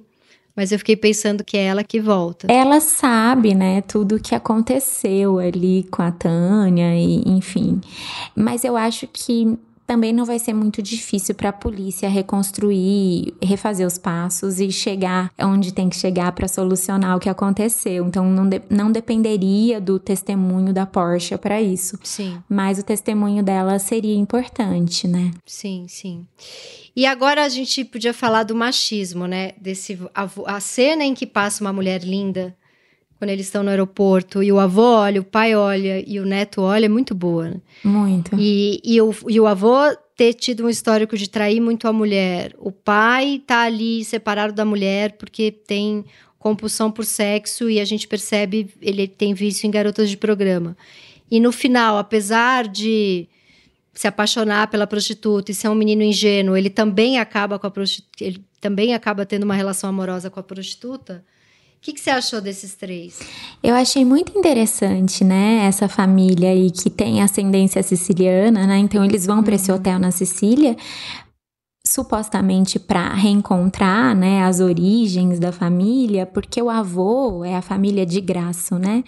mas 0.55 0.71
eu 0.71 0.79
fiquei 0.79 0.95
pensando 0.95 1.43
que 1.43 1.55
é 1.55 1.63
ela 1.63 1.84
que 1.84 1.99
volta. 1.99 2.51
Ela 2.51 2.82
sabe, 2.82 3.53
né, 3.55 3.82
tudo 3.82 4.15
o 4.15 4.19
que 4.19 4.36
aconteceu 4.36 5.39
ali 5.39 5.88
com 5.91 6.01
a 6.01 6.12
Tânia 6.12 6.95
e 6.95 7.23
enfim. 7.29 7.79
Mas 8.36 8.63
eu 8.63 8.75
acho 8.75 9.08
que 9.08 9.58
também 9.89 10.13
não 10.13 10.23
vai 10.23 10.38
ser 10.38 10.54
muito 10.54 10.84
difícil 10.84 11.34
para 11.34 11.49
a 11.49 11.52
polícia 11.52 12.08
reconstruir, 12.08 13.34
refazer 13.41 13.88
os 13.88 13.97
passos 13.97 14.60
e 14.60 14.71
chegar 14.71 15.32
onde 15.39 15.73
tem 15.73 15.89
que 15.89 15.95
chegar 15.95 16.32
para 16.34 16.47
solucionar 16.47 17.17
o 17.17 17.19
que 17.19 17.28
aconteceu. 17.28 18.06
Então 18.06 18.23
não, 18.30 18.47
de, 18.47 18.62
não 18.69 18.91
dependeria 18.91 19.82
do 19.82 19.97
testemunho 19.97 20.71
da 20.71 20.86
Porsche 20.86 21.36
para 21.39 21.60
isso. 21.60 21.97
Sim. 22.04 22.38
Mas 22.47 22.78
o 22.78 22.84
testemunho 22.84 23.41
dela 23.41 23.80
seria 23.80 24.15
importante, 24.15 25.08
né? 25.08 25.32
Sim, 25.43 25.88
sim. 25.89 26.28
E 26.95 27.08
agora 27.08 27.43
a 27.43 27.49
gente 27.49 27.84
podia 27.84 28.13
falar 28.13 28.43
do 28.43 28.54
machismo, 28.54 29.25
né? 29.25 29.54
Desse 29.60 29.99
a, 30.13 30.30
a 30.45 30.60
cena 30.60 31.04
em 31.04 31.15
que 31.15 31.25
passa 31.25 31.63
uma 31.63 31.73
mulher 31.73 32.04
linda 32.04 32.56
quando 33.19 33.32
eles 33.32 33.47
estão 33.47 33.62
no 33.62 33.69
aeroporto 33.69 34.41
e 34.41 34.49
o 34.49 34.60
avô 34.60 34.95
olha, 34.95 35.19
o 35.19 35.25
pai 35.25 35.53
olha 35.53 36.01
e 36.08 36.21
o 36.21 36.25
neto 36.25 36.62
olha, 36.62 36.86
é 36.86 36.89
muito 36.89 37.13
boa. 37.13 37.49
Né? 37.49 37.62
Muito. 37.84 38.32
E, 38.39 38.79
e, 38.82 39.01
o, 39.01 39.13
e 39.27 39.38
o 39.38 39.45
avô 39.45 39.75
ter 40.15 40.34
tido 40.34 40.65
um 40.65 40.69
histórico 40.69 41.17
de 41.17 41.29
trair 41.29 41.60
muito 41.60 41.86
a 41.86 41.91
mulher. 41.91 42.55
O 42.58 42.71
pai 42.71 43.43
tá 43.45 43.63
ali 43.63 44.05
separado 44.05 44.53
da 44.53 44.63
mulher 44.63 45.17
porque 45.17 45.51
tem 45.51 46.05
compulsão 46.39 46.89
por 46.89 47.03
sexo 47.03 47.69
e 47.69 47.82
a 47.82 47.86
gente 47.86 48.08
percebe 48.08 48.69
ele 48.82 49.05
tem 49.05 49.34
vício 49.34 49.67
em 49.67 49.71
garotas 49.71 50.10
de 50.10 50.15
programa. 50.15 50.77
E 51.29 51.41
no 51.41 51.51
final, 51.51 51.97
apesar 51.97 52.69
de 52.69 53.27
se 53.93 54.08
apaixonar 54.08 54.67
pela 54.67 54.88
prostituta 54.88 55.51
e 55.51 55.53
ser 55.53 55.67
um 55.67 55.75
menino 55.75 56.03
ingênuo, 56.03 56.55
ele 56.55 56.69
também 56.69 57.19
acaba 57.19 57.60
com 57.60 57.67
a 57.67 57.71
prostituta, 57.71 58.23
ele 58.23 58.41
também 58.62 58.93
acaba 58.93 59.25
tendo 59.25 59.43
uma 59.43 59.55
relação 59.55 59.89
amorosa 59.89 60.29
com 60.29 60.39
a 60.39 60.43
prostituta. 60.43 61.21
O 61.80 61.82
que, 61.82 61.94
que, 61.94 62.02
você 62.02 62.10
achou 62.10 62.42
desses 62.42 62.76
três? 62.76 63.20
Eu 63.63 63.74
achei 63.74 64.04
muito 64.04 64.38
interessante, 64.38 65.24
né? 65.24 65.65
Essa 65.65 65.88
família 65.88 66.50
aí 66.50 66.70
que 66.70 66.89
tem 66.89 67.24
ascendência 67.24 67.82
siciliana, 67.82 68.68
né? 68.68 68.78
Então 68.80 69.04
eles 69.06 69.26
vão 69.26 69.42
para 69.42 69.56
esse 69.56 69.72
uhum. 69.72 69.78
hotel 69.78 69.98
na 69.98 70.12
Sicília. 70.12 70.76
Supostamente 71.89 72.78
para 72.78 73.15
reencontrar, 73.15 74.15
né, 74.15 74.43
as 74.43 74.60
origens 74.60 75.39
da 75.39 75.52
família, 75.52 76.23
porque 76.23 76.62
o 76.62 76.69
avô 76.69 77.43
é 77.43 77.56
a 77.56 77.63
família 77.63 78.06
de 78.06 78.21
graça, 78.21 78.78
né? 78.78 79.04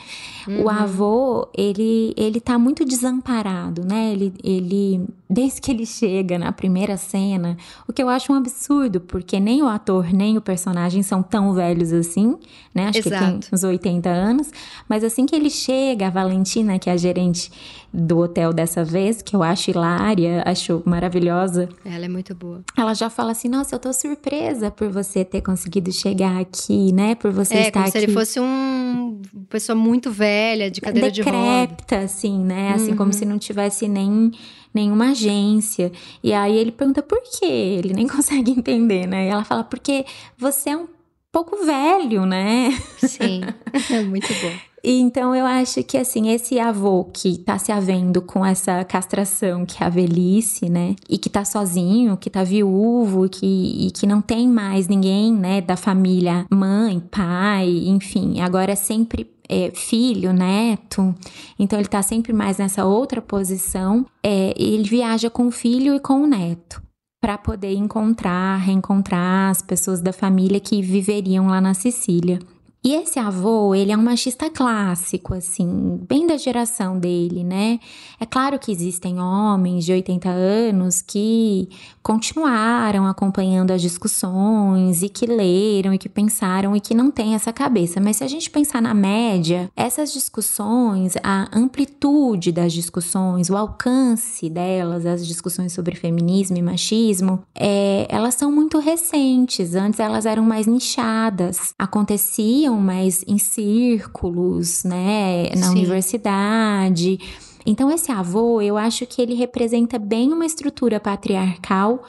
Uhum. 0.48 0.64
O 0.64 0.70
avô, 0.70 1.48
ele 1.56 2.12
ele 2.18 2.42
tá 2.42 2.58
muito 2.58 2.84
desamparado, 2.84 3.86
né? 3.86 4.12
Ele 4.12 4.34
ele 4.44 5.08
desde 5.30 5.62
que 5.62 5.70
ele 5.70 5.86
chega 5.86 6.40
na 6.40 6.52
primeira 6.52 6.98
cena, 6.98 7.56
o 7.88 7.94
que 7.94 8.02
eu 8.02 8.10
acho 8.10 8.34
um 8.34 8.36
absurdo, 8.36 9.00
porque 9.00 9.40
nem 9.40 9.62
o 9.62 9.68
ator 9.68 10.12
nem 10.12 10.36
o 10.36 10.42
personagem 10.42 11.04
são 11.04 11.22
tão 11.22 11.54
velhos 11.54 11.94
assim, 11.94 12.36
né? 12.74 12.88
Acho 12.88 13.00
Exato. 13.00 13.40
que 13.40 13.50
tem 13.50 13.50
uns 13.52 13.64
80 13.64 14.10
anos, 14.10 14.52
mas 14.88 15.04
assim 15.04 15.26
que 15.26 15.36
ele 15.36 15.50
chega, 15.50 16.08
a 16.08 16.10
Valentina, 16.10 16.80
que 16.80 16.90
é 16.90 16.94
a 16.94 16.98
gerente 16.98 17.52
do 17.94 18.20
hotel 18.20 18.54
dessa 18.54 18.84
vez, 18.86 19.22
que 19.22 19.36
eu 19.36 19.44
acho 19.44 19.70
hilária, 19.70 20.44
acho 20.46 20.82
maravilhosa. 20.86 21.68
Ela 21.84 22.06
é 22.06 22.08
muito 22.08 22.34
boa. 22.34 22.62
Ela 22.78 22.94
já 22.94 23.10
fala 23.10 23.32
assim: 23.32 23.50
"Nossa, 23.50 23.76
eu 23.76 23.80
tô 23.80 23.92
surpresa 23.92 24.72
por 24.72 24.90
você 24.90 25.26
ter 25.26 25.42
conseguido 25.42 25.92
chegar 25.92 26.40
aqui, 26.40 26.94
né? 26.94 27.16
Por 27.16 27.32
você 27.32 27.56
é, 27.56 27.60
estar 27.62 27.74
como 27.74 27.84
aqui". 27.84 27.92
se 27.92 27.98
ele 27.98 28.14
fosse 28.14 28.40
um 28.40 29.22
pessoa 29.50 29.76
muito 29.76 30.10
velha, 30.12 30.72
de 30.72 30.80
cadeira 30.80 31.12
Decrépita, 31.12 31.32
de 31.32 31.38
roda. 31.38 31.62
Decrépita, 31.62 31.98
assim, 31.98 32.40
né? 32.40 32.72
Assim 32.74 32.92
uhum. 32.92 32.98
como 32.98 33.14
se 33.14 33.26
não 33.26 33.38
tivesse 33.38 33.88
nem 33.88 34.32
nenhuma 34.74 35.12
agência. 35.12 35.92
E 36.24 36.34
aí 36.34 36.56
ele 36.56 36.72
pergunta 36.72 37.04
por 37.04 37.22
quê? 37.22 37.46
Ele 37.46 37.94
nem 37.94 38.08
consegue 38.08 38.52
entender, 38.52 39.06
né? 39.08 39.28
E 39.28 39.30
ela 39.30 39.44
fala, 39.44 39.64
porque 39.64 40.06
você 40.38 40.70
é 40.70 40.78
um 40.78 40.88
pouco 41.32 41.66
velho, 41.66 42.26
né? 42.26 42.72
Sim, 42.98 43.42
é 43.90 44.02
muito 44.04 44.28
bom. 44.28 44.72
Então 44.84 45.36
eu 45.36 45.46
acho 45.46 45.84
que 45.84 45.96
assim, 45.96 46.30
esse 46.30 46.60
avô 46.60 47.06
que 47.06 47.38
tá 47.38 47.58
se 47.60 47.72
havendo 47.72 48.20
com 48.20 48.44
essa 48.44 48.84
castração 48.84 49.64
que 49.64 49.84
é 49.84 49.86
a 49.86 49.90
velhice, 49.90 50.70
né? 50.70 50.96
E 51.08 51.20
que 51.20 51.30
tá 51.30 51.46
sozinho, 51.46 52.18
que 52.18 52.32
tá 52.32 52.44
viúvo, 52.44 53.30
que, 53.30 53.46
e 53.46 53.92
que 53.92 54.08
não 54.08 54.22
tem 54.22 54.48
mais 54.48 54.88
ninguém, 54.88 55.32
né, 55.32 55.62
da 55.62 55.78
família, 55.78 56.48
mãe, 56.50 57.00
pai, 57.00 57.70
enfim, 57.86 58.42
agora 58.42 58.72
é 58.72 58.76
sempre 58.76 59.30
é, 59.48 59.70
filho, 59.70 60.34
neto, 60.34 61.14
então 61.60 61.78
ele 61.78 61.88
tá 61.88 62.02
sempre 62.02 62.34
mais 62.34 62.58
nessa 62.58 62.84
outra 62.84 63.22
posição. 63.22 64.06
É, 64.24 64.54
ele 64.58 64.90
viaja 64.90 65.30
com 65.30 65.46
o 65.46 65.52
filho 65.52 65.94
e 65.96 66.00
com 66.00 66.24
o 66.24 66.28
neto 66.28 66.82
para 67.22 67.38
poder 67.38 67.74
encontrar, 67.76 68.58
reencontrar 68.58 69.52
as 69.52 69.62
pessoas 69.62 70.02
da 70.02 70.12
família 70.12 70.60
que 70.60 70.82
viveriam 70.82 71.48
lá 71.48 71.62
na 71.62 71.76
Sicília. 71.76 72.40
E 72.84 72.96
esse 72.96 73.20
avô, 73.20 73.76
ele 73.76 73.92
é 73.92 73.98
um 73.98 74.02
machista 74.02 74.50
clássico, 74.50 75.36
assim, 75.36 76.00
bem 76.10 76.26
da 76.26 76.36
geração 76.36 76.98
dele, 76.98 77.44
né? 77.44 77.80
É 78.20 78.26
claro 78.26 78.58
que 78.58 78.72
existem 78.72 79.20
homens 79.20 79.86
de 79.86 79.92
80 79.92 80.28
anos 80.28 81.00
que 81.00 81.70
continuaram 82.02 83.06
acompanhando 83.06 83.70
as 83.70 83.84
discussões 83.84 85.04
e 85.04 85.10
que 85.10 85.28
leram 85.28 85.94
e 85.94 86.00
que 86.00 86.10
pensaram 86.10 86.76
e 86.76 86.82
que 86.82 86.96
não 86.96 87.12
têm 87.12 87.36
essa 87.36 87.54
cabeça. 87.54 88.02
Mas 88.02 88.18
se 88.18 88.24
a 88.24 88.28
gente 88.28 88.50
pensar 88.50 88.82
na 88.82 88.96
média, 88.96 89.70
essas 89.76 90.12
discussões, 90.12 91.14
a 91.24 91.56
amplitude 91.56 92.52
das 92.52 92.74
discussões, 92.74 93.52
o 93.52 93.56
alcance 93.56 94.50
delas, 94.50 95.06
as 95.06 95.28
discussões 95.28 95.72
sobre 95.72 95.96
feminismo 95.96 96.58
e 96.58 96.64
machismo, 96.64 97.44
é, 97.54 98.08
elas 98.10 98.34
são 98.34 98.52
muito 98.52 98.80
recentes. 98.80 99.76
Antes 99.76 100.00
elas 100.00 100.26
eram 100.26 100.44
mais 100.44 100.66
nichadas, 100.66 101.76
aconteciam 101.78 102.71
mas 102.80 103.24
em 103.28 103.38
círculos, 103.38 104.84
né, 104.84 105.50
na 105.56 105.68
Sim. 105.68 105.72
universidade. 105.72 107.20
Então, 107.66 107.92
esse 107.92 108.12
avô, 108.12 108.62
eu 108.62 108.78
acho 108.78 109.06
que 109.06 109.22
ele 109.22 109.34
representa 109.34 110.00
bem 110.00 110.34
uma 110.34 110.46
estrutura 110.46 111.00
patriarcal 111.00 112.04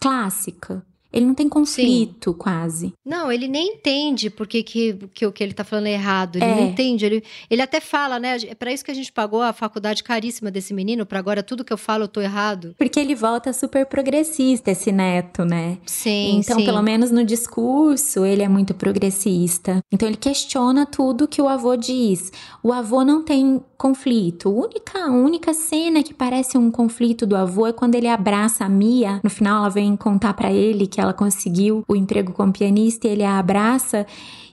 clássica, 0.00 0.84
ele 1.14 1.26
não 1.26 1.34
tem 1.34 1.48
conflito, 1.48 2.32
Sim. 2.32 2.36
quase. 2.36 2.92
Não, 3.06 3.30
ele 3.30 3.46
nem 3.46 3.74
entende 3.74 4.28
porque 4.28 4.64
que, 4.64 4.94
que 5.14 5.24
o 5.24 5.30
que 5.30 5.44
ele 5.44 5.54
tá 5.54 5.62
falando 5.62 5.86
é 5.86 5.92
errado. 5.92 6.36
Ele 6.36 6.44
é. 6.44 6.54
não 6.56 6.66
entende. 6.66 7.06
Ele, 7.06 7.22
ele 7.48 7.62
até 7.62 7.78
fala, 7.78 8.18
né? 8.18 8.36
É 8.48 8.54
para 8.54 8.72
isso 8.72 8.84
que 8.84 8.90
a 8.90 8.94
gente 8.94 9.12
pagou 9.12 9.40
a 9.40 9.52
faculdade 9.52 10.02
caríssima 10.02 10.50
desse 10.50 10.74
menino, 10.74 11.06
para 11.06 11.20
agora 11.20 11.40
tudo 11.40 11.64
que 11.64 11.72
eu 11.72 11.78
falo 11.78 12.04
eu 12.04 12.08
tô 12.08 12.20
errado. 12.20 12.74
Porque 12.76 12.98
ele 12.98 13.14
volta 13.14 13.52
super 13.52 13.86
progressista, 13.86 14.72
esse 14.72 14.90
neto, 14.90 15.44
né? 15.44 15.78
Sim. 15.86 16.38
Então, 16.38 16.58
sim. 16.58 16.64
pelo 16.64 16.82
menos 16.82 17.12
no 17.12 17.24
discurso, 17.24 18.24
ele 18.24 18.42
é 18.42 18.48
muito 18.48 18.74
progressista. 18.74 19.80
Então, 19.92 20.08
ele 20.08 20.16
questiona 20.16 20.84
tudo 20.84 21.28
que 21.28 21.40
o 21.40 21.48
avô 21.48 21.76
diz. 21.76 22.32
O 22.60 22.72
avô 22.72 23.04
não 23.04 23.22
tem 23.22 23.62
conflito. 23.76 24.48
A 24.48 24.52
única, 24.52 24.98
a 24.98 25.10
única 25.10 25.54
cena 25.54 26.02
que 26.02 26.14
parece 26.14 26.58
um 26.58 26.70
conflito 26.70 27.26
do 27.26 27.36
avô 27.36 27.66
é 27.66 27.72
quando 27.72 27.94
ele 27.94 28.08
abraça 28.08 28.64
a 28.64 28.68
Mia. 28.68 29.20
No 29.22 29.30
final, 29.30 29.58
ela 29.58 29.68
vem 29.68 29.94
contar 29.96 30.34
para 30.34 30.50
ele 30.52 30.86
que 30.86 31.00
ela 31.04 31.12
conseguiu 31.12 31.84
o 31.86 31.94
emprego 31.94 32.32
como 32.32 32.52
pianista 32.52 33.06
e 33.06 33.10
ele 33.10 33.22
a 33.22 33.38
abraça 33.38 34.06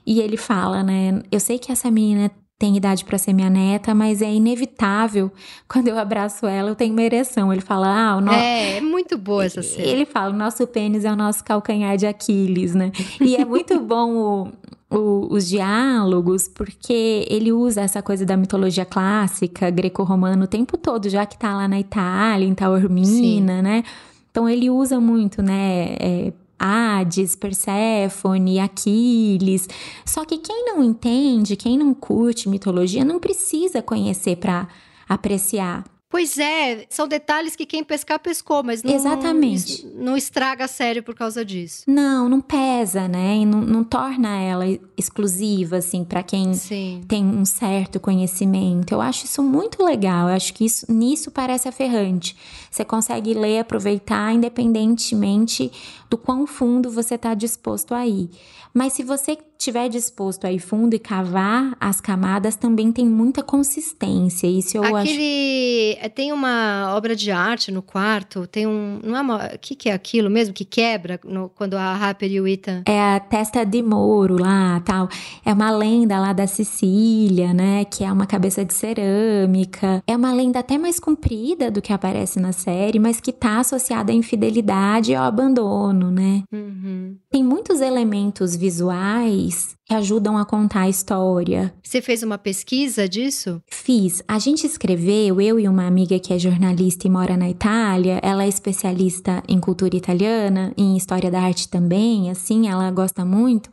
e 0.06 0.20
ele 0.20 0.36
fala, 0.36 0.82
né? 0.82 1.22
Eu 1.30 1.40
sei 1.40 1.58
que 1.58 1.70
essa 1.70 1.90
menina 1.90 2.30
tem 2.62 2.76
idade 2.76 3.04
para 3.04 3.18
ser 3.18 3.32
minha 3.32 3.50
neta, 3.50 3.92
mas 3.92 4.22
é 4.22 4.32
inevitável. 4.32 5.32
Quando 5.66 5.88
eu 5.88 5.98
abraço 5.98 6.46
ela, 6.46 6.70
eu 6.70 6.76
tenho 6.76 6.92
uma 6.92 7.02
ereção. 7.02 7.52
Ele 7.52 7.60
fala, 7.60 7.88
ah, 7.88 8.16
o 8.16 8.20
nosso. 8.20 8.38
É, 8.38 8.76
é 8.76 8.80
muito 8.80 9.18
boa 9.18 9.44
essa 9.44 9.62
cena. 9.64 9.88
Ele 9.88 10.04
fala, 10.04 10.32
o 10.32 10.36
nosso 10.36 10.64
pênis 10.68 11.04
é 11.04 11.10
o 11.10 11.16
nosso 11.16 11.42
calcanhar 11.42 11.96
de 11.96 12.06
Aquiles, 12.06 12.72
né? 12.72 12.92
E 13.20 13.34
é 13.34 13.44
muito 13.44 13.78
bom 13.82 14.14
o, 14.14 14.96
o, 14.96 15.34
os 15.34 15.48
diálogos, 15.48 16.46
porque 16.46 17.26
ele 17.28 17.50
usa 17.50 17.80
essa 17.80 18.00
coisa 18.00 18.24
da 18.24 18.36
mitologia 18.36 18.84
clássica, 18.84 19.68
greco-romana, 19.68 20.44
o 20.44 20.48
tempo 20.48 20.78
todo, 20.78 21.08
já 21.08 21.26
que 21.26 21.36
tá 21.36 21.56
lá 21.56 21.66
na 21.66 21.80
Itália, 21.80 22.46
em 22.46 22.54
Taormina, 22.54 23.56
Sim. 23.56 23.62
né? 23.62 23.82
Então 24.30 24.48
ele 24.48 24.70
usa 24.70 25.00
muito, 25.00 25.42
né? 25.42 25.96
É, 25.98 26.32
Hades, 26.62 27.34
Perséfone, 27.34 28.60
Aquiles. 28.60 29.68
Só 30.06 30.24
que 30.24 30.38
quem 30.38 30.64
não 30.66 30.82
entende, 30.84 31.56
quem 31.56 31.76
não 31.76 31.92
curte 31.92 32.48
mitologia, 32.48 33.04
não 33.04 33.18
precisa 33.18 33.82
conhecer 33.82 34.36
para 34.36 34.68
apreciar. 35.08 35.84
Pois 36.12 36.36
é, 36.36 36.84
são 36.90 37.08
detalhes 37.08 37.56
que 37.56 37.64
quem 37.64 37.82
pescar 37.82 38.20
pescou, 38.20 38.62
mas 38.62 38.82
não, 38.82 38.94
Exatamente. 38.94 39.86
não 39.94 40.14
estraga 40.14 40.66
a 40.66 40.68
série 40.68 41.00
por 41.00 41.14
causa 41.14 41.42
disso. 41.42 41.84
Não, 41.86 42.28
não 42.28 42.38
pesa, 42.38 43.08
né? 43.08 43.36
E 43.36 43.46
não, 43.46 43.62
não 43.62 43.82
torna 43.82 44.38
ela 44.38 44.64
exclusiva, 44.94 45.78
assim, 45.78 46.04
para 46.04 46.22
quem 46.22 46.52
Sim. 46.52 47.02
tem 47.08 47.24
um 47.24 47.46
certo 47.46 47.98
conhecimento. 47.98 48.92
Eu 48.92 49.00
acho 49.00 49.24
isso 49.24 49.42
muito 49.42 49.82
legal. 49.82 50.28
Eu 50.28 50.34
acho 50.34 50.52
que 50.52 50.66
isso, 50.66 50.84
nisso 50.92 51.30
parece 51.30 51.66
aferrante. 51.66 52.36
Você 52.70 52.84
consegue 52.84 53.32
ler, 53.32 53.60
aproveitar, 53.60 54.34
independentemente 54.34 55.72
do 56.10 56.18
quão 56.18 56.46
fundo 56.46 56.90
você 56.90 57.14
está 57.14 57.32
disposto 57.32 57.94
a 57.94 58.06
ir. 58.06 58.28
Mas 58.74 58.92
se 58.92 59.02
você 59.02 59.38
estiver 59.62 59.88
disposto 59.88 60.44
a 60.44 60.52
ir 60.52 60.58
fundo 60.58 60.94
e 60.94 60.98
cavar 60.98 61.76
as 61.78 62.00
camadas, 62.00 62.56
também 62.56 62.90
tem 62.90 63.06
muita 63.06 63.42
consistência. 63.42 64.48
Isso 64.48 64.76
eu 64.76 64.96
Aquele, 64.96 65.98
acho. 66.00 66.10
Tem 66.10 66.32
uma 66.32 66.92
obra 66.96 67.14
de 67.14 67.30
arte 67.30 67.70
no 67.70 67.80
quarto, 67.80 68.46
tem 68.46 68.66
um. 68.66 68.98
Não 69.04 69.16
é 69.16 69.20
uma, 69.20 69.46
o 69.54 69.58
que, 69.58 69.76
que 69.76 69.88
é 69.88 69.92
aquilo 69.92 70.28
mesmo 70.28 70.52
que 70.52 70.64
quebra 70.64 71.20
no, 71.24 71.48
quando 71.48 71.74
a 71.74 71.94
Harper 71.94 72.30
e 72.30 72.40
o 72.40 72.46
Ethan. 72.46 72.82
É 72.86 73.14
a 73.14 73.20
testa 73.20 73.64
de 73.64 73.82
Moro 73.82 74.36
lá 74.40 74.80
tal. 74.84 75.08
É 75.44 75.52
uma 75.52 75.70
lenda 75.70 76.18
lá 76.18 76.32
da 76.32 76.46
Sicília, 76.46 77.54
né? 77.54 77.84
Que 77.84 78.02
é 78.02 78.12
uma 78.12 78.26
cabeça 78.26 78.64
de 78.64 78.74
cerâmica. 78.74 80.02
É 80.06 80.16
uma 80.16 80.32
lenda 80.32 80.58
até 80.58 80.76
mais 80.76 80.98
comprida 80.98 81.70
do 81.70 81.80
que 81.80 81.92
aparece 81.92 82.40
na 82.40 82.52
série, 82.52 82.98
mas 82.98 83.20
que 83.20 83.32
tá 83.32 83.60
associada 83.60 84.10
à 84.10 84.14
infidelidade 84.14 85.12
e 85.12 85.14
ao 85.14 85.24
abandono, 85.24 86.10
né? 86.10 86.42
Uhum. 86.52 87.16
Tem 87.30 87.44
muitos 87.44 87.80
elementos 87.80 88.56
visuais 88.56 89.51
que 89.84 89.94
ajudam 89.94 90.36
a 90.38 90.44
contar 90.44 90.82
a 90.82 90.88
história. 90.88 91.72
Você 91.82 92.00
fez 92.00 92.22
uma 92.22 92.38
pesquisa 92.38 93.08
disso? 93.08 93.62
Fiz. 93.70 94.22
A 94.26 94.38
gente 94.38 94.66
escreveu, 94.66 95.40
eu 95.40 95.58
e 95.58 95.68
uma 95.68 95.86
amiga 95.86 96.18
que 96.18 96.32
é 96.32 96.38
jornalista 96.38 97.06
e 97.06 97.10
mora 97.10 97.36
na 97.36 97.48
Itália, 97.48 98.18
ela 98.22 98.44
é 98.44 98.48
especialista 98.48 99.42
em 99.48 99.60
cultura 99.60 99.96
italiana, 99.96 100.72
em 100.76 100.96
história 100.96 101.30
da 101.30 101.40
arte 101.40 101.68
também, 101.68 102.30
assim, 102.30 102.68
ela 102.68 102.90
gosta 102.90 103.24
muito 103.24 103.70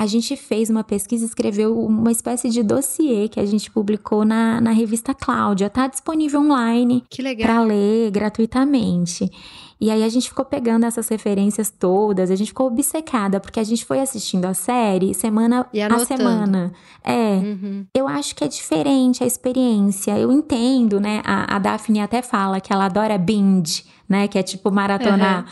a 0.00 0.06
gente 0.06 0.34
fez 0.34 0.70
uma 0.70 0.82
pesquisa, 0.82 1.26
escreveu 1.26 1.78
uma 1.78 2.10
espécie 2.10 2.48
de 2.48 2.62
dossiê 2.62 3.28
que 3.28 3.38
a 3.38 3.44
gente 3.44 3.70
publicou 3.70 4.24
na, 4.24 4.58
na 4.58 4.70
revista 4.70 5.12
Cláudia. 5.12 5.68
Tá 5.68 5.86
disponível 5.88 6.40
online 6.40 7.04
para 7.38 7.60
ler 7.60 8.10
gratuitamente. 8.10 9.30
E 9.78 9.90
aí 9.90 10.02
a 10.02 10.08
gente 10.08 10.30
ficou 10.30 10.42
pegando 10.42 10.86
essas 10.86 11.06
referências 11.06 11.68
todas, 11.70 12.30
a 12.30 12.34
gente 12.34 12.48
ficou 12.48 12.68
obcecada, 12.68 13.38
porque 13.40 13.60
a 13.60 13.62
gente 13.62 13.84
foi 13.84 14.00
assistindo 14.00 14.46
a 14.46 14.54
série 14.54 15.12
semana 15.12 15.66
a 15.94 15.98
semana. 16.06 16.72
É. 17.04 17.34
Uhum. 17.34 17.84
Eu 17.94 18.08
acho 18.08 18.34
que 18.34 18.42
é 18.42 18.48
diferente 18.48 19.22
a 19.22 19.26
experiência. 19.26 20.18
Eu 20.18 20.32
entendo, 20.32 20.98
né? 20.98 21.20
A, 21.26 21.56
a 21.56 21.58
Daphne 21.58 22.00
até 22.00 22.22
fala 22.22 22.58
que 22.58 22.72
ela 22.72 22.86
adora 22.86 23.18
binge, 23.18 23.84
né? 24.08 24.26
Que 24.28 24.38
é 24.38 24.42
tipo 24.42 24.70
maratonar. 24.70 25.44
Uhum. 25.44 25.50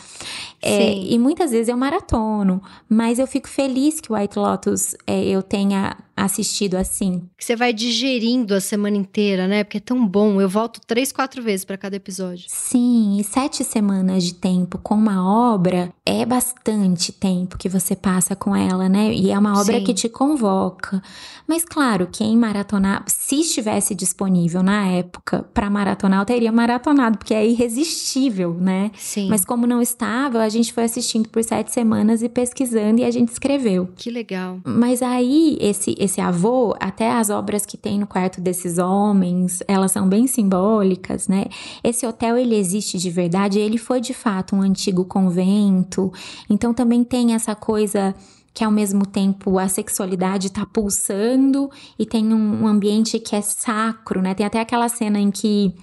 É, 0.61 0.93
e 0.93 1.17
muitas 1.17 1.51
vezes 1.51 1.69
eu 1.69 1.77
maratono, 1.77 2.61
mas 2.87 3.17
eu 3.17 3.25
fico 3.25 3.47
feliz 3.47 4.01
que 4.01 4.11
o 4.11 4.15
White 4.15 4.37
Lotus 4.37 4.95
é, 5.07 5.23
eu 5.23 5.41
tenha 5.41 5.95
assistido 6.23 6.75
assim. 6.75 7.23
Você 7.37 7.55
vai 7.55 7.73
digerindo 7.73 8.53
a 8.53 8.61
semana 8.61 8.97
inteira, 8.97 9.47
né? 9.47 9.63
Porque 9.63 9.77
é 9.77 9.81
tão 9.81 10.05
bom. 10.05 10.41
Eu 10.41 10.49
volto 10.49 10.79
três, 10.85 11.11
quatro 11.11 11.41
vezes 11.41 11.65
para 11.65 11.77
cada 11.77 11.95
episódio. 11.95 12.45
Sim, 12.47 13.17
e 13.19 13.23
sete 13.23 13.63
semanas 13.63 14.23
de 14.23 14.33
tempo 14.33 14.77
com 14.77 14.95
uma 14.95 15.53
obra 15.53 15.93
é 16.05 16.25
bastante 16.25 17.11
tempo 17.11 17.57
que 17.57 17.69
você 17.69 17.95
passa 17.95 18.35
com 18.35 18.55
ela, 18.55 18.89
né? 18.89 19.13
E 19.13 19.31
é 19.31 19.37
uma 19.37 19.59
obra 19.59 19.79
Sim. 19.79 19.83
que 19.83 19.93
te 19.93 20.09
convoca. 20.09 21.01
Mas 21.47 21.65
claro, 21.65 22.07
quem 22.11 22.37
maratonar, 22.37 23.03
se 23.07 23.41
estivesse 23.41 23.95
disponível 23.95 24.61
na 24.61 24.87
época 24.87 25.43
para 25.53 25.69
maratonar, 25.69 26.21
eu 26.21 26.25
teria 26.25 26.51
maratonado, 26.51 27.17
porque 27.17 27.33
é 27.33 27.45
irresistível, 27.45 28.53
né? 28.53 28.91
Sim. 28.95 29.27
Mas 29.29 29.43
como 29.45 29.65
não 29.65 29.81
estava, 29.81 30.41
a 30.41 30.49
gente 30.49 30.71
foi 30.71 30.83
assistindo 30.83 31.27
por 31.29 31.43
sete 31.43 31.71
semanas 31.71 32.21
e 32.21 32.29
pesquisando 32.29 33.01
e 33.01 33.03
a 33.03 33.11
gente 33.11 33.29
escreveu. 33.29 33.89
Que 33.95 34.09
legal. 34.09 34.59
Mas 34.63 35.01
aí, 35.01 35.57
esse, 35.59 35.95
esse 35.99 36.08
avô, 36.19 36.75
até 36.79 37.11
as 37.11 37.29
obras 37.29 37.65
que 37.65 37.77
tem 37.77 37.99
no 37.99 38.07
quarto 38.07 38.39
desses 38.39 38.77
homens, 38.77 39.61
elas 39.67 39.91
são 39.91 40.07
bem 40.07 40.27
simbólicas, 40.27 41.27
né? 41.27 41.45
Esse 41.83 42.07
hotel, 42.07 42.37
ele 42.37 42.55
existe 42.55 42.97
de 42.97 43.09
verdade, 43.09 43.59
ele 43.59 43.77
foi 43.77 43.99
de 43.99 44.13
fato 44.13 44.55
um 44.55 44.61
antigo 44.61 45.03
convento, 45.03 46.11
então 46.49 46.73
também 46.73 47.03
tem 47.03 47.33
essa 47.33 47.53
coisa 47.53 48.15
que 48.53 48.63
ao 48.63 48.71
mesmo 48.71 49.05
tempo 49.05 49.59
a 49.59 49.67
sexualidade 49.67 50.47
está 50.47 50.65
pulsando 50.65 51.69
e 51.97 52.05
tem 52.05 52.33
um, 52.33 52.63
um, 52.63 52.67
ambiente 52.67 53.19
que 53.19 53.35
é 53.35 53.41
sacro, 53.41 54.21
né? 54.21 54.33
Tem 54.33 54.45
até 54.45 54.59
aquela 54.59 54.89
cena 54.89 55.19
em 55.19 55.31
que 55.31 55.73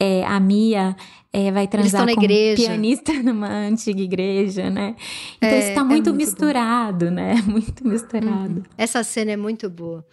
é, 0.00 0.24
a 0.24 0.38
Mia 0.40 0.96
é, 1.32 1.50
vai 1.52 1.66
transar 1.66 2.04
com 2.04 2.10
igreja. 2.10 2.62
um 2.62 2.66
pianista 2.66 3.12
numa 3.22 3.48
antiga 3.48 4.00
igreja, 4.00 4.70
né? 4.70 4.96
Então 5.36 5.48
é, 5.48 5.58
isso 5.58 5.74
tá 5.74 5.84
muito, 5.84 6.08
é 6.08 6.12
muito 6.12 6.14
misturado, 6.14 7.06
bom. 7.06 7.12
né? 7.12 7.34
Muito 7.46 7.86
misturado. 7.86 8.56
Uhum. 8.56 8.62
Essa 8.76 9.02
cena 9.02 9.32
é 9.32 9.36
muito 9.36 9.68
boa. 9.68 10.04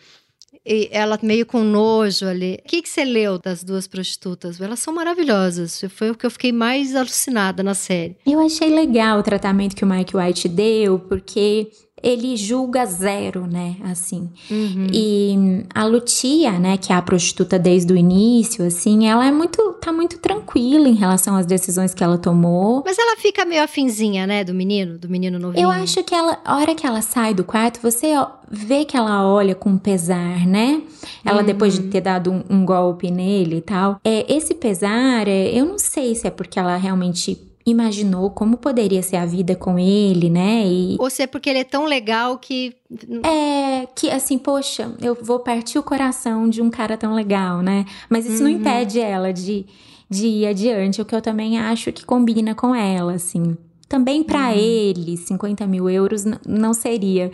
E 0.66 0.90
ela 0.92 1.20
meio 1.22 1.46
com 1.46 1.64
nojo 1.64 2.26
ali. 2.26 2.60
O 2.66 2.68
que, 2.68 2.82
que 2.82 2.90
você 2.90 3.06
leu 3.06 3.38
das 3.38 3.64
duas 3.64 3.88
prostitutas? 3.88 4.60
Elas 4.60 4.80
são 4.80 4.94
maravilhosas. 4.94 5.80
Foi 5.90 6.10
o 6.10 6.16
que 6.16 6.26
eu 6.26 6.32
fiquei 6.32 6.52
mais 6.52 6.96
alucinada 6.96 7.62
na 7.62 7.76
série. 7.76 8.18
Eu 8.26 8.40
achei 8.40 8.74
legal 8.74 9.20
o 9.20 9.24
tratamento 9.24 9.76
que 9.76 9.84
o 9.84 9.88
Mike 9.88 10.18
White 10.18 10.50
deu, 10.50 10.98
porque 10.98 11.70
ele 12.04 12.36
julga 12.36 12.86
zero, 12.86 13.48
né? 13.48 13.78
Assim. 13.84 14.30
Uhum. 14.52 14.88
E 14.92 15.64
a 15.74 15.86
Lutia, 15.86 16.52
né, 16.52 16.78
que 16.78 16.92
é 16.92 16.96
a 16.96 17.02
prostituta 17.02 17.58
desde 17.58 17.92
o 17.94 17.98
início, 17.98 18.66
assim, 18.66 19.08
ela 19.08 19.26
é 19.26 19.32
muito, 19.32 19.74
tá 19.82 19.92
muito 19.92 20.20
tranquila 20.20 20.88
em 20.90 20.94
relação 20.94 21.36
às 21.36 21.46
decisões 21.46 21.94
que 21.94 22.04
ela 22.04 22.18
tomou. 22.18 22.84
Mas 22.86 22.98
ela 23.00 23.16
fica 23.18 23.46
meio 23.46 23.64
afinzinha, 23.64 24.28
né, 24.28 24.44
do 24.44 24.54
menino, 24.54 24.98
do 24.98 25.10
menino 25.10 25.40
novinho. 25.40 25.64
Eu 25.64 25.70
acho 25.70 26.04
que 26.04 26.14
ela, 26.14 26.38
a 26.44 26.58
hora 26.58 26.76
que 26.76 26.86
ela 26.86 27.02
sai 27.02 27.34
do 27.34 27.44
quarto, 27.44 27.80
você 27.82 28.14
vê 28.52 28.86
que 28.86 28.96
ela 28.96 29.26
olha 29.28 29.56
com 29.56 29.78
pesar, 29.78 30.46
né? 30.46 30.82
Ela 31.24 31.40
uhum. 31.40 31.46
depois 31.46 31.74
de 31.74 31.88
ter 31.88 32.02
dado 32.02 32.32
um, 32.32 32.44
um, 32.50 32.66
golpe 32.66 33.10
nele 33.10 33.58
e 33.58 33.62
tal. 33.62 34.00
É, 34.04 34.32
esse 34.32 34.54
pesar, 34.54 35.28
é, 35.28 35.48
eu 35.50 35.66
não 35.66 35.80
sei 35.80 36.14
se 36.14 36.28
é 36.28 36.30
porque 36.32 36.60
ela 36.60 36.76
realmente 36.76 37.36
imaginou 37.66 38.30
como 38.30 38.58
poderia 38.58 39.02
ser 39.02 39.16
a 39.16 39.26
vida 39.26 39.56
com 39.56 39.80
ele, 39.80 40.30
né? 40.30 40.66
E... 40.68 40.96
Ou 41.00 41.10
se 41.10 41.24
é 41.24 41.28
porque 41.28 41.50
ele 41.50 41.60
é 41.60 41.64
tão 41.64 41.86
legal 41.86 42.38
que. 42.38 42.76
É, 43.24 43.88
que 43.96 44.10
assim, 44.12 44.38
poxa, 44.38 44.94
eu 45.02 45.18
vou 45.20 45.40
partir 45.40 45.80
o 45.80 45.84
coração 45.84 46.48
de 46.48 46.62
um 46.62 46.70
cara 46.70 46.96
tão 46.96 47.16
legal, 47.16 47.62
né? 47.62 47.86
Mas 48.08 48.26
isso 48.26 48.44
uhum. 48.44 48.52
não 48.52 48.60
impede 48.60 49.00
ela 49.00 49.34
de, 49.34 49.66
de 50.10 50.28
ir 50.28 50.48
adiante, 50.48 51.02
o 51.02 51.06
que 51.06 51.16
eu 51.16 51.22
também 51.22 51.58
acho 51.60 51.92
que 51.92 52.06
combina 52.06 52.54
com 52.54 52.76
ela, 52.76 53.14
assim. 53.14 53.58
Também 53.90 54.24
para 54.24 54.50
uhum. 54.50 54.58
ele, 54.58 55.18
50 55.18 55.66
mil 55.66 55.90
euros 55.90 56.24
não 56.46 56.74
seria 56.74 57.32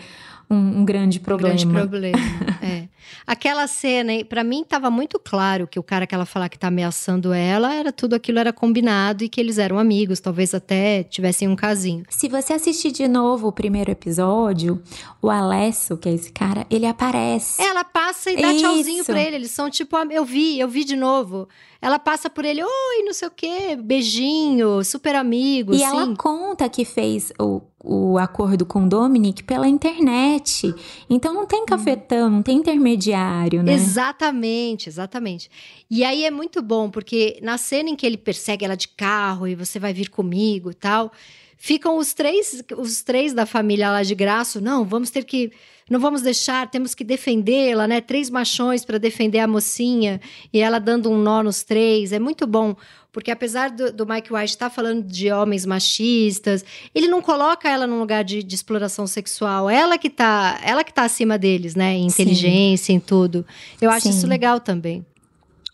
um, 0.52 0.82
um 0.82 0.86
grande 0.86 1.20
problema. 1.20 1.54
Um 1.54 1.58
grande 1.58 1.74
problema, 1.74 2.18
é. 2.62 2.88
Aquela 3.26 3.68
cena, 3.68 4.12
para 4.26 4.44
mim 4.44 4.62
estava 4.62 4.90
muito 4.90 5.20
claro 5.20 5.68
que 5.68 5.80
o 5.80 5.84
cara 5.84 6.06
que 6.06 6.14
ela 6.14 6.26
fala 6.26 6.50
que 6.50 6.58
tá 6.58 6.68
ameaçando 6.68 7.32
ela, 7.34 7.74
era 7.74 7.92
tudo 7.92 8.16
aquilo 8.16 8.40
era 8.40 8.52
combinado 8.52 9.24
e 9.24 9.30
que 9.30 9.40
eles 9.40 9.58
eram 9.58 9.78
amigos, 9.78 10.20
talvez 10.20 10.54
até 10.54 11.04
tivessem 11.04 11.48
um 11.48 11.56
casinho. 11.56 12.04
Se 12.10 12.28
você 12.28 12.54
assistir 12.54 12.92
de 12.92 13.08
novo 13.08 13.48
o 13.48 13.52
primeiro 13.52 13.92
episódio, 13.92 14.82
o 15.22 15.30
Alessio, 15.30 15.98
que 15.98 16.10
é 16.10 16.14
esse 16.14 16.32
cara, 16.32 16.66
ele 16.70 16.86
aparece. 16.86 17.62
Ela 17.62 17.84
passa 17.84 18.32
e 18.32 18.42
dá 18.42 18.52
Isso. 18.52 18.64
tchauzinho 18.64 19.06
pra 19.06 19.22
ele, 19.22 19.38
eles 19.38 19.52
são 19.52 19.70
tipo, 19.70 19.96
eu 20.10 20.26
vi, 20.26 20.60
eu 20.60 20.68
vi 20.68 20.84
de 20.84 20.96
novo. 20.96 21.48
Ela 21.82 21.98
passa 21.98 22.30
por 22.30 22.46
ele, 22.46 22.64
oi, 22.64 23.04
não 23.04 23.14
sei 23.14 23.28
o 23.28 23.32
quê, 23.32 23.76
beijinho, 23.76 24.84
super 24.84 25.16
amigo. 25.16 25.74
E 25.74 25.82
ela 25.82 26.16
conta 26.16 26.70
que 26.70 26.86
fez 26.86 27.34
o, 27.40 27.62
o 27.84 28.18
acordo 28.18 28.66
com 28.66 28.86
o 28.86 28.90
Dominic 28.90 29.44
pela 29.44 29.68
internet. 29.68 30.74
Então 31.10 31.34
não 31.34 31.46
tem 31.46 31.66
cafetão, 31.66 32.30
não 32.30 32.44
tem 32.44 32.58
intermediário, 32.58 33.64
né? 33.64 33.74
Exatamente, 33.74 34.88
exatamente. 34.88 35.50
E 35.90 36.04
aí 36.04 36.24
é 36.24 36.32
muito 36.32 36.62
bom, 36.62 36.90
porque 36.90 37.40
na 37.42 37.58
cena 37.58 37.90
em 37.90 37.96
que 37.96 38.06
ele 38.06 38.18
persegue 38.18 38.66
ela 38.66 38.78
de 38.78 38.88
carro 38.88 39.48
e 39.48 39.56
você 39.56 39.80
vai 39.80 39.94
vir 39.94 40.10
comigo 40.10 40.72
e 40.72 40.76
tal, 40.76 41.12
ficam 41.58 41.98
os 41.98 42.14
três, 42.14 42.64
os 42.78 43.02
três 43.02 43.34
da 43.34 43.46
família 43.46 43.92
lá 43.92 44.04
de 44.04 44.14
graça. 44.14 44.62
Não, 44.62 44.86
vamos 44.86 45.10
ter 45.10 45.24
que 45.24 45.52
não 45.90 46.00
vamos 46.00 46.22
deixar, 46.22 46.70
temos 46.70 46.96
que 46.96 47.04
defendê-la, 47.04 47.88
né? 47.88 48.02
Três 48.02 48.30
machões 48.30 48.86
para 48.86 48.98
defender 48.98 49.40
a 49.40 49.48
mocinha 49.48 50.22
e 50.54 50.60
ela 50.60 50.80
dando 50.80 51.10
um 51.10 51.18
nó 51.18 51.44
nos 51.44 51.64
três. 51.64 52.12
É 52.12 52.20
muito 52.20 52.48
bom, 52.48 52.76
porque 53.12 53.30
apesar 53.30 53.70
do, 53.70 53.92
do 53.92 54.06
Mike 54.06 54.34
White 54.34 54.54
estar 54.54 54.70
tá 54.70 54.76
falando 54.76 55.04
de 55.04 55.32
homens 55.32 55.66
machistas, 55.66 56.64
ele 56.96 57.08
não 57.08 57.22
coloca 57.22 57.70
ela 57.70 57.86
num 57.86 58.00
lugar 58.00 58.24
de, 58.24 58.42
de, 58.42 58.56
exploração 58.56 59.06
sexual. 59.06 59.70
Ela 59.70 59.98
que 59.98 60.10
tá, 60.10 60.60
ela 60.64 60.84
que 60.84 60.94
tá 60.94 61.04
acima 61.04 61.38
deles, 61.38 61.76
né? 61.76 61.94
Em 61.94 62.08
inteligência, 62.08 62.88
Sim. 62.88 62.94
em 62.94 63.00
tudo. 63.00 63.46
Eu 63.82 63.90
acho 63.90 64.08
Sim. 64.08 64.18
isso 64.18 64.28
legal 64.28 64.60
também. 64.60 65.06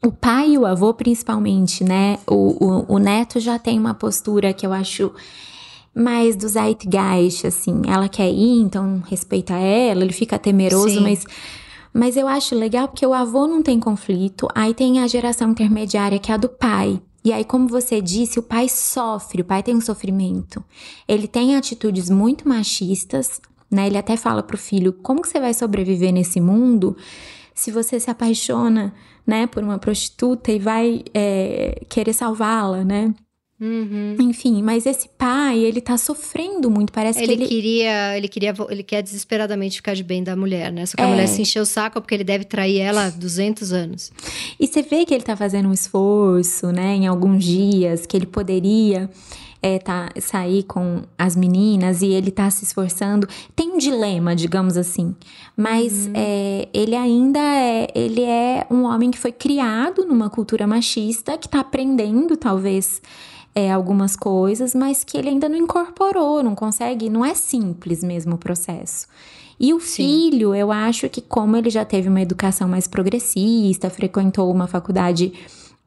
O 0.04 0.12
pai 0.12 0.52
e 0.52 0.58
o 0.58 0.66
avô, 0.66 0.94
principalmente, 0.94 1.84
né? 1.84 2.18
O, 2.26 2.66
o, 2.66 2.96
o 2.96 2.98
neto 3.00 3.40
já 3.40 3.60
tem 3.60 3.78
uma 3.78 3.94
postura 3.94 4.54
que 4.54 4.66
eu 4.66 4.74
acho 4.74 5.12
mais 5.98 6.36
do 6.36 6.48
Zeitgeist, 6.48 7.48
assim. 7.48 7.82
Ela 7.88 8.08
quer 8.08 8.30
ir, 8.30 8.62
então 8.62 9.02
respeita 9.08 9.54
ela, 9.54 10.04
ele 10.04 10.14
fica 10.14 10.38
temeroso, 10.38 10.90
Sim. 10.90 11.02
mas. 11.02 11.26
Mas 11.94 12.16
eu 12.16 12.28
acho 12.28 12.54
legal 12.54 12.88
porque 12.88 13.06
o 13.06 13.14
avô 13.14 13.48
não 13.48 13.64
tem 13.64 13.80
conflito, 13.80 14.48
aí 14.54 14.72
tem 14.72 15.00
a 15.00 15.08
geração 15.08 15.50
intermediária 15.50 16.20
que 16.20 16.32
é 16.32 16.36
a 16.36 16.38
do 16.38 16.48
pai. 16.48 17.02
E 17.26 17.34
aí, 17.34 17.44
como 17.44 17.68
você 17.68 18.00
disse, 18.00 18.38
o 18.38 18.44
pai 18.44 18.70
sofre, 18.70 19.42
o 19.42 19.46
pai 19.46 19.64
tem 19.64 19.76
um 19.76 19.82
sofrimento. 19.82 20.64
Ele 21.08 21.28
tem 21.28 21.56
atitudes 21.56 22.08
muito 22.08 22.48
machistas, 22.48 23.42
né? 23.70 23.88
Ele 23.88 23.98
até 23.98 24.16
fala 24.16 24.44
pro 24.44 24.58
filho: 24.58 24.94
como 24.94 25.22
que 25.22 25.28
você 25.28 25.40
vai 25.40 25.54
sobreviver 25.54 26.14
nesse 26.14 26.40
mundo 26.40 26.96
se 27.56 27.72
você 27.72 28.00
se 28.00 28.12
apaixona, 28.12 28.94
né, 29.26 29.48
por 29.48 29.64
uma 29.64 29.80
prostituta 29.80 30.52
e 30.52 30.60
vai 30.60 31.04
é, 31.12 31.84
querer 31.90 32.14
salvá-la, 32.14 32.84
né? 32.84 33.14
Uhum. 33.60 34.16
Enfim, 34.20 34.62
mas 34.62 34.86
esse 34.86 35.10
pai, 35.18 35.58
ele 35.58 35.82
tá 35.82 35.98
sofrendo 35.98 36.70
muito, 36.70 36.94
parece 36.94 37.24
ele 37.24 37.38
que 37.38 37.44
ele... 37.44 37.48
queria, 37.48 38.18
ele 38.18 38.28
queria, 38.28 38.54
ele 38.70 38.84
quer 38.84 39.02
desesperadamente 39.02 39.78
ficar 39.78 39.96
de 39.96 40.04
bem 40.04 40.24
da 40.24 40.36
mulher, 40.36 40.72
né? 40.72 40.86
Só 40.86 40.96
que 40.96 41.02
é. 41.02 41.06
a 41.06 41.08
mulher 41.08 41.28
se 41.28 41.42
encheu 41.42 41.64
o 41.64 41.66
saco 41.66 42.00
porque 42.00 42.14
ele 42.14 42.24
deve 42.24 42.46
trair 42.46 42.80
ela 42.80 43.06
há 43.06 43.10
200 43.10 43.74
anos. 43.74 44.12
E 44.60 44.68
você 44.68 44.84
vê 44.84 45.06
que 45.06 45.14
ele 45.14 45.24
tá 45.24 45.36
fazendo 45.36 45.70
um 45.70 45.74
esforço, 45.74 46.72
né, 46.72 46.96
em 46.96 47.08
alguns 47.08 47.44
dias, 47.44 48.06
que 48.06 48.16
ele 48.16 48.28
poderia 48.28 49.10
é, 49.62 49.80
tá, 49.80 50.12
sair 50.20 50.62
com 50.62 51.02
as 51.18 51.36
meninas 51.36 52.04
e 52.04 52.08
ele 52.08 52.30
tá 52.30 52.50
se 52.52 52.64
esforçando. 52.64 53.28
Tem 53.56 53.72
um 53.72 53.78
dilema, 53.80 54.36
digamos 54.36 54.78
assim. 54.78 55.16
Mas 55.56 56.06
uhum. 56.06 56.14
é, 56.16 56.68
ele 56.72 56.96
ainda 56.96 57.40
é, 57.40 57.88
ele 57.96 58.22
é 58.22 58.68
um 58.70 58.84
homem 58.84 59.10
que 59.10 59.18
foi 59.18 59.32
criado 59.32 60.06
numa 60.06 60.30
cultura 60.30 60.68
machista, 60.68 61.38
que 61.40 61.50
tá 61.50 61.60
aprendendo, 61.60 62.38
talvez 62.38 63.02
é, 63.58 63.72
algumas 63.72 64.16
coisas, 64.16 64.76
mas 64.76 65.04
que 65.04 65.18
ele 65.18 65.30
ainda 65.30 65.50
não 65.50 65.58
incorporou, 65.58 66.44
não 66.44 66.54
consegue, 66.54 67.10
não 67.10 67.26
é 67.26 67.34
simples 67.34 68.04
mesmo 68.04 68.36
o 68.36 68.38
processo. 68.38 69.08
E 69.60 69.74
o 69.74 69.80
Sim. 69.80 70.30
filho, 70.30 70.54
eu 70.54 70.72
acho 70.72 71.10
que 71.10 71.22
como 71.22 71.58
ele 71.58 71.72
já 71.72 71.84
teve 71.84 72.08
uma 72.08 72.22
educação 72.22 72.70
mais 72.70 72.88
progressista, 72.88 73.90
frequentou 73.90 74.52
uma 74.52 74.68
faculdade 74.68 75.34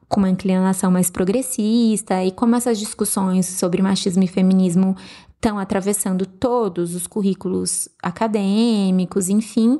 com 0.09 0.19
uma 0.19 0.29
inclinação 0.29 0.91
mais 0.91 1.11
progressista, 1.11 2.25
e 2.25 2.33
como 2.33 2.57
essas 2.57 2.77
discussões 2.77 3.47
sobre 3.47 3.81
machismo 3.81 4.25
e 4.25 4.27
feminismo 4.27 4.97
estão 5.37 5.57
atravessando 5.57 6.27
todos 6.27 6.97
os 6.97 7.07
currículos 7.07 7.89
acadêmicos, 8.03 9.29
enfim, 9.29 9.79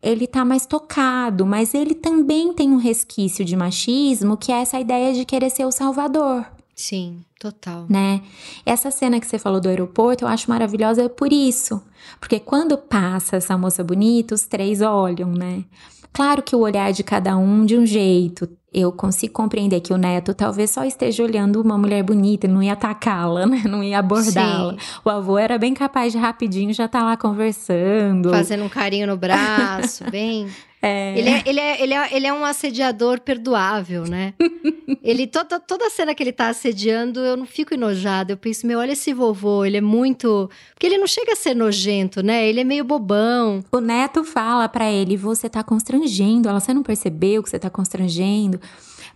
ele 0.00 0.28
tá 0.28 0.44
mais 0.44 0.64
tocado, 0.64 1.44
mas 1.44 1.74
ele 1.74 1.96
também 1.96 2.52
tem 2.52 2.70
um 2.70 2.76
resquício 2.76 3.44
de 3.44 3.56
machismo, 3.56 4.36
que 4.36 4.52
é 4.52 4.60
essa 4.60 4.78
ideia 4.78 5.12
de 5.12 5.24
querer 5.24 5.50
ser 5.50 5.66
o 5.66 5.72
salvador. 5.72 6.46
Sim, 6.74 7.20
total. 7.42 7.86
Né? 7.88 8.22
Essa 8.64 8.92
cena 8.92 9.18
que 9.18 9.26
você 9.26 9.38
falou 9.38 9.60
do 9.60 9.68
aeroporto, 9.68 10.24
eu 10.24 10.28
acho 10.28 10.48
maravilhosa 10.48 11.08
por 11.08 11.32
isso. 11.32 11.82
Porque 12.20 12.38
quando 12.38 12.78
passa 12.78 13.36
essa 13.36 13.58
moça 13.58 13.82
bonita, 13.82 14.34
os 14.34 14.42
três 14.42 14.80
olham, 14.80 15.30
né? 15.32 15.64
Claro 16.12 16.42
que 16.42 16.54
o 16.54 16.60
olhar 16.60 16.92
de 16.92 17.02
cada 17.02 17.36
um 17.36 17.64
de 17.64 17.76
um 17.76 17.86
jeito. 17.86 18.48
eu 18.72 18.92
consigo 18.92 19.32
compreender 19.34 19.80
que 19.80 19.92
o 19.92 19.98
neto 19.98 20.32
talvez 20.32 20.70
só 20.70 20.84
esteja 20.84 21.22
olhando 21.22 21.60
uma 21.60 21.76
mulher 21.76 22.02
bonita, 22.02 22.46
não 22.46 22.62
ia 22.62 22.74
atacá-la, 22.74 23.44
né? 23.46 23.62
Não 23.68 23.82
ia 23.82 23.98
abordá-la. 23.98 24.76
O 25.04 25.10
avô 25.10 25.36
era 25.36 25.58
bem 25.58 25.74
capaz 25.74 26.12
de 26.12 26.18
rapidinho 26.18 26.72
já 26.72 26.84
estar 26.84 27.00
tá 27.00 27.04
lá 27.04 27.16
conversando. 27.16 28.30
Fazendo 28.30 28.64
um 28.64 28.68
carinho 28.68 29.06
no 29.06 29.16
braço, 29.16 30.04
bem. 30.10 30.48
É. 30.84 31.16
Ele, 31.16 31.30
é, 31.30 31.42
ele, 31.46 31.60
é, 31.60 31.82
ele, 31.82 31.94
é, 31.94 32.16
ele 32.16 32.26
é 32.26 32.32
um 32.32 32.44
assediador 32.44 33.20
perdoável, 33.20 34.02
né? 34.02 34.34
ele 35.00 35.28
toda, 35.28 35.60
toda 35.60 35.88
cena 35.88 36.12
que 36.12 36.20
ele 36.20 36.32
tá 36.32 36.48
assediando, 36.48 37.20
eu 37.20 37.36
não 37.36 37.46
fico 37.46 37.72
enojada. 37.72 38.32
Eu 38.32 38.36
penso, 38.36 38.66
meu, 38.66 38.80
olha 38.80 38.90
esse 38.90 39.14
vovô, 39.14 39.64
ele 39.64 39.76
é 39.76 39.80
muito. 39.80 40.50
Porque 40.74 40.86
ele 40.86 40.98
não 40.98 41.06
chega 41.06 41.34
a 41.34 41.36
ser 41.36 41.54
nojento, 41.54 42.20
né? 42.20 42.48
Ele 42.48 42.60
é 42.60 42.64
meio 42.64 42.84
bobão. 42.84 43.62
O 43.70 43.78
neto 43.78 44.24
fala 44.24 44.68
para 44.68 44.90
ele: 44.90 45.16
você 45.16 45.48
tá 45.48 45.62
constrangendo 45.62 46.48
ela, 46.48 46.58
você 46.58 46.74
não 46.74 46.82
percebeu 46.82 47.44
que 47.44 47.50
você 47.50 47.60
tá 47.60 47.70
constrangendo? 47.70 48.60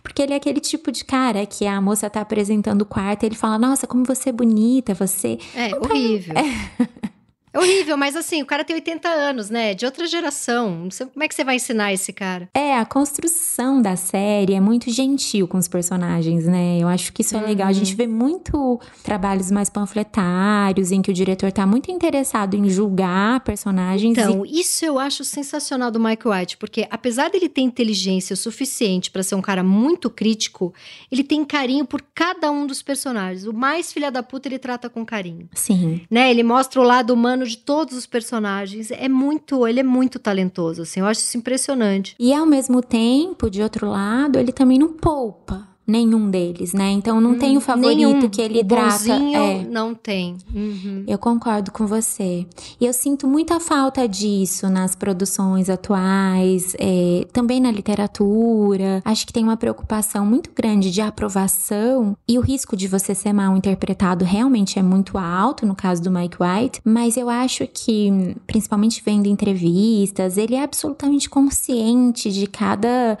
Porque 0.01 0.21
ele 0.21 0.31
é 0.31 0.37
aquele 0.37 0.61
tipo 0.61 0.89
de 0.89 1.03
cara 1.03 1.45
que 1.45 1.67
a 1.67 1.81
moça 1.81 2.09
tá 2.09 2.21
apresentando 2.21 2.83
o 2.83 2.85
quarto 2.85 3.23
e 3.23 3.25
ele 3.25 3.35
fala: 3.35 3.59
Nossa, 3.59 3.85
como 3.85 4.05
você 4.05 4.29
é 4.29 4.31
bonita, 4.31 4.93
você. 4.93 5.37
É, 5.53 5.75
horrível. 5.75 6.33
É. 6.37 7.07
É 7.57 7.59
horrível, 7.59 7.97
mas 7.97 8.15
assim, 8.15 8.43
o 8.43 8.45
cara 8.45 8.63
tem 8.63 8.75
80 8.75 9.09
anos, 9.09 9.49
né? 9.49 9.73
De 9.73 9.83
outra 9.83 10.05
geração. 10.05 10.83
Não 10.83 10.91
sei 10.91 11.07
como 11.07 11.23
é 11.23 11.27
que 11.27 11.33
você 11.33 11.43
vai 11.43 11.55
ensinar 11.55 11.91
esse 11.91 12.13
cara. 12.13 12.47
É, 12.53 12.77
a 12.77 12.85
construção 12.85 13.81
da 13.81 13.95
série 13.95 14.53
é 14.53 14.59
muito 14.59 14.91
gentil 14.91 15.47
com 15.47 15.57
os 15.57 15.67
personagens, 15.67 16.45
né? 16.45 16.77
Eu 16.79 16.87
acho 16.87 17.11
que 17.11 17.23
isso 17.23 17.35
é 17.35 17.39
uhum. 17.39 17.47
legal. 17.47 17.67
A 17.67 17.73
gente 17.73 17.95
vê 17.95 18.05
muito 18.05 18.79
trabalhos 19.03 19.49
mais 19.49 19.69
panfletários, 19.69 20.91
em 20.91 21.01
que 21.01 21.09
o 21.09 21.13
diretor 21.13 21.51
tá 21.51 21.65
muito 21.65 21.89
interessado 21.91 22.53
em 22.53 22.69
julgar 22.69 23.39
personagens. 23.39 24.15
Então, 24.15 24.45
e... 24.45 24.59
isso 24.59 24.85
eu 24.85 24.99
acho 24.99 25.23
sensacional 25.23 25.89
do 25.89 25.99
Mike 25.99 26.27
White, 26.27 26.57
porque 26.57 26.87
apesar 26.91 27.29
dele 27.31 27.49
ter 27.49 27.61
inteligência 27.61 28.35
o 28.35 28.37
suficiente 28.37 29.09
para 29.09 29.23
ser 29.23 29.33
um 29.33 29.41
cara 29.41 29.63
muito 29.63 30.11
crítico, 30.11 30.73
ele 31.11 31.23
tem 31.23 31.43
carinho 31.43 31.85
por 31.85 32.03
cada 32.13 32.51
um 32.51 32.67
dos 32.67 32.83
personagens. 32.83 33.47
O 33.47 33.53
mais 33.53 33.91
filha 33.91 34.11
da 34.11 34.21
puta 34.21 34.47
ele 34.47 34.59
trata 34.59 34.89
com 34.89 35.03
carinho. 35.03 35.49
Sim. 35.53 36.01
Né? 36.11 36.29
Ele 36.29 36.43
mostra 36.43 36.79
o 36.79 36.83
lado 36.83 37.11
humano 37.13 37.46
de 37.47 37.57
todos 37.57 37.97
os 37.97 38.05
personagens. 38.05 38.91
É 38.91 39.09
muito, 39.09 39.67
ele 39.67 39.79
é 39.79 39.83
muito 39.83 40.19
talentoso, 40.19 40.81
assim. 40.81 40.99
Eu 40.99 41.05
acho 41.05 41.21
isso 41.21 41.37
impressionante. 41.37 42.15
E 42.19 42.33
ao 42.33 42.45
mesmo 42.45 42.81
tempo, 42.81 43.49
de 43.49 43.61
outro 43.61 43.89
lado, 43.89 44.37
ele 44.37 44.51
também 44.51 44.79
não 44.79 44.93
poupa 44.93 45.67
nenhum 45.87 46.29
deles, 46.29 46.73
né? 46.73 46.91
Então 46.91 47.21
não 47.21 47.31
hum, 47.31 47.39
tem 47.39 47.55
o 47.55 47.61
favorito 47.61 47.95
nenhum. 47.95 48.29
que 48.29 48.41
ele 48.41 48.59
o 48.59 48.65
trata. 48.65 49.13
É. 49.13 49.63
Não 49.63 49.95
tem. 49.95 50.35
Uhum. 50.53 51.05
Eu 51.07 51.17
concordo 51.17 51.71
com 51.71 51.87
você. 51.87 52.45
E 52.79 52.85
eu 52.85 52.91
sinto 52.91 53.25
muita 53.25 53.57
falta 53.61 54.05
disso 54.05 54.69
nas 54.69 54.95
produções 54.95 55.69
atuais, 55.69 56.75
é, 56.77 57.25
também 57.31 57.61
na 57.61 57.71
literatura. 57.71 59.01
Acho 59.05 59.25
que 59.25 59.31
tem 59.31 59.43
uma 59.43 59.55
preocupação 59.55 60.25
muito 60.25 60.51
grande 60.53 60.91
de 60.91 60.99
aprovação 60.99 62.17
e 62.27 62.37
o 62.37 62.41
risco 62.41 62.75
de 62.75 62.87
você 62.87 63.15
ser 63.15 63.31
mal 63.31 63.55
interpretado 63.55 64.25
realmente 64.25 64.77
é 64.77 64.83
muito 64.83 65.17
alto 65.17 65.65
no 65.65 65.75
caso 65.75 66.03
do 66.03 66.11
Mike 66.11 66.37
White. 66.41 66.81
Mas 66.83 67.15
eu 67.15 67.29
acho 67.29 67.65
que, 67.65 68.35
principalmente 68.45 69.01
vendo 69.05 69.27
entrevistas, 69.27 70.37
ele 70.37 70.55
é 70.55 70.63
absolutamente 70.63 71.29
consciente 71.29 72.29
de 72.29 72.45
cada 72.45 73.17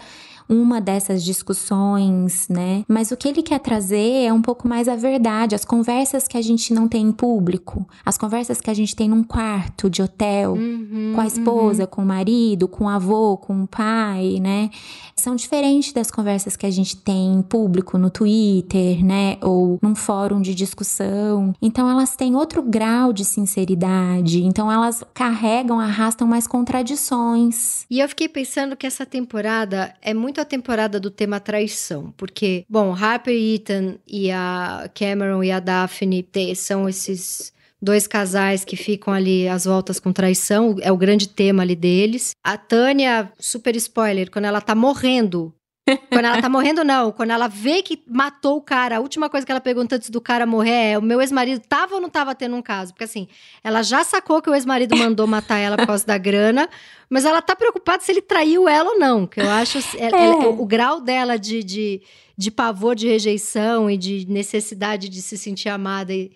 uma 0.49 0.79
dessas 0.79 1.23
discussões, 1.23 2.47
né? 2.47 2.83
Mas 2.87 3.11
o 3.11 3.17
que 3.17 3.27
ele 3.27 3.43
quer 3.43 3.59
trazer 3.59 4.25
é 4.25 4.31
um 4.31 4.41
pouco 4.41 4.67
mais 4.67 4.87
a 4.87 4.95
verdade, 4.95 5.55
as 5.55 5.65
conversas 5.65 6.27
que 6.27 6.37
a 6.37 6.41
gente 6.41 6.73
não 6.73 6.87
tem 6.87 7.03
em 7.05 7.11
público, 7.11 7.87
as 8.05 8.17
conversas 8.17 8.61
que 8.61 8.69
a 8.69 8.73
gente 8.73 8.95
tem 8.95 9.09
num 9.09 9.23
quarto 9.23 9.89
de 9.89 10.01
hotel, 10.01 10.53
uhum, 10.53 11.11
com 11.13 11.21
a 11.21 11.27
esposa, 11.27 11.83
uhum. 11.83 11.89
com 11.89 12.01
o 12.01 12.05
marido, 12.05 12.67
com 12.67 12.85
o 12.85 12.89
avô, 12.89 13.37
com 13.37 13.63
o 13.63 13.67
pai, 13.67 14.39
né? 14.41 14.69
São 15.17 15.35
diferentes 15.35 15.91
das 15.91 16.11
conversas 16.11 16.55
que 16.55 16.65
a 16.65 16.71
gente 16.71 16.95
tem 16.95 17.33
em 17.33 17.41
público 17.41 17.97
no 17.97 18.09
Twitter, 18.09 19.03
né? 19.03 19.37
Ou 19.41 19.79
num 19.81 19.95
fórum 19.95 20.41
de 20.41 20.53
discussão. 20.53 21.53
Então 21.61 21.89
elas 21.89 22.15
têm 22.15 22.35
outro 22.35 22.61
grau 22.61 23.11
de 23.11 23.25
sinceridade, 23.25 24.43
então 24.43 24.71
elas 24.71 25.03
carregam, 25.13 25.79
arrastam 25.79 26.27
mais 26.27 26.47
contradições. 26.47 27.85
E 27.89 27.99
eu 27.99 28.07
fiquei 28.07 28.29
pensando 28.29 28.75
que 28.75 28.85
essa 28.85 29.05
temporada 29.05 29.93
é 30.01 30.13
muito 30.13 30.39
a 30.39 30.45
temporada 30.45 30.99
do 30.99 31.09
tema 31.09 31.39
traição, 31.39 32.13
porque, 32.15 32.65
bom, 32.69 32.93
Harper 32.93 33.33
e 33.33 33.55
Ethan 33.55 33.95
e 34.07 34.31
a 34.31 34.89
Cameron 34.93 35.43
e 35.43 35.51
a 35.51 35.59
Daphne 35.59 36.25
são 36.55 36.87
esses 36.87 37.51
dois 37.81 38.07
casais 38.07 38.65
que 38.65 38.75
ficam 38.75 39.13
ali 39.13 39.47
às 39.47 39.65
voltas 39.65 39.99
com 39.99 40.11
traição, 40.11 40.75
é 40.81 40.91
o 40.91 40.97
grande 40.97 41.27
tema 41.27 41.63
ali 41.63 41.75
deles. 41.75 42.31
A 42.43 42.57
Tânia, 42.57 43.31
super 43.39 43.75
spoiler, 43.75 44.31
quando 44.31 44.45
ela 44.45 44.61
tá 44.61 44.73
morrendo 44.75 45.53
quando 46.11 46.25
ela 46.25 46.41
tá 46.41 46.49
morrendo, 46.49 46.83
não. 46.83 47.11
Quando 47.11 47.31
ela 47.31 47.47
vê 47.47 47.81
que 47.81 48.01
matou 48.07 48.57
o 48.57 48.61
cara, 48.61 48.97
a 48.97 48.99
última 48.99 49.29
coisa 49.29 49.45
que 49.45 49.51
ela 49.51 49.61
pergunta 49.61 49.95
antes 49.95 50.09
do 50.09 50.19
cara 50.19 50.45
morrer 50.45 50.91
é: 50.91 50.97
o 50.97 51.01
meu 51.01 51.21
ex-marido 51.21 51.61
tava 51.67 51.95
ou 51.95 52.01
não 52.01 52.09
tava 52.09 52.35
tendo 52.35 52.55
um 52.55 52.61
caso? 52.61 52.93
Porque 52.93 53.05
assim, 53.05 53.27
ela 53.63 53.81
já 53.81 54.03
sacou 54.03 54.41
que 54.41 54.49
o 54.49 54.55
ex-marido 54.55 54.95
mandou 54.95 55.25
matar 55.25 55.57
ela 55.57 55.77
por 55.77 55.87
causa 55.87 56.05
da 56.05 56.17
grana, 56.17 56.69
mas 57.09 57.25
ela 57.25 57.41
tá 57.41 57.55
preocupada 57.55 58.03
se 58.03 58.11
ele 58.11 58.21
traiu 58.21 58.67
ela 58.67 58.91
ou 58.91 58.99
não. 58.99 59.25
Que 59.25 59.39
eu 59.39 59.49
acho. 59.49 59.77
É. 59.97 60.07
Ela, 60.07 60.49
o, 60.49 60.61
o, 60.61 60.65
grau 60.65 60.99
dela 60.99 61.37
de, 61.37 61.63
de, 61.63 62.01
de 62.37 62.51
pavor 62.51 62.95
de 62.95 63.07
rejeição 63.07 63.89
e 63.89 63.97
de 63.97 64.25
necessidade 64.29 65.07
de 65.07 65.21
se 65.21 65.37
sentir 65.37 65.69
amada 65.69 66.13
e, 66.13 66.31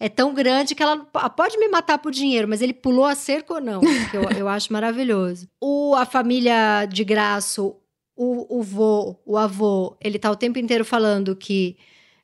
é 0.00 0.08
tão 0.08 0.32
grande 0.32 0.74
que 0.74 0.82
ela 0.82 0.96
pode 0.96 1.58
me 1.58 1.68
matar 1.68 1.98
por 1.98 2.10
dinheiro, 2.10 2.48
mas 2.48 2.62
ele 2.62 2.72
pulou 2.72 3.04
a 3.04 3.14
cerca 3.14 3.54
ou 3.54 3.60
não? 3.60 3.82
eu, 4.14 4.22
eu 4.38 4.48
acho 4.48 4.72
maravilhoso. 4.72 5.46
O, 5.62 5.94
a 5.94 6.06
família 6.06 6.86
de 6.86 7.04
Graço, 7.04 7.76
o, 8.16 8.58
o 8.58 8.62
vô, 8.62 9.14
o 9.26 9.36
avô, 9.36 9.94
ele 10.00 10.18
tá 10.18 10.30
o 10.30 10.36
tempo 10.36 10.58
inteiro 10.58 10.86
falando 10.86 11.36
que 11.36 11.76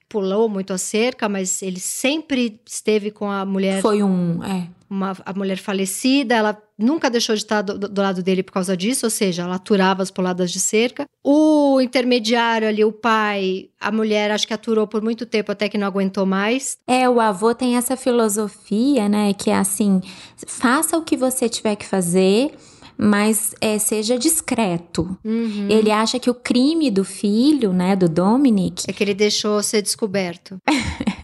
pulou 0.08 0.48
muito 0.48 0.72
a 0.72 0.78
cerca, 0.78 1.28
mas 1.28 1.60
ele 1.60 1.78
sempre 1.78 2.58
esteve 2.66 3.10
com 3.10 3.30
a 3.30 3.44
mulher. 3.44 3.82
Foi 3.82 4.02
um, 4.02 4.42
é. 4.42 4.68
Uma, 4.88 5.14
a 5.26 5.34
mulher 5.34 5.58
falecida, 5.58 6.34
ela 6.34 6.54
nunca 6.78 7.10
deixou 7.10 7.34
de 7.34 7.42
estar 7.42 7.62
do, 7.62 7.78
do, 7.78 8.02
lado 8.02 8.22
dele 8.22 8.42
por 8.42 8.52
causa 8.52 8.76
disso, 8.76 9.06
ou 9.06 9.10
seja, 9.10 9.42
ela 9.42 9.56
aturava 9.56 10.02
as 10.02 10.10
puladas 10.10 10.50
de 10.50 10.60
cerca. 10.60 11.06
O 11.24 11.80
intermediário 11.80 12.68
ali, 12.68 12.84
o 12.84 12.92
pai, 12.92 13.70
a 13.80 13.90
mulher, 13.90 14.30
acho 14.30 14.46
que 14.46 14.54
aturou 14.54 14.86
por 14.86 15.02
muito 15.02 15.26
tempo 15.26 15.52
até 15.52 15.68
que 15.68 15.78
não 15.78 15.86
aguentou 15.86 16.26
mais. 16.26 16.78
É, 16.86 17.08
o 17.08 17.20
avô 17.20 17.54
tem 17.54 17.76
essa 17.76 17.96
filosofia, 17.96 19.08
né, 19.08 19.32
que 19.32 19.50
é 19.50 19.56
assim: 19.56 20.00
faça 20.46 20.96
o 20.96 21.02
que 21.02 21.16
você 21.16 21.48
tiver 21.48 21.76
que 21.76 21.86
fazer 21.86 22.52
mas 22.98 23.54
é, 23.60 23.78
seja 23.78 24.18
discreto. 24.18 25.18
Uhum. 25.24 25.68
Ele 25.68 25.90
acha 25.90 26.18
que 26.18 26.30
o 26.30 26.34
crime 26.34 26.90
do 26.90 27.04
filho, 27.04 27.72
né, 27.72 27.94
do 27.94 28.08
Dominic. 28.08 28.84
É 28.88 28.92
que 28.92 29.04
ele 29.04 29.14
deixou 29.14 29.62
ser 29.62 29.82
descoberto. 29.82 30.56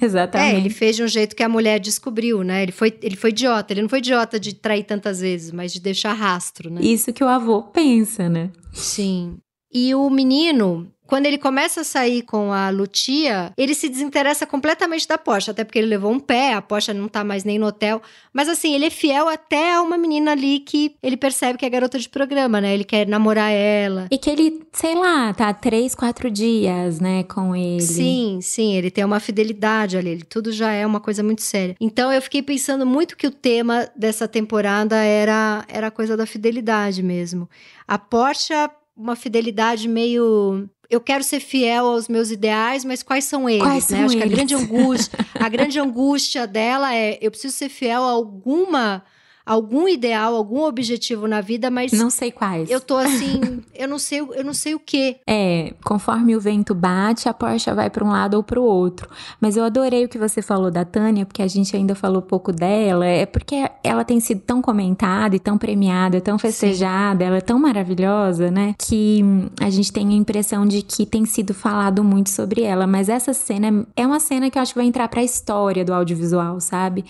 Exatamente. 0.00 0.54
É, 0.54 0.58
ele 0.58 0.70
fez 0.70 0.96
de 0.96 1.02
um 1.02 1.08
jeito 1.08 1.36
que 1.36 1.42
a 1.42 1.48
mulher 1.48 1.78
descobriu, 1.78 2.42
né? 2.42 2.62
Ele 2.62 2.72
foi, 2.72 2.96
ele 3.02 3.16
foi 3.16 3.30
idiota. 3.30 3.72
Ele 3.72 3.82
não 3.82 3.88
foi 3.88 3.98
idiota 3.98 4.40
de 4.40 4.54
trair 4.54 4.84
tantas 4.84 5.20
vezes, 5.20 5.52
mas 5.52 5.72
de 5.72 5.80
deixar 5.80 6.12
rastro, 6.12 6.70
né? 6.70 6.80
Isso 6.82 7.12
que 7.12 7.22
o 7.22 7.28
avô 7.28 7.62
pensa, 7.62 8.28
né? 8.28 8.50
Sim. 8.72 9.38
E 9.72 9.94
o 9.94 10.10
menino, 10.10 10.90
quando 11.10 11.26
ele 11.26 11.38
começa 11.38 11.80
a 11.80 11.84
sair 11.84 12.22
com 12.22 12.52
a 12.52 12.70
Lutia, 12.70 13.52
ele 13.58 13.74
se 13.74 13.88
desinteressa 13.88 14.46
completamente 14.46 15.08
da 15.08 15.18
Porsche, 15.18 15.50
até 15.50 15.64
porque 15.64 15.80
ele 15.80 15.88
levou 15.88 16.12
um 16.12 16.20
pé, 16.20 16.54
a 16.54 16.62
Porsche 16.62 16.94
não 16.94 17.08
tá 17.08 17.24
mais 17.24 17.42
nem 17.42 17.58
no 17.58 17.66
hotel. 17.66 18.00
Mas 18.32 18.48
assim, 18.48 18.76
ele 18.76 18.84
é 18.84 18.90
fiel 18.90 19.28
até 19.28 19.74
a 19.74 19.82
uma 19.82 19.98
menina 19.98 20.30
ali 20.30 20.60
que 20.60 20.94
ele 21.02 21.16
percebe 21.16 21.58
que 21.58 21.66
é 21.66 21.68
garota 21.68 21.98
de 21.98 22.08
programa, 22.08 22.60
né? 22.60 22.72
Ele 22.72 22.84
quer 22.84 23.08
namorar 23.08 23.50
ela. 23.50 24.06
E 24.08 24.16
que 24.16 24.30
ele, 24.30 24.62
sei 24.72 24.94
lá, 24.94 25.34
tá 25.34 25.52
três, 25.52 25.96
quatro 25.96 26.30
dias, 26.30 27.00
né, 27.00 27.24
com 27.24 27.56
ele. 27.56 27.80
Sim, 27.80 28.38
sim, 28.40 28.76
ele 28.76 28.88
tem 28.88 29.04
uma 29.04 29.18
fidelidade 29.18 29.96
ali, 29.96 30.10
ele, 30.10 30.22
tudo 30.22 30.52
já 30.52 30.70
é 30.70 30.86
uma 30.86 31.00
coisa 31.00 31.24
muito 31.24 31.42
séria. 31.42 31.74
Então 31.80 32.12
eu 32.12 32.22
fiquei 32.22 32.40
pensando 32.40 32.86
muito 32.86 33.16
que 33.16 33.26
o 33.26 33.32
tema 33.32 33.90
dessa 33.96 34.28
temporada 34.28 34.94
era, 34.94 35.64
era 35.66 35.88
a 35.88 35.90
coisa 35.90 36.16
da 36.16 36.24
fidelidade 36.24 37.02
mesmo. 37.02 37.50
A 37.88 37.98
Porsche 37.98 38.54
uma 38.96 39.16
fidelidade 39.16 39.88
meio 39.88 40.68
eu 40.90 41.00
quero 41.00 41.22
ser 41.22 41.38
fiel 41.38 41.86
aos 41.86 42.08
meus 42.08 42.30
ideais, 42.30 42.84
mas 42.84 43.02
quais 43.02 43.24
são 43.24 43.48
eles, 43.48 43.62
quais 43.62 43.88
né? 43.88 43.98
São 43.98 44.06
Acho 44.06 44.14
eles? 44.16 44.26
que 44.26 44.32
a 44.32 44.36
grande 44.36 44.54
angústia, 44.54 45.18
a 45.38 45.48
grande 45.48 45.78
angústia 45.78 46.46
dela 46.46 46.94
é 46.94 47.16
eu 47.22 47.30
preciso 47.30 47.56
ser 47.56 47.68
fiel 47.68 48.02
a 48.02 48.10
alguma 48.10 49.04
algum 49.44 49.88
ideal, 49.88 50.34
algum 50.34 50.62
objetivo 50.62 51.26
na 51.26 51.40
vida, 51.40 51.70
mas 51.70 51.92
não 51.92 52.10
sei 52.10 52.30
quais. 52.30 52.70
Eu 52.70 52.80
tô 52.80 52.96
assim, 52.96 53.62
eu 53.74 53.88
não 53.88 53.98
sei, 53.98 54.20
eu 54.20 54.44
não 54.44 54.54
sei 54.54 54.74
o 54.74 54.80
que. 54.80 55.16
É, 55.26 55.74
conforme 55.84 56.36
o 56.36 56.40
vento 56.40 56.74
bate, 56.74 57.28
a 57.28 57.34
Porsche 57.34 57.72
vai 57.72 57.90
para 57.90 58.04
um 58.04 58.10
lado 58.10 58.34
ou 58.34 58.42
para 58.42 58.60
o 58.60 58.64
outro. 58.64 59.08
Mas 59.40 59.56
eu 59.56 59.64
adorei 59.64 60.04
o 60.04 60.08
que 60.08 60.18
você 60.18 60.42
falou 60.42 60.70
da 60.70 60.84
Tânia, 60.84 61.26
porque 61.26 61.42
a 61.42 61.48
gente 61.48 61.76
ainda 61.76 61.94
falou 61.94 62.22
pouco 62.22 62.52
dela, 62.52 63.06
é 63.06 63.26
porque 63.26 63.68
ela 63.82 64.04
tem 64.04 64.20
sido 64.20 64.40
tão 64.40 64.62
comentada 64.62 65.34
e 65.34 65.40
tão 65.40 65.58
premiada, 65.58 66.20
tão 66.20 66.38
festejada, 66.38 67.24
Sim. 67.24 67.28
ela 67.28 67.38
é 67.38 67.40
tão 67.40 67.58
maravilhosa, 67.58 68.50
né? 68.50 68.74
Que 68.78 69.24
a 69.60 69.70
gente 69.70 69.92
tem 69.92 70.08
a 70.08 70.12
impressão 70.12 70.66
de 70.66 70.82
que 70.82 71.04
tem 71.06 71.24
sido 71.24 71.54
falado 71.54 72.04
muito 72.04 72.30
sobre 72.30 72.62
ela, 72.62 72.86
mas 72.86 73.08
essa 73.08 73.32
cena 73.32 73.86
é 73.96 74.06
uma 74.06 74.20
cena 74.20 74.50
que 74.50 74.58
eu 74.58 74.62
acho 74.62 74.72
que 74.72 74.78
vai 74.78 74.86
entrar 74.86 75.08
para 75.08 75.20
a 75.20 75.24
história 75.24 75.84
do 75.84 75.92
audiovisual, 75.92 76.60
sabe? 76.60 77.04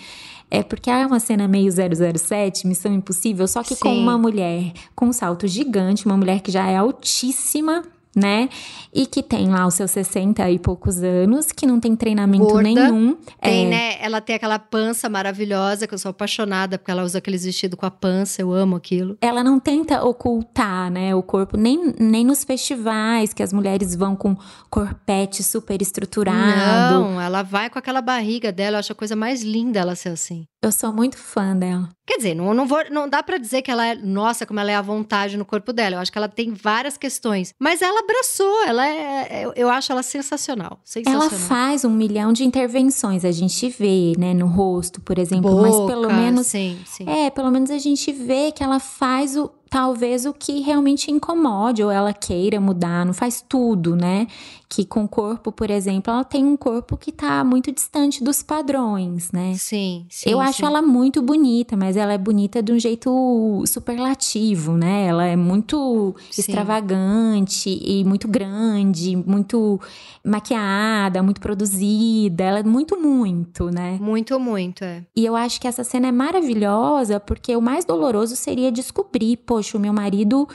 É 0.51 0.65
porque 0.65 0.91
é 0.91 1.07
uma 1.07 1.21
cena 1.21 1.47
meio 1.47 1.71
007, 1.71 2.20
Missão 2.67 2.93
Impossível, 2.93 3.47
só 3.47 3.63
que 3.63 3.75
Sim. 3.75 3.81
com 3.81 3.95
uma 3.97 4.19
mulher 4.19 4.73
com 4.95 5.07
um 5.07 5.13
salto 5.13 5.47
gigante, 5.47 6.07
uma 6.07 6.17
mulher 6.17 6.41
que 6.41 6.51
já 6.51 6.67
é 6.67 6.77
altíssima 6.77 7.83
né? 8.15 8.49
E 8.93 9.07
que 9.07 9.23
tem 9.23 9.49
lá 9.49 9.67
os 9.67 9.75
seus 9.75 9.91
60 9.93 10.51
e 10.51 10.59
poucos 10.59 11.03
anos, 11.03 11.53
que 11.53 11.67
não 11.67 11.79
tem 11.79 11.95
treinamento 11.95 12.45
Gorda, 12.45 12.63
nenhum. 12.63 13.17
Tem, 13.41 13.67
é... 13.67 13.69
né? 13.69 13.97
Ela 14.01 14.21
tem 14.21 14.35
aquela 14.35 14.59
pança 14.59 15.09
maravilhosa, 15.09 15.87
que 15.87 15.95
eu 15.95 15.99
sou 15.99 16.11
apaixonada, 16.11 16.77
porque 16.77 16.91
ela 16.91 17.05
usa 17.05 17.19
aqueles 17.19 17.45
vestidos 17.45 17.79
com 17.79 17.87
a 17.87 17.91
pança, 17.91 18.43
eu 18.43 18.53
amo 18.53 18.77
aquilo. 18.77 19.17
Ela 19.21 19.45
não 19.45 19.61
tenta 19.61 20.03
ocultar, 20.05 20.91
né, 20.91 21.15
o 21.15 21.23
corpo, 21.23 21.57
nem, 21.57 21.95
nem 21.99 22.25
nos 22.25 22.43
festivais, 22.43 23.33
que 23.33 23.43
as 23.43 23.53
mulheres 23.53 23.95
vão 23.95 24.17
com 24.17 24.37
corpete 24.69 25.43
super 25.43 25.81
estruturado. 25.81 26.95
Não, 26.95 27.21
ela 27.21 27.43
vai 27.43 27.71
com 27.71 27.79
aquela 27.79 28.03
barriga 28.03 28.51
dela, 28.51 28.77
eu 28.77 28.81
acho 28.81 28.93
a 28.93 28.97
coisa 28.97 29.15
mais 29.15 29.43
linda 29.43 29.79
ela 29.79 29.95
ser 29.95 30.11
assim. 30.11 30.47
Eu 30.63 30.71
sou 30.71 30.93
muito 30.93 31.17
fã 31.17 31.57
dela. 31.57 31.89
Quer 32.07 32.19
dizer, 32.19 32.35
não, 32.35 32.53
não, 32.53 32.67
vou, 32.67 32.79
não 32.91 33.09
dá 33.09 33.23
para 33.23 33.39
dizer 33.39 33.63
que 33.63 33.71
ela 33.71 33.87
é, 33.87 33.95
nossa, 33.95 34.45
como 34.45 34.61
ela 34.61 34.71
é 34.71 34.75
à 34.75 34.83
vontade 34.83 35.39
no 35.39 35.45
corpo 35.45 35.73
dela. 35.73 35.97
Eu 35.97 36.01
acho 36.01 36.13
que 36.13 36.19
ela 36.19 36.29
tem 36.29 36.53
várias 36.53 36.99
questões. 36.99 37.55
Mas 37.59 37.81
ela 37.81 38.01
abraçou, 38.01 38.65
ela 38.65 38.87
é. 38.87 39.45
Eu, 39.47 39.53
eu 39.57 39.71
acho 39.71 39.91
ela 39.91 40.03
sensacional, 40.03 40.79
sensacional. 40.85 41.29
Ela 41.29 41.31
faz 41.31 41.83
um 41.85 41.91
milhão 41.91 42.31
de 42.31 42.45
intervenções, 42.45 43.25
a 43.25 43.33
gente 43.33 43.71
vê, 43.71 44.13
né, 44.19 44.35
no 44.35 44.47
rosto, 44.47 45.01
por 45.01 45.19
exemplo. 45.19 45.51
Boca, 45.51 45.63
mas 45.63 45.87
pelo 45.87 46.13
menos. 46.13 46.47
Sim, 46.49 46.79
sim. 46.85 47.09
É, 47.09 47.31
pelo 47.31 47.51
menos 47.51 47.71
a 47.71 47.79
gente 47.79 48.13
vê 48.13 48.53
que 48.53 48.63
ela 48.63 48.81
faz 48.81 49.37
o, 49.37 49.51
talvez 49.71 50.27
o 50.27 50.35
que 50.35 50.61
realmente 50.61 51.13
incomode 51.13 51.83
ou 51.83 51.93
ela 51.93 52.13
queira 52.13 52.61
mudar, 52.61 53.07
não 53.07 53.15
faz 53.15 53.43
tudo, 53.49 53.95
né? 53.95 54.27
Que 54.69 54.85
com 54.85 55.05
o 55.05 55.09
corpo, 55.09 55.53
por 55.53 55.71
exemplo, 55.71 56.13
ela 56.13 56.25
tem 56.25 56.45
um 56.45 56.57
corpo 56.57 56.97
que 56.97 57.13
tá 57.13 57.45
muito 57.45 57.73
distante 57.73 58.23
dos 58.23 58.43
padrões, 58.43 59.31
né? 59.31 59.55
Sim, 59.57 60.07
sim. 60.11 60.31
Eu 60.31 60.39
sim. 60.39 60.45
acho 60.45 60.67
ela 60.67 60.83
muito 60.83 61.23
bonita, 61.23 61.77
mas 61.77 61.97
ela 61.97 62.13
é 62.13 62.19
bonita 62.19 62.61
de 62.61 62.73
um 62.73 62.79
jeito 62.79 63.63
superlativo, 63.67 64.77
né? 64.77 65.07
Ela 65.07 65.27
é 65.27 65.37
muito 65.37 66.15
sim. 66.31 66.41
extravagante 66.41 67.71
e 67.71 68.05
muito 68.05 68.27
grande, 68.27 69.15
muito 69.17 69.81
maquiada, 70.25 71.23
muito 71.23 71.41
produzida, 71.41 72.43
ela 72.45 72.59
é 72.59 72.65
muito, 72.65 73.01
muito, 73.01 73.71
né? 73.71 73.99
Muito, 74.01 74.39
muito, 74.39 74.85
é. 74.85 75.05
E 75.15 75.25
eu 75.25 75.37
acho 75.37 75.61
que 75.61 75.69
essa 75.69 75.85
cena 75.85 76.09
é 76.09 76.13
maravilhosa 76.13 77.21
porque 77.21 77.55
o 77.55 77.61
mais 77.61 77.85
doloroso 77.85 78.35
seria 78.35 78.71
descobrir, 78.73 79.37
poxa, 79.61 79.77
o 79.77 79.81
meu 79.81 79.93
marido 79.93 80.49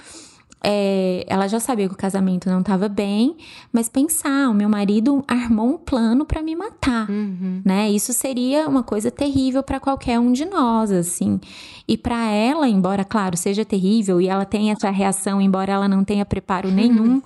é, 0.64 1.24
ela 1.28 1.48
já 1.48 1.60
sabia 1.60 1.88
que 1.88 1.94
o 1.94 1.98
casamento 1.98 2.50
não 2.50 2.62
estava 2.62 2.90
bem, 2.90 3.38
mas 3.72 3.88
pensar, 3.88 4.50
o 4.50 4.54
meu 4.54 4.68
marido 4.68 5.24
armou 5.28 5.76
um 5.76 5.78
plano 5.78 6.26
para 6.26 6.42
me 6.42 6.56
matar, 6.56 7.08
uhum. 7.08 7.62
né? 7.64 7.88
Isso 7.92 8.12
seria 8.14 8.68
uma 8.68 8.82
coisa 8.82 9.12
terrível 9.12 9.62
para 9.62 9.80
qualquer 9.80 10.20
um 10.20 10.32
de 10.32 10.44
nós, 10.46 10.92
assim. 10.92 11.40
E 11.88 11.96
para 11.96 12.32
ela, 12.32 12.68
embora 12.68 13.06
claro 13.06 13.38
seja 13.38 13.64
terrível 13.64 14.20
e 14.20 14.28
ela 14.28 14.44
tenha 14.44 14.74
essa 14.74 14.90
reação, 14.90 15.40
embora 15.40 15.72
ela 15.72 15.88
não 15.88 16.04
tenha 16.04 16.26
preparo 16.26 16.72
nenhum 16.74 17.22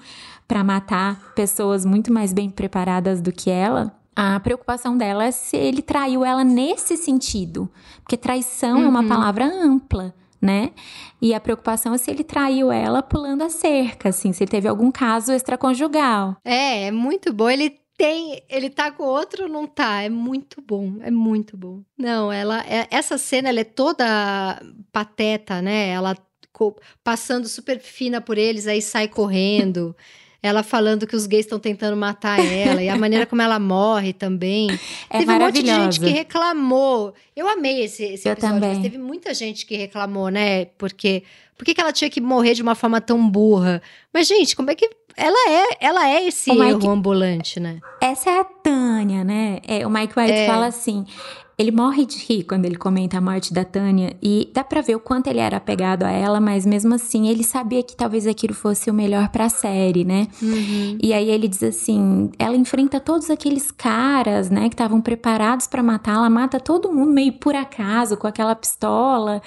para 0.45 0.65
matar 0.65 1.31
pessoas 1.33 1.85
muito 1.85 2.11
mais 2.11 2.33
bem 2.33 2.49
preparadas 2.49 3.21
do 3.21 3.31
que 3.31 3.49
ela, 3.49 3.95
a 4.13 4.37
preocupação 4.41 4.97
dela 4.97 5.23
é 5.23 5.31
se 5.31 5.55
ele 5.55 5.81
traiu 5.81 6.25
ela 6.25 6.43
nesse 6.43 6.97
sentido, 6.97 7.69
porque 8.01 8.17
traição 8.17 8.79
uhum. 8.79 8.83
é 8.83 8.87
uma 8.89 9.01
uhum. 9.01 9.07
palavra 9.07 9.45
ampla 9.45 10.13
né? 10.41 10.71
E 11.21 11.33
a 11.33 11.39
preocupação 11.39 11.93
é 11.93 11.97
se 11.97 12.09
ele 12.09 12.23
traiu 12.23 12.71
ela 12.71 13.01
pulando 13.01 13.43
a 13.43 13.49
cerca, 13.49 14.09
assim, 14.09 14.31
se 14.31 14.43
ele 14.43 14.51
teve 14.51 14.67
algum 14.67 14.91
caso 14.91 15.31
extraconjugal. 15.31 16.37
É, 16.43 16.87
é 16.87 16.91
muito 16.91 17.33
bom. 17.33 17.49
Ele 17.49 17.77
tem, 17.97 18.41
ele 18.47 18.69
tá 18.69 18.89
com 18.91 19.03
outro 19.03 19.43
ou 19.43 19.49
não 19.49 19.67
tá? 19.67 20.01
É 20.01 20.09
muito 20.09 20.61
bom, 20.61 20.93
é 21.01 21.11
muito 21.11 21.57
bom. 21.57 21.81
Não, 21.97 22.31
ela, 22.31 22.61
é, 22.65 22.87
essa 22.89 23.17
cena 23.17 23.49
ela 23.49 23.59
é 23.59 23.65
toda 23.65 24.61
pateta, 24.91 25.61
né? 25.61 25.89
Ela 25.89 26.15
passando 27.03 27.47
super 27.47 27.79
fina 27.79 28.19
por 28.19 28.37
eles, 28.37 28.67
aí 28.67 28.81
sai 28.81 29.07
correndo. 29.07 29.95
ela 30.41 30.63
falando 30.63 31.05
que 31.05 31.15
os 31.15 31.27
gays 31.27 31.45
estão 31.45 31.59
tentando 31.59 31.97
matar 31.97 32.39
ela, 32.39 32.81
e 32.81 32.89
a 32.89 32.97
maneira 32.97 33.25
como 33.25 33.41
ela 33.41 33.59
morre 33.59 34.13
também. 34.13 34.69
É 35.09 35.19
teve 35.19 35.31
um 35.31 35.39
monte 35.39 35.61
de 35.61 35.67
gente 35.69 35.99
que 35.99 36.09
reclamou. 36.09 37.13
Eu 37.35 37.47
amei 37.47 37.83
esse, 37.83 38.03
esse 38.03 38.27
Eu 38.27 38.33
episódio, 38.33 38.59
também. 38.59 38.75
mas 38.75 38.81
teve 38.83 38.97
muita 38.97 39.33
gente 39.33 39.65
que 39.65 39.75
reclamou, 39.75 40.29
né? 40.29 40.65
Porque 40.77 41.23
por 41.59 41.65
que, 41.65 41.79
ela 41.79 41.91
tinha 41.91 42.09
que 42.09 42.21
morrer 42.21 42.53
de 42.53 42.61
uma 42.61 42.73
forma 42.73 43.01
tão 43.01 43.29
burra? 43.29 43.81
Mas, 44.13 44.27
gente, 44.27 44.55
como 44.55 44.71
é 44.71 44.75
que. 44.75 44.89
Ela 45.17 45.51
é, 45.51 45.77
ela 45.81 46.09
é 46.09 46.25
esse 46.25 46.49
o 46.49 46.63
erro 46.63 46.77
Mike, 46.77 46.87
ambulante, 46.87 47.59
né? 47.59 47.81
Essa 47.99 48.29
é 48.29 48.39
a 48.39 48.43
Tânia, 48.45 49.25
né? 49.25 49.59
É, 49.67 49.85
o 49.85 49.89
Mike 49.89 50.17
White 50.17 50.31
é. 50.31 50.47
fala 50.47 50.67
assim: 50.67 51.05
ele 51.59 51.71
morre 51.71 52.05
de 52.05 52.17
rir 52.19 52.43
quando 52.43 52.63
ele 52.63 52.77
comenta 52.77 53.17
a 53.17 53.21
morte 53.21 53.53
da 53.53 53.65
Tânia 53.65 54.15
e 54.23 54.49
dá 54.53 54.63
para 54.63 54.79
ver 54.79 54.95
o 54.95 54.99
quanto 54.99 55.27
ele 55.27 55.39
era 55.39 55.57
apegado 55.57 56.03
a 56.03 56.09
ela, 56.09 56.39
mas 56.39 56.65
mesmo 56.65 56.95
assim 56.95 57.27
ele 57.27 57.43
sabia 57.43 57.83
que 57.83 57.97
talvez 57.97 58.25
aquilo 58.25 58.53
fosse 58.53 58.89
o 58.89 58.93
melhor 58.93 59.27
para 59.27 59.43
a 59.43 59.49
série, 59.49 60.05
né? 60.05 60.29
Uhum. 60.41 60.97
E 61.03 61.11
aí 61.11 61.29
ele 61.29 61.49
diz 61.49 61.61
assim: 61.61 62.31
ela 62.39 62.55
enfrenta 62.55 62.97
todos 62.97 63.29
aqueles 63.29 63.71
caras, 63.71 64.49
né, 64.49 64.69
que 64.69 64.73
estavam 64.73 65.01
preparados 65.01 65.67
para 65.67 65.83
matar, 65.83 66.15
ela 66.15 66.29
mata 66.29 66.61
todo 66.61 66.93
mundo 66.93 67.11
meio 67.11 67.33
por 67.33 67.53
acaso 67.53 68.15
com 68.15 68.25
aquela 68.25 68.55
pistola. 68.55 69.41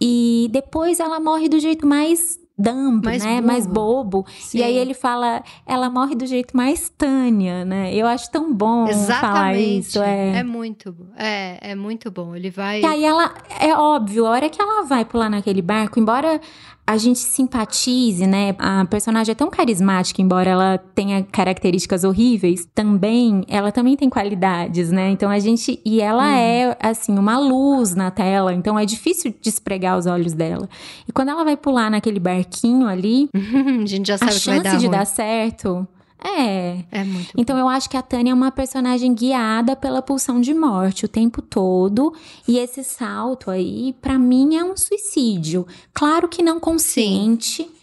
E 0.00 0.48
depois 0.50 0.98
ela 0.98 1.20
morre 1.20 1.48
do 1.48 1.60
jeito 1.60 1.86
mais 1.86 2.40
dumb, 2.58 3.04
mais 3.04 3.24
né? 3.24 3.40
Mais 3.40 3.66
bobo. 3.66 4.24
Sim. 4.38 4.58
E 4.58 4.62
aí 4.62 4.76
ele 4.76 4.94
fala, 4.94 5.42
ela 5.66 5.90
morre 5.90 6.14
do 6.14 6.26
jeito 6.26 6.56
mais 6.56 6.88
Tânia, 6.88 7.64
né? 7.64 7.94
Eu 7.94 8.06
acho 8.06 8.30
tão 8.30 8.52
bom 8.52 8.88
Exatamente. 8.88 9.20
falar 9.20 9.54
isso. 9.56 10.02
É. 10.02 10.38
é 10.38 10.42
muito, 10.42 10.96
é, 11.16 11.58
é 11.72 11.74
muito 11.74 12.10
bom. 12.10 12.34
Ele 12.34 12.50
vai. 12.50 12.80
E 12.80 12.86
aí 12.86 13.04
ela, 13.04 13.34
é 13.60 13.74
óbvio, 13.74 14.26
a 14.26 14.30
hora 14.30 14.48
que 14.48 14.60
ela 14.60 14.84
vai 14.84 15.04
pular 15.04 15.28
naquele 15.28 15.60
barco, 15.60 16.00
embora 16.00 16.40
a 16.86 16.96
gente 16.96 17.18
simpatize, 17.18 18.26
né? 18.26 18.54
A 18.58 18.84
personagem 18.84 19.32
é 19.32 19.34
tão 19.34 19.50
carismática, 19.50 20.22
embora 20.22 20.48
ela 20.48 20.78
tenha 20.78 21.22
características 21.24 22.04
horríveis, 22.04 22.68
também, 22.74 23.44
ela 23.48 23.72
também 23.72 23.96
tem 23.96 24.08
qualidades, 24.08 24.92
né? 24.92 25.10
Então 25.10 25.28
a 25.28 25.38
gente. 25.38 25.80
E 25.84 26.00
ela 26.00 26.22
uhum. 26.22 26.36
é, 26.36 26.76
assim, 26.80 27.18
uma 27.18 27.38
luz 27.38 27.94
na 27.94 28.10
tela, 28.10 28.54
então 28.54 28.78
é 28.78 28.84
difícil 28.84 29.34
despregar 29.42 29.98
os 29.98 30.06
olhos 30.06 30.32
dela. 30.32 30.68
E 31.08 31.12
quando 31.12 31.30
ela 31.30 31.44
vai 31.44 31.56
pular 31.56 31.90
naquele 31.90 32.20
barquinho 32.20 32.86
ali. 32.86 33.28
a 33.82 33.86
gente 33.86 34.06
já 34.06 34.16
sabe 34.16 34.32
a 34.32 34.34
que 34.38 34.46
vai 34.46 34.60
dar 34.60 34.70
chance 34.70 34.78
de 34.78 34.86
ruim. 34.86 34.96
dar 34.96 35.06
certo 35.06 35.88
é. 36.22 36.84
É 36.90 37.04
muito. 37.04 37.32
Então 37.36 37.58
eu 37.58 37.68
acho 37.68 37.88
que 37.88 37.96
a 37.96 38.02
Tânia 38.02 38.30
é 38.30 38.34
uma 38.34 38.50
personagem 38.50 39.14
guiada 39.14 39.76
pela 39.76 40.02
pulsão 40.02 40.40
de 40.40 40.54
morte 40.54 41.04
o 41.04 41.08
tempo 41.08 41.42
todo. 41.42 42.14
E 42.46 42.58
esse 42.58 42.82
salto 42.82 43.50
aí, 43.50 43.94
para 44.00 44.18
mim, 44.18 44.56
é 44.56 44.64
um 44.64 44.76
suicídio. 44.76 45.66
Claro 45.92 46.28
que 46.28 46.42
não 46.42 46.58
consciente. 46.58 47.62
Sim 47.64 47.75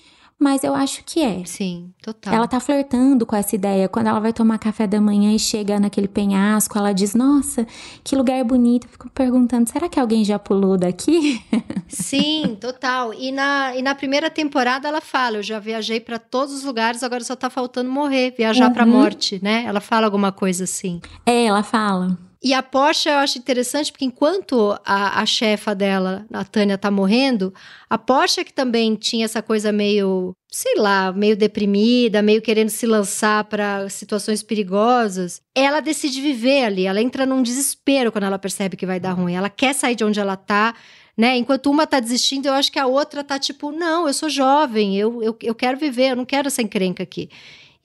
mas 0.44 0.62
eu 0.62 0.76
acho 0.76 1.02
que 1.06 1.22
é. 1.22 1.42
Sim, 1.46 1.94
total. 2.02 2.34
Ela 2.34 2.48
tá 2.50 2.60
flertando 2.60 3.26
com 3.26 3.34
essa 3.34 3.56
ideia. 3.56 3.88
Quando 3.88 4.08
ela 4.08 4.20
vai 4.20 4.34
tomar 4.34 4.60
café 4.60 4.86
da 4.86 5.00
manhã 5.00 5.34
e 5.34 5.40
chega 5.40 5.80
naquele 5.80 6.10
penhasco, 6.10 6.78
ela 6.78 6.92
diz: 6.92 7.16
Nossa, 7.16 7.66
que 8.04 8.14
lugar 8.14 8.44
bonito. 8.44 8.86
Eu 8.86 8.90
fico 8.90 9.10
perguntando: 9.12 9.70
será 9.70 9.88
que 9.88 9.98
alguém 9.98 10.26
já 10.26 10.38
pulou 10.38 10.78
daqui? 10.78 11.42
Sim, 11.88 12.58
total. 12.60 13.14
E 13.14 13.32
na, 13.32 13.74
e 13.74 13.82
na 13.82 13.96
primeira 13.96 14.30
temporada 14.30 14.86
ela 14.86 15.00
fala: 15.00 15.38
Eu 15.38 15.44
já 15.44 15.60
viajei 15.60 16.02
para 16.02 16.20
todos 16.20 16.54
os 16.54 16.66
lugares, 16.66 17.04
agora 17.04 17.24
só 17.24 17.38
tá 17.38 17.50
faltando 17.50 17.90
morrer, 17.90 18.34
viajar 18.38 18.68
uhum. 18.68 18.74
pra 18.74 18.86
morte, 18.86 19.40
né? 19.42 19.64
Ela 19.66 19.80
fala 19.80 20.06
alguma 20.06 20.34
coisa 20.34 20.66
assim. 20.66 21.02
É, 21.26 21.46
ela 21.46 21.64
fala. 21.64 22.18
E 22.44 22.54
a 22.54 22.62
Porsche 22.62 23.08
eu 23.08 23.16
acho 23.16 23.40
interessante 23.40 23.90
porque 23.90 24.04
enquanto 24.04 24.78
a, 24.84 25.22
a 25.22 25.26
chefa 25.26 25.74
dela, 25.74 26.26
a 26.34 26.44
Tânia, 26.44 26.78
tá 26.78 26.92
morrendo, 26.92 27.54
a 27.90 27.98
Porsche 27.98 28.44
que 28.44 28.52
também 28.52 28.96
tinha 28.96 29.24
essa 29.24 29.42
coisa 29.42 29.72
meio, 29.72 30.36
sei 30.52 30.76
lá, 30.76 31.14
meio 31.14 31.38
deprimida, 31.38 32.22
meio 32.22 32.42
querendo 32.42 32.68
se 32.68 32.86
lançar 32.86 33.46
para 33.46 33.88
situações 33.88 34.44
perigosas, 34.44 35.42
ela 35.56 35.80
decide 35.80 36.20
viver 36.20 36.66
ali. 36.66 36.86
Ela 36.86 37.02
entra 37.02 37.26
num 37.26 37.42
desespero 37.42 38.12
quando 38.12 38.26
ela 38.26 38.38
percebe 38.38 38.76
que 38.76 38.86
vai 38.86 39.00
dar 39.00 39.14
ruim. 39.14 39.36
Ela 39.36 39.50
quer 39.50 39.74
sair 39.74 39.96
de 39.96 40.04
onde 40.04 40.20
ela 40.20 40.36
tá. 40.36 40.76
Né? 41.16 41.38
Enquanto 41.38 41.72
uma 41.72 41.88
tá 41.88 42.02
desistindo, 42.02 42.48
eu 42.48 42.54
acho 42.54 42.72
que 42.72 42.80
a 42.80 42.88
outra 42.88 43.24
tá 43.24 43.40
tipo, 43.40 43.72
não, 43.72 44.06
eu 44.06 44.14
sou 44.14 44.28
jovem, 44.28 44.98
eu, 44.98 45.24
eu, 45.24 45.38
eu 45.44 45.56
quero 45.56 45.78
viver, 45.78 46.12
eu 46.12 46.16
não 46.18 46.26
quero 46.26 46.48
essa 46.48 46.62
encrenca 46.62 47.04
aqui. 47.04 47.30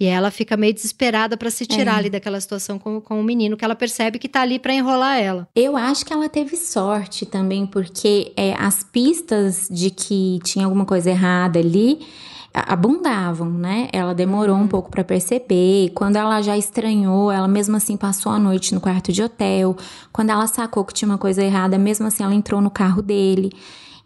E 0.00 0.06
ela 0.06 0.30
fica 0.30 0.56
meio 0.56 0.72
desesperada 0.72 1.36
para 1.36 1.50
se 1.50 1.66
tirar 1.66 1.94
é. 1.94 1.98
ali 1.98 2.10
daquela 2.10 2.40
situação 2.40 2.78
com, 2.78 3.00
com 3.00 3.20
o 3.20 3.24
menino, 3.24 3.56
que 3.56 3.64
ela 3.64 3.74
percebe 3.74 4.18
que 4.18 4.28
tá 4.28 4.42
ali 4.42 4.58
para 4.58 4.72
enrolar 4.72 5.18
ela. 5.18 5.48
Eu 5.56 5.76
acho 5.76 6.06
que 6.06 6.12
ela 6.12 6.28
teve 6.28 6.56
sorte 6.56 7.26
também, 7.26 7.66
porque 7.66 8.32
é, 8.36 8.54
as 8.58 8.84
pistas 8.84 9.68
de 9.68 9.90
que 9.90 10.38
tinha 10.44 10.64
alguma 10.64 10.84
coisa 10.84 11.10
errada 11.10 11.58
ali 11.58 12.06
abundavam, 12.54 13.50
né? 13.50 13.88
Ela 13.92 14.14
demorou 14.14 14.56
um 14.56 14.62
uhum. 14.62 14.68
pouco 14.68 14.90
para 14.90 15.04
perceber. 15.04 15.90
Quando 15.94 16.16
ela 16.16 16.40
já 16.42 16.56
estranhou, 16.56 17.30
ela 17.30 17.46
mesmo 17.46 17.76
assim 17.76 17.96
passou 17.96 18.32
a 18.32 18.38
noite 18.38 18.74
no 18.74 18.80
quarto 18.80 19.12
de 19.12 19.22
hotel. 19.22 19.76
Quando 20.12 20.30
ela 20.30 20.46
sacou 20.46 20.84
que 20.84 20.94
tinha 20.94 21.08
uma 21.08 21.18
coisa 21.18 21.42
errada, 21.42 21.78
mesmo 21.78 22.06
assim 22.06 22.22
ela 22.22 22.34
entrou 22.34 22.60
no 22.60 22.70
carro 22.70 23.02
dele. 23.02 23.52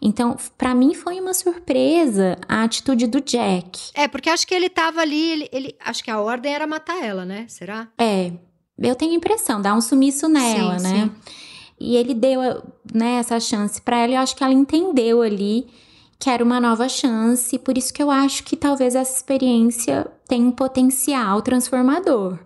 Então, 0.05 0.35
para 0.57 0.75
mim 0.75 0.93
foi 0.93 1.17
uma 1.17 1.33
surpresa 1.33 2.37
a 2.45 2.63
atitude 2.63 3.07
do 3.07 3.21
Jack. 3.21 3.91
É, 3.93 4.05
porque 4.05 4.29
acho 4.29 4.45
que 4.45 4.53
ele 4.53 4.69
tava 4.69 4.99
ali, 4.99 5.31
ele, 5.31 5.49
ele 5.49 5.75
acho 5.79 6.03
que 6.03 6.11
a 6.11 6.19
ordem 6.19 6.53
era 6.53 6.67
matar 6.67 7.01
ela, 7.01 7.23
né? 7.23 7.45
Será? 7.47 7.87
É. 7.97 8.33
Eu 8.77 8.95
tenho 8.95 9.13
a 9.13 9.15
impressão, 9.15 9.61
dar 9.61 9.73
um 9.73 9.79
sumiço 9.79 10.27
nela, 10.27 10.77
sim, 10.77 10.83
né? 10.83 11.05
Sim. 11.05 11.11
E 11.79 11.95
ele 11.95 12.13
deu, 12.13 12.41
né, 12.93 13.15
essa 13.15 13.39
chance 13.39 13.81
para 13.81 13.97
ela, 13.97 14.11
e 14.11 14.15
eu 14.15 14.21
acho 14.21 14.35
que 14.35 14.43
ela 14.43 14.53
entendeu 14.53 15.21
ali 15.21 15.67
que 16.19 16.29
era 16.29 16.43
uma 16.43 16.59
nova 16.59 16.89
chance, 16.89 17.57
por 17.59 17.77
isso 17.77 17.93
que 17.93 18.03
eu 18.03 18.11
acho 18.11 18.43
que 18.43 18.57
talvez 18.57 18.95
essa 18.95 19.15
experiência 19.15 20.07
tem 20.27 20.43
um 20.43 20.51
potencial 20.51 21.41
transformador. 21.41 22.39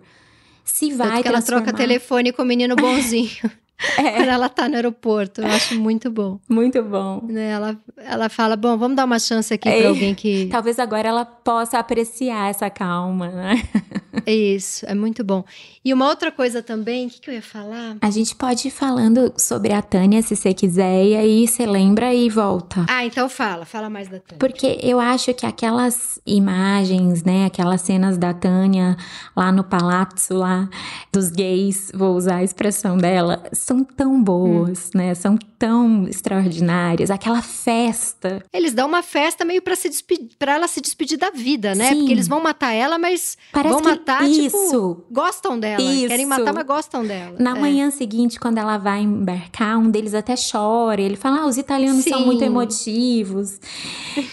Se 0.64 0.92
vai 0.92 1.08
Tanto 1.08 1.22
que 1.22 1.28
ela 1.28 1.42
troca 1.42 1.72
telefone 1.72 2.32
com 2.32 2.42
o 2.42 2.44
menino 2.44 2.76
bonzinho. 2.76 3.50
É. 3.96 4.12
Quando 4.18 4.28
ela 4.28 4.48
tá 4.48 4.68
no 4.68 4.74
aeroporto. 4.74 5.40
Eu 5.40 5.48
acho 5.48 5.78
muito 5.78 6.10
bom. 6.10 6.40
Muito 6.48 6.82
bom. 6.82 7.24
Né? 7.28 7.50
Ela, 7.50 7.76
ela 7.96 8.28
fala: 8.28 8.56
bom, 8.56 8.76
vamos 8.76 8.96
dar 8.96 9.04
uma 9.04 9.18
chance 9.18 9.52
aqui 9.52 9.70
pra 9.70 9.88
alguém 9.88 10.14
que. 10.14 10.46
Talvez 10.52 10.78
agora 10.78 11.08
ela 11.08 11.24
possa 11.24 11.78
apreciar 11.78 12.50
essa 12.50 12.68
calma, 12.68 13.28
né? 13.28 13.62
Isso, 14.26 14.84
é 14.86 14.94
muito 14.94 15.24
bom. 15.24 15.44
E 15.84 15.92
uma 15.92 16.08
outra 16.08 16.30
coisa 16.30 16.62
também, 16.62 17.06
o 17.06 17.10
que, 17.10 17.20
que 17.20 17.30
eu 17.30 17.34
ia 17.34 17.42
falar? 17.42 17.96
A 18.00 18.10
gente 18.10 18.34
pode 18.34 18.68
ir 18.68 18.70
falando 18.70 19.32
sobre 19.38 19.72
a 19.72 19.80
Tânia, 19.80 20.20
se 20.20 20.36
você 20.36 20.52
quiser, 20.52 21.04
e 21.04 21.16
aí 21.16 21.48
você 21.48 21.64
lembra 21.64 22.12
e 22.12 22.28
volta. 22.28 22.84
Ah, 22.88 23.04
então 23.04 23.28
fala, 23.28 23.64
fala 23.64 23.88
mais 23.88 24.08
da 24.08 24.18
Tânia. 24.18 24.38
Porque 24.38 24.78
eu 24.82 25.00
acho 25.00 25.32
que 25.32 25.46
aquelas 25.46 26.20
imagens, 26.26 27.22
né, 27.24 27.46
aquelas 27.46 27.80
cenas 27.80 28.18
da 28.18 28.34
Tânia 28.34 28.96
lá 29.34 29.50
no 29.50 29.64
palácio, 29.64 30.36
lá 30.36 30.68
dos 31.12 31.30
gays, 31.30 31.90
vou 31.94 32.14
usar 32.14 32.36
a 32.36 32.44
expressão 32.44 32.98
dela, 32.98 33.42
são 33.68 33.84
tão 33.84 34.22
boas, 34.22 34.86
hum. 34.86 34.98
né? 34.98 35.14
São 35.14 35.36
tão 35.58 36.08
extraordinárias. 36.08 37.10
Aquela 37.10 37.42
festa. 37.42 38.42
Eles 38.50 38.72
dão 38.72 38.88
uma 38.88 39.02
festa 39.02 39.44
meio 39.44 39.60
para 39.60 39.76
se 39.76 39.90
para 40.38 40.54
ela 40.54 40.66
se 40.66 40.80
despedir 40.80 41.18
da 41.18 41.30
vida, 41.30 41.74
né? 41.74 41.90
Sim. 41.90 41.98
Porque 41.98 42.12
eles 42.12 42.26
vão 42.26 42.42
matar 42.42 42.72
ela, 42.72 42.98
mas 42.98 43.36
Parece 43.52 43.74
vão 43.74 43.82
matar, 43.82 44.20
tipo, 44.20 44.40
isso. 44.40 44.66
tipo, 44.66 45.04
gostam 45.10 45.60
dela. 45.60 45.82
Isso. 45.82 46.08
Querem 46.08 46.24
matar, 46.24 46.54
mas 46.54 46.66
gostam 46.66 47.04
dela. 47.04 47.36
Na 47.38 47.56
é. 47.56 47.60
manhã 47.60 47.90
seguinte, 47.90 48.40
quando 48.40 48.56
ela 48.56 48.78
vai 48.78 49.02
embarcar, 49.02 49.78
um 49.78 49.90
deles 49.90 50.14
até 50.14 50.34
chora. 50.34 51.02
Ele 51.02 51.16
fala: 51.16 51.42
ah, 51.42 51.46
os 51.46 51.58
italianos 51.58 52.04
Sim. 52.04 52.10
são 52.10 52.24
muito 52.24 52.42
emotivos. 52.42 53.60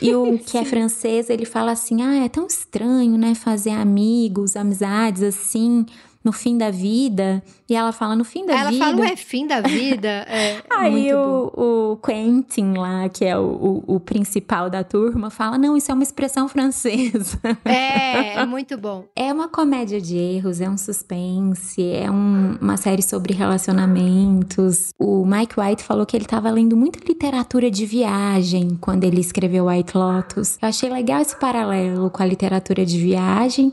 E 0.02 0.16
o 0.16 0.40
que 0.40 0.58
é 0.58 0.64
francês, 0.64 1.30
ele 1.30 1.46
fala 1.46 1.72
assim: 1.72 2.02
ah, 2.02 2.24
é 2.24 2.30
tão 2.30 2.48
estranho, 2.48 3.18
né? 3.18 3.36
Fazer 3.36 3.72
amigos, 3.72 4.56
amizades 4.56 5.24
assim 5.24 5.86
no 6.26 6.32
fim 6.32 6.58
da 6.58 6.72
vida. 6.72 7.44
E 7.70 7.76
ela 7.76 7.92
fala 7.92 8.16
no 8.16 8.24
fim 8.24 8.46
da 8.46 8.54
ela 8.54 8.72
vida. 8.72 8.84
Ela 8.84 8.94
fala, 8.94 9.08
ué, 9.08 9.16
fim 9.16 9.48
da 9.48 9.62
vida? 9.62 10.26
É, 10.36 10.62
Aí 10.70 11.14
o, 11.14 11.52
o, 11.56 11.98
Quentin 11.98 12.74
lá, 12.74 13.08
que 13.08 13.24
é 13.24 13.38
o, 13.38 13.84
o, 13.88 13.96
o, 13.96 14.00
principal 14.00 14.70
da 14.70 14.84
turma, 14.84 15.30
fala: 15.30 15.58
não, 15.58 15.78
isso 15.78 15.92
é 15.92 15.94
uma 15.94 16.04
expressão 16.04 16.48
francesa. 16.50 17.40
É, 17.64 18.40
é 18.40 18.46
muito 18.46 18.78
bom. 18.78 19.06
É 19.16 19.32
uma 19.32 19.48
comédia 19.48 20.02
de 20.02 20.18
erros, 20.18 20.62
é 20.62 20.70
um 20.70 20.78
suspense, 20.78 21.82
é 21.82 22.10
um, 22.10 22.58
uma 22.60 22.76
série 22.76 23.02
sobre 23.02 23.34
relacionamentos. 23.34 24.94
O 25.00 25.26
Mike 25.26 25.60
White 25.60 25.84
falou 25.84 26.06
que 26.06 26.18
ele 26.18 26.26
estava 26.26 26.50
lendo 26.50 26.76
muita 26.76 27.00
literatura 27.06 27.70
de 27.70 27.86
viagem 27.86 28.78
quando 28.82 29.04
ele 29.04 29.22
escreveu 29.22 29.68
White 29.68 29.98
Lotus. 29.98 30.58
Eu 30.62 30.70
achei 30.70 30.90
legal 30.90 31.22
esse 31.22 31.38
paralelo 31.38 32.10
com 32.10 32.24
a 32.24 32.26
literatura 32.26 32.86
de 32.86 32.98
viagem 33.00 33.72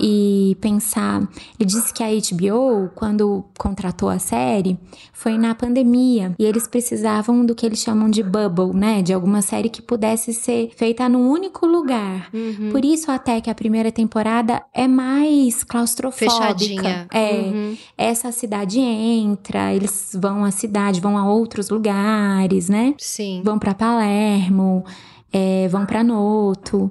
e 0.00 0.56
pensar. 0.60 1.20
Ele 1.58 1.68
disse 1.68 1.92
que 1.92 2.02
a 2.02 2.08
HBO, 2.08 2.90
quando 2.94 3.44
contratou 3.58 4.08
a 4.08 4.18
série, 4.18 4.78
foi 5.12 5.36
na 5.36 5.54
pandemia 5.54 6.34
e 6.38 6.44
eles 6.44 6.66
precisavam 6.66 7.44
do 7.44 7.54
que 7.54 7.66
eles 7.66 7.80
chamam 7.80 8.08
de 8.08 8.22
bubble, 8.22 8.74
né? 8.74 9.02
De 9.02 9.12
alguma 9.12 9.42
série 9.42 9.68
que 9.68 9.82
pudesse 9.82 10.32
ser 10.32 10.70
feita 10.76 11.08
num 11.08 11.28
único 11.28 11.66
lugar. 11.66 12.28
Uhum. 12.32 12.70
Por 12.70 12.84
isso, 12.84 13.10
até 13.10 13.40
que 13.40 13.50
a 13.50 13.54
primeira 13.54 13.90
temporada 13.90 14.62
é 14.72 14.86
mais 14.86 15.64
claustrofóbica. 15.64 16.30
Fechadinha. 16.30 17.06
É. 17.12 17.32
Uhum. 17.32 17.76
Essa 17.96 18.32
cidade 18.32 18.78
entra, 18.80 19.74
eles 19.74 20.16
vão 20.18 20.44
à 20.44 20.50
cidade, 20.50 21.00
vão 21.00 21.18
a 21.18 21.28
outros 21.28 21.68
lugares, 21.70 22.68
né? 22.68 22.94
Sim. 22.98 23.42
Vão 23.44 23.58
para 23.58 23.74
Palermo. 23.74 24.84
É, 25.32 25.68
vão 25.68 25.84
para 25.84 26.02
Noto. 26.02 26.90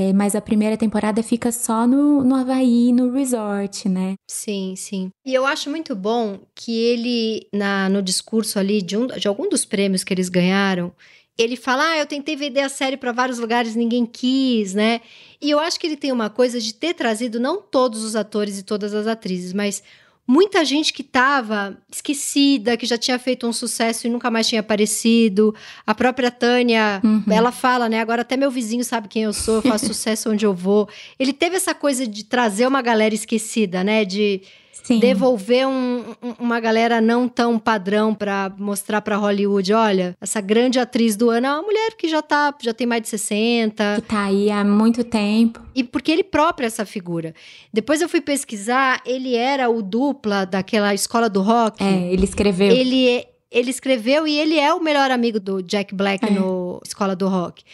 É, 0.00 0.14
mas 0.14 0.34
a 0.34 0.40
primeira 0.40 0.78
temporada 0.78 1.22
fica 1.22 1.52
só 1.52 1.86
no, 1.86 2.24
no 2.24 2.34
Havaí, 2.34 2.90
no 2.90 3.12
resort, 3.12 3.86
né? 3.86 4.14
Sim, 4.26 4.74
sim. 4.74 5.10
E 5.26 5.34
eu 5.34 5.44
acho 5.44 5.68
muito 5.68 5.94
bom 5.94 6.40
que 6.54 6.72
ele, 6.74 7.46
na, 7.52 7.86
no 7.90 8.00
discurso 8.00 8.58
ali 8.58 8.80
de, 8.80 8.96
um, 8.96 9.06
de 9.08 9.28
algum 9.28 9.46
dos 9.46 9.66
prêmios 9.66 10.02
que 10.02 10.14
eles 10.14 10.30
ganharam, 10.30 10.90
ele 11.36 11.54
fala: 11.54 11.90
Ah, 11.90 11.98
eu 11.98 12.06
tentei 12.06 12.34
vender 12.34 12.60
a 12.60 12.70
série 12.70 12.96
para 12.96 13.12
vários 13.12 13.38
lugares, 13.38 13.76
ninguém 13.76 14.06
quis, 14.06 14.72
né? 14.72 15.02
E 15.38 15.50
eu 15.50 15.60
acho 15.60 15.78
que 15.78 15.86
ele 15.86 15.98
tem 15.98 16.12
uma 16.12 16.30
coisa 16.30 16.58
de 16.58 16.72
ter 16.72 16.94
trazido 16.94 17.38
não 17.38 17.60
todos 17.60 18.02
os 18.02 18.16
atores 18.16 18.58
e 18.58 18.62
todas 18.62 18.94
as 18.94 19.06
atrizes, 19.06 19.52
mas 19.52 19.82
muita 20.30 20.64
gente 20.64 20.92
que 20.92 21.02
estava 21.02 21.76
esquecida, 21.92 22.76
que 22.76 22.86
já 22.86 22.96
tinha 22.96 23.18
feito 23.18 23.48
um 23.48 23.52
sucesso 23.52 24.06
e 24.06 24.10
nunca 24.10 24.30
mais 24.30 24.46
tinha 24.46 24.60
aparecido. 24.60 25.52
A 25.84 25.92
própria 25.92 26.30
Tânia, 26.30 27.00
uhum. 27.02 27.24
ela 27.28 27.50
fala, 27.50 27.88
né? 27.88 27.98
Agora 27.98 28.22
até 28.22 28.36
meu 28.36 28.48
vizinho 28.48 28.84
sabe 28.84 29.08
quem 29.08 29.24
eu 29.24 29.32
sou, 29.32 29.56
eu 29.56 29.62
faço 29.62 29.86
sucesso 29.92 30.30
onde 30.30 30.46
eu 30.46 30.54
vou. 30.54 30.88
Ele 31.18 31.32
teve 31.32 31.56
essa 31.56 31.74
coisa 31.74 32.06
de 32.06 32.22
trazer 32.24 32.64
uma 32.64 32.80
galera 32.80 33.12
esquecida, 33.12 33.82
né? 33.82 34.04
De 34.04 34.40
Sim. 34.82 34.98
devolver 34.98 35.66
um, 35.66 36.14
uma 36.38 36.58
galera 36.58 37.00
não 37.00 37.28
tão 37.28 37.58
padrão 37.58 38.14
para 38.14 38.52
mostrar 38.58 39.00
para 39.00 39.16
Hollywood, 39.16 39.72
olha, 39.72 40.16
essa 40.20 40.40
grande 40.40 40.78
atriz 40.78 41.16
do 41.16 41.30
ano 41.30 41.46
é 41.46 41.50
uma 41.52 41.62
mulher 41.62 41.96
que 41.96 42.08
já 42.08 42.22
tá, 42.22 42.54
já 42.60 42.72
tem 42.72 42.86
mais 42.86 43.02
de 43.02 43.08
60. 43.08 43.96
Que 43.96 44.02
tá 44.02 44.24
aí 44.24 44.50
há 44.50 44.64
muito 44.64 45.04
tempo. 45.04 45.60
E 45.74 45.84
porque 45.84 46.10
ele 46.10 46.24
próprio 46.24 46.64
é 46.64 46.68
essa 46.68 46.84
figura. 46.84 47.34
Depois 47.72 48.00
eu 48.00 48.08
fui 48.08 48.20
pesquisar, 48.20 49.00
ele 49.04 49.34
era 49.34 49.68
o 49.68 49.82
dupla 49.82 50.44
daquela 50.44 50.94
escola 50.94 51.28
do 51.28 51.42
rock. 51.42 51.82
É, 51.82 52.12
ele 52.12 52.24
escreveu. 52.24 52.70
Ele 52.70 53.08
é, 53.08 53.26
ele 53.50 53.70
escreveu 53.70 54.26
e 54.26 54.38
ele 54.38 54.58
é 54.58 54.72
o 54.72 54.80
melhor 54.80 55.10
amigo 55.10 55.40
do 55.40 55.62
Jack 55.62 55.94
Black 55.94 56.24
é. 56.24 56.30
no 56.30 56.80
Escola 56.84 57.16
do 57.16 57.28
Rock. 57.28 57.64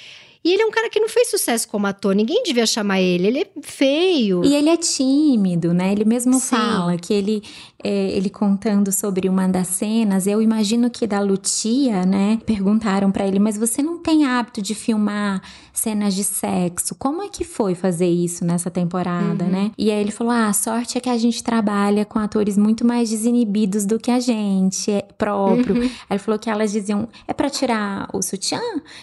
E 0.46 0.52
ele 0.52 0.62
é 0.62 0.66
um 0.66 0.70
cara 0.70 0.88
que 0.88 1.00
não 1.00 1.08
fez 1.08 1.28
sucesso 1.28 1.66
como 1.66 1.88
ator, 1.88 2.14
ninguém 2.14 2.44
devia 2.44 2.64
chamar 2.64 3.00
ele, 3.00 3.26
ele 3.26 3.40
é 3.40 3.48
feio. 3.62 4.44
E 4.44 4.54
ele 4.54 4.68
é 4.68 4.76
tímido, 4.76 5.74
né? 5.74 5.90
Ele 5.90 6.04
mesmo 6.04 6.34
Sim. 6.34 6.54
fala 6.54 6.96
que 6.96 7.12
ele 7.12 7.42
é, 7.82 8.10
ele 8.10 8.30
contando 8.30 8.90
sobre 8.90 9.28
uma 9.28 9.46
das 9.46 9.68
cenas, 9.68 10.26
eu 10.26 10.42
imagino 10.42 10.90
que 10.90 11.06
da 11.06 11.20
Lutia, 11.20 12.04
né, 12.04 12.38
perguntaram 12.44 13.12
para 13.12 13.26
ele, 13.26 13.38
mas 13.38 13.56
você 13.56 13.82
não 13.82 13.98
tem 13.98 14.24
hábito 14.24 14.60
de 14.60 14.74
filmar 14.74 15.42
cenas 15.72 16.14
de 16.14 16.24
sexo? 16.24 16.94
Como 16.94 17.22
é 17.22 17.28
que 17.28 17.44
foi 17.44 17.74
fazer 17.74 18.08
isso 18.08 18.44
nessa 18.44 18.70
temporada, 18.70 19.44
uhum. 19.44 19.50
né? 19.50 19.70
E 19.76 19.90
aí 19.90 20.00
ele 20.00 20.10
falou: 20.10 20.32
ah, 20.32 20.48
a 20.48 20.52
sorte 20.52 20.96
é 20.96 21.00
que 21.00 21.08
a 21.08 21.18
gente 21.18 21.44
trabalha 21.44 22.04
com 22.04 22.18
atores 22.18 22.56
muito 22.56 22.84
mais 22.84 23.10
desinibidos 23.10 23.84
do 23.84 23.98
que 23.98 24.10
a 24.10 24.18
gente, 24.18 24.90
é 24.90 25.02
próprio. 25.16 25.76
Uhum. 25.76 25.82
Aí 25.82 25.90
ele 26.12 26.18
falou 26.18 26.38
que 26.38 26.48
elas 26.48 26.72
diziam: 26.72 27.08
é 27.28 27.32
para 27.32 27.50
tirar 27.50 28.08
o 28.12 28.22
sutiã? 28.22 28.60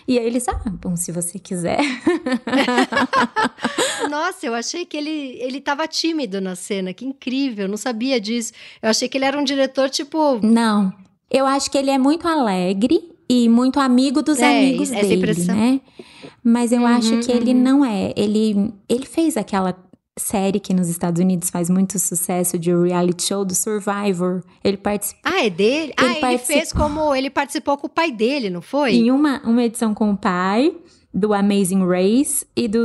E 0.08 0.18
aí 0.18 0.26
eles, 0.26 0.48
ah, 0.48 0.62
bom, 0.82 0.96
se 0.96 1.12
você 1.12 1.33
quiser. 1.40 1.80
Nossa, 4.10 4.46
eu 4.46 4.54
achei 4.54 4.86
que 4.86 4.98
ele, 4.98 5.38
ele 5.40 5.62
tava 5.62 5.88
tímido 5.88 6.40
na 6.42 6.56
cena, 6.56 6.94
que 6.94 7.06
incrível, 7.06 7.68
não 7.68 7.78
sabia 7.78 8.20
disso. 8.20 8.54
Eu 8.82 8.90
achei 8.90 9.08
que 9.08 9.18
ele 9.18 9.26
era 9.26 9.38
um 9.38 9.44
diretor 9.44 9.90
tipo. 9.90 10.40
Não. 10.44 10.94
Eu 11.30 11.46
acho 11.46 11.72
que 11.72 11.78
ele 11.78 11.90
é 11.90 11.98
muito 11.98 12.28
alegre 12.28 13.12
e 13.30 13.50
muito 13.50 13.80
amigo 13.80 14.22
dos 14.22 14.40
é, 14.40 14.46
amigos 14.46 14.90
dele, 14.90 15.16
impressão. 15.16 15.56
né? 15.56 15.82
Mas 16.44 16.72
eu 16.72 16.82
uhum, 16.82 16.88
acho 16.88 17.20
que 17.20 17.32
uhum. 17.32 17.38
ele 17.38 17.54
não 17.54 17.86
é. 17.86 18.14
Ele, 18.16 18.72
ele 18.88 19.06
fez 19.06 19.38
aquela 19.38 19.76
série 20.18 20.60
que 20.60 20.74
nos 20.74 20.90
Estados 20.90 21.20
Unidos 21.20 21.50
faz 21.50 21.70
muito 21.70 21.98
sucesso 21.98 22.60
de 22.60 22.72
reality 22.72 23.24
show 23.24 23.44
do 23.44 23.56
Survivor. 23.56 24.44
Ele 24.64 24.78
participou. 24.78 25.22
Ah, 25.24 25.46
é 25.46 25.50
dele? 25.50 25.94
Ele 25.98 26.20
ah, 26.22 26.30
ele 26.30 26.38
fez 26.38 26.72
como 26.72 27.16
ele 27.16 27.30
participou 27.30 27.78
com 27.78 27.88
o 27.88 27.90
pai 27.90 28.12
dele, 28.12 28.50
não 28.50 28.62
foi? 28.62 28.94
Em 28.94 29.12
uma, 29.12 29.42
uma 29.44 29.64
edição 29.64 29.94
com 29.94 30.12
o 30.12 30.18
pai 30.18 30.76
do 31.14 31.32
Amazing 31.32 31.86
Race 31.86 32.44
e 32.56 32.68
do, 32.68 32.84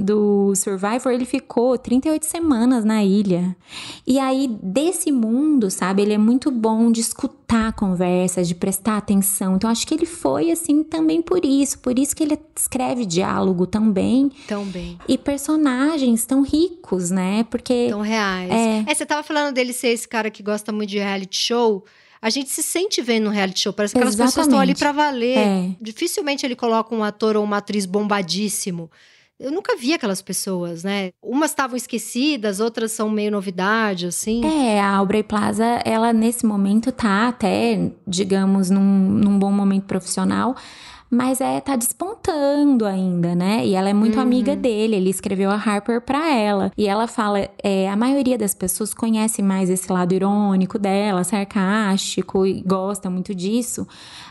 do 0.00 0.52
Survivor, 0.56 1.12
ele 1.12 1.24
ficou 1.24 1.78
38 1.78 2.26
semanas 2.26 2.84
na 2.84 3.04
ilha. 3.04 3.56
E 4.04 4.18
aí, 4.18 4.48
desse 4.60 5.12
mundo, 5.12 5.70
sabe, 5.70 6.02
ele 6.02 6.12
é 6.12 6.18
muito 6.18 6.50
bom 6.50 6.90
de 6.90 7.00
escutar 7.00 7.72
conversas, 7.74 8.48
de 8.48 8.54
prestar 8.54 8.96
atenção. 8.96 9.54
Então, 9.54 9.70
acho 9.70 9.86
que 9.86 9.94
ele 9.94 10.06
foi 10.06 10.50
assim 10.50 10.82
também 10.82 11.22
por 11.22 11.44
isso. 11.44 11.78
Por 11.78 11.96
isso 11.96 12.16
que 12.16 12.24
ele 12.24 12.36
escreve 12.56 13.06
diálogo 13.06 13.64
tão 13.64 13.92
bem. 13.92 14.32
Tão 14.48 14.64
bem. 14.64 14.98
E 15.06 15.16
personagens 15.16 16.26
tão 16.26 16.42
ricos, 16.42 17.12
né? 17.12 17.44
Porque. 17.44 17.86
Tão 17.88 18.00
reais. 18.00 18.50
É, 18.50 18.84
é 18.90 18.94
você 18.94 19.06
tava 19.06 19.22
falando 19.22 19.54
dele 19.54 19.72
ser 19.72 19.88
esse 19.88 20.08
cara 20.08 20.30
que 20.30 20.42
gosta 20.42 20.72
muito 20.72 20.90
de 20.90 20.98
reality 20.98 21.36
show 21.36 21.84
a 22.20 22.30
gente 22.30 22.50
se 22.50 22.62
sente 22.62 23.00
vendo 23.00 23.28
um 23.28 23.32
reality 23.32 23.60
show. 23.60 23.72
Parece 23.72 23.94
que 23.94 23.98
aquelas 23.98 24.16
pessoas 24.16 24.46
estão 24.46 24.58
ali 24.58 24.74
para 24.74 24.92
valer. 24.92 25.38
É. 25.38 25.70
Dificilmente 25.80 26.44
ele 26.44 26.56
coloca 26.56 26.94
um 26.94 27.04
ator 27.04 27.36
ou 27.36 27.44
uma 27.44 27.58
atriz 27.58 27.86
bombadíssimo. 27.86 28.90
Eu 29.38 29.52
nunca 29.52 29.76
vi 29.76 29.94
aquelas 29.94 30.20
pessoas, 30.20 30.82
né? 30.82 31.10
Umas 31.22 31.52
estavam 31.52 31.76
esquecidas, 31.76 32.58
outras 32.58 32.90
são 32.90 33.08
meio 33.08 33.30
novidade, 33.30 34.06
assim. 34.06 34.44
É, 34.44 34.80
a 34.80 34.96
Aubrey 34.96 35.22
Plaza, 35.22 35.64
ela 35.84 36.12
nesse 36.12 36.44
momento 36.44 36.90
tá 36.90 37.28
até, 37.28 37.92
digamos, 38.04 38.68
num, 38.68 38.80
num 38.80 39.38
bom 39.38 39.52
momento 39.52 39.84
profissional 39.84 40.56
mas 41.10 41.40
é 41.40 41.60
tá 41.60 41.74
despontando 41.74 42.84
ainda, 42.84 43.34
né? 43.34 43.66
E 43.66 43.74
ela 43.74 43.88
é 43.88 43.94
muito 43.94 44.16
uhum. 44.16 44.22
amiga 44.22 44.54
dele, 44.54 44.96
ele 44.96 45.10
escreveu 45.10 45.50
a 45.50 45.54
Harper 45.54 46.00
para 46.00 46.34
ela. 46.34 46.70
E 46.76 46.86
ela 46.86 47.06
fala, 47.06 47.48
é, 47.62 47.88
a 47.88 47.96
maioria 47.96 48.36
das 48.36 48.54
pessoas 48.54 48.92
conhece 48.92 49.42
mais 49.42 49.70
esse 49.70 49.90
lado 49.90 50.14
irônico 50.14 50.78
dela, 50.78 51.24
sarcástico 51.24 52.46
e 52.46 52.62
gosta 52.62 53.08
muito 53.08 53.34
disso. 53.34 53.86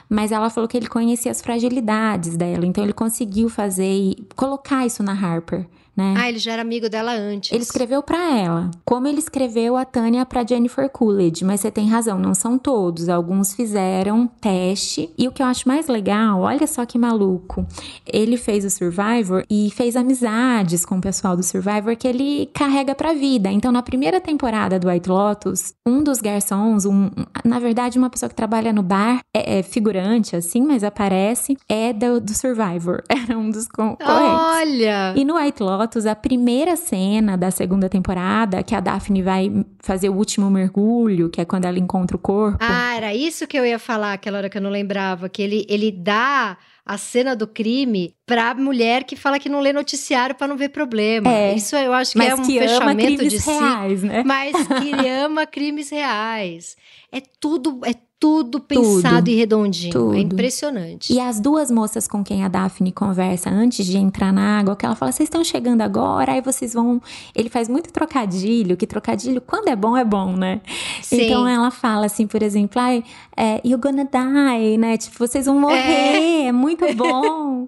Mas 0.09 0.31
ela 0.31 0.49
falou 0.49 0.67
que 0.67 0.77
ele 0.77 0.87
conhecia 0.87 1.31
as 1.31 1.41
fragilidades 1.41 2.37
dela, 2.37 2.65
então 2.65 2.83
ele 2.83 2.93
conseguiu 2.93 3.49
fazer 3.49 3.91
e 3.91 4.27
colocar 4.35 4.85
isso 4.85 5.03
na 5.03 5.13
Harper 5.13 5.67
né? 5.97 6.13
Ah, 6.15 6.29
ele 6.29 6.37
já 6.37 6.53
era 6.53 6.61
amigo 6.61 6.87
dela 6.87 7.11
antes. 7.11 7.51
Ele 7.51 7.63
escreveu 7.63 8.03
para 8.03 8.37
ela, 8.37 8.69
como 8.85 9.07
ele 9.07 9.17
escreveu 9.17 9.75
a 9.75 9.83
Tânia 9.83 10.23
para 10.27 10.45
Jennifer 10.45 10.87
Coolidge, 10.89 11.43
mas 11.43 11.61
você 11.61 11.71
tem 11.71 11.89
razão, 11.89 12.19
não 12.19 12.35
são 12.35 12.59
todos. 12.59 13.09
Alguns 13.09 13.55
fizeram 13.55 14.27
teste. 14.39 15.09
E 15.17 15.27
o 15.27 15.31
que 15.31 15.41
eu 15.41 15.47
acho 15.47 15.67
mais 15.67 15.87
legal, 15.87 16.41
olha 16.41 16.67
só 16.67 16.85
que 16.85 16.99
maluco. 16.99 17.65
Ele 18.05 18.37
fez 18.37 18.63
o 18.63 18.69
Survivor 18.69 19.43
e 19.49 19.71
fez 19.71 19.95
amizades 19.95 20.85
com 20.85 20.99
o 20.99 21.01
pessoal 21.01 21.35
do 21.35 21.41
Survivor 21.41 21.95
que 21.95 22.07
ele 22.07 22.47
carrega 22.53 22.93
pra 22.93 23.13
vida. 23.13 23.49
Então, 23.49 23.71
na 23.71 23.81
primeira 23.81 24.21
temporada 24.21 24.79
do 24.79 24.87
White 24.89 25.09
Lotus, 25.09 25.73
um 25.87 26.03
dos 26.03 26.21
garçons, 26.21 26.85
um, 26.85 27.09
na 27.43 27.57
verdade, 27.57 27.97
uma 27.97 28.09
pessoa 28.09 28.29
que 28.29 28.35
trabalha 28.35 28.71
no 28.71 28.83
bar, 28.83 29.21
é, 29.33 29.59
é 29.59 29.63
figurante 29.63 30.35
assim, 30.35 30.61
mas 30.61 30.83
aparece, 30.83 31.57
é 31.67 31.91
do, 31.91 32.21
do 32.21 32.35
Survivor. 32.35 33.01
Era 33.09 33.35
um 33.35 33.49
dos 33.49 33.67
concorrentes. 33.67 34.07
Olha! 34.07 35.13
E 35.15 35.25
no 35.25 35.37
White 35.37 35.63
Lotus, 35.63 35.86
a 36.05 36.15
primeira 36.15 36.75
cena 36.75 37.37
da 37.37 37.51
segunda 37.51 37.87
temporada, 37.87 38.61
que 38.63 38.75
a 38.75 38.79
Daphne 38.79 39.21
vai 39.21 39.65
fazer 39.79 40.09
o 40.09 40.13
último 40.13 40.49
mergulho, 40.49 41.29
que 41.29 41.39
é 41.39 41.45
quando 41.45 41.65
ela 41.65 41.79
encontra 41.79 42.17
o 42.17 42.19
corpo. 42.19 42.57
Ah, 42.59 42.95
era 42.95 43.15
isso 43.15 43.47
que 43.47 43.57
eu 43.57 43.65
ia 43.65 43.79
falar 43.79 44.13
aquela 44.13 44.39
hora 44.39 44.49
que 44.49 44.57
eu 44.57 44.61
não 44.61 44.69
lembrava, 44.69 45.29
que 45.29 45.41
ele, 45.41 45.65
ele 45.69 45.91
dá 45.91 46.57
a 46.87 46.97
cena 46.97 47.35
do 47.35 47.45
crime 47.45 48.15
pra 48.25 48.53
mulher 48.53 49.03
que 49.03 49.17
fala 49.17 49.37
que 49.37 49.49
não 49.49 49.59
lê 49.59 49.73
noticiário 49.73 50.33
para 50.33 50.47
não 50.47 50.55
ver 50.55 50.69
problema. 50.69 51.29
É, 51.29 51.53
Isso 51.53 51.75
eu 51.75 51.93
acho 51.93 52.13
que 52.13 52.21
é 52.21 52.33
um 52.33 52.45
que 52.45 52.57
ama 52.57 52.67
fechamento 52.67 53.05
crimes 53.05 53.33
de 53.33 53.39
si. 53.39 53.49
reais, 53.49 54.03
né? 54.03 54.23
Mas 54.25 54.55
que 54.67 55.07
ama 55.09 55.45
crimes 55.45 55.89
reais. 55.89 56.77
É 57.11 57.21
tudo, 57.41 57.81
é 57.83 57.93
tudo 58.19 58.59
pensado 58.59 59.17
Tudo, 59.17 59.27
e 59.29 59.35
redondinho. 59.35 59.93
tudo. 59.93 60.15
É 60.15 60.19
impressionante. 60.19 61.13
E 61.13 61.19
as 61.19 61.39
duas 61.39 61.69
moças 61.69 62.07
com 62.07 62.23
quem 62.23 62.43
a 62.43 62.47
Daphne 62.47 62.91
conversa 62.91 63.49
antes 63.49 63.85
de 63.85 63.97
entrar 63.97 64.33
na 64.33 64.59
água, 64.59 64.75
que 64.75 64.85
ela 64.85 64.95
fala: 64.95 65.11
vocês 65.11 65.27
estão 65.27 65.43
chegando 65.43 65.81
agora, 65.81 66.31
aí 66.33 66.41
vocês 66.41 66.73
vão. 66.73 66.99
Ele 67.35 67.49
faz 67.49 67.69
muito 67.69 67.91
trocadilho, 67.93 68.75
que 68.75 68.87
trocadilho, 68.87 69.39
quando 69.41 69.67
é 69.67 69.75
bom, 69.75 69.95
é 69.95 70.03
bom, 70.03 70.35
né? 70.35 70.61
Sim. 71.01 71.21
Então 71.25 71.47
ela 71.47 71.69
fala 71.69 72.07
assim, 72.07 72.25
por 72.25 72.41
exemplo, 72.41 72.81
ai, 72.81 73.03
é, 73.35 73.61
you're 73.63 73.77
gonna 73.81 74.03
die, 74.05 74.77
né? 74.77 74.97
Tipo, 74.97 75.17
vocês 75.19 75.45
vão 75.45 75.59
morrer, 75.59 76.47
é, 76.47 76.51
muito 76.51 76.85
bom. 76.95 77.67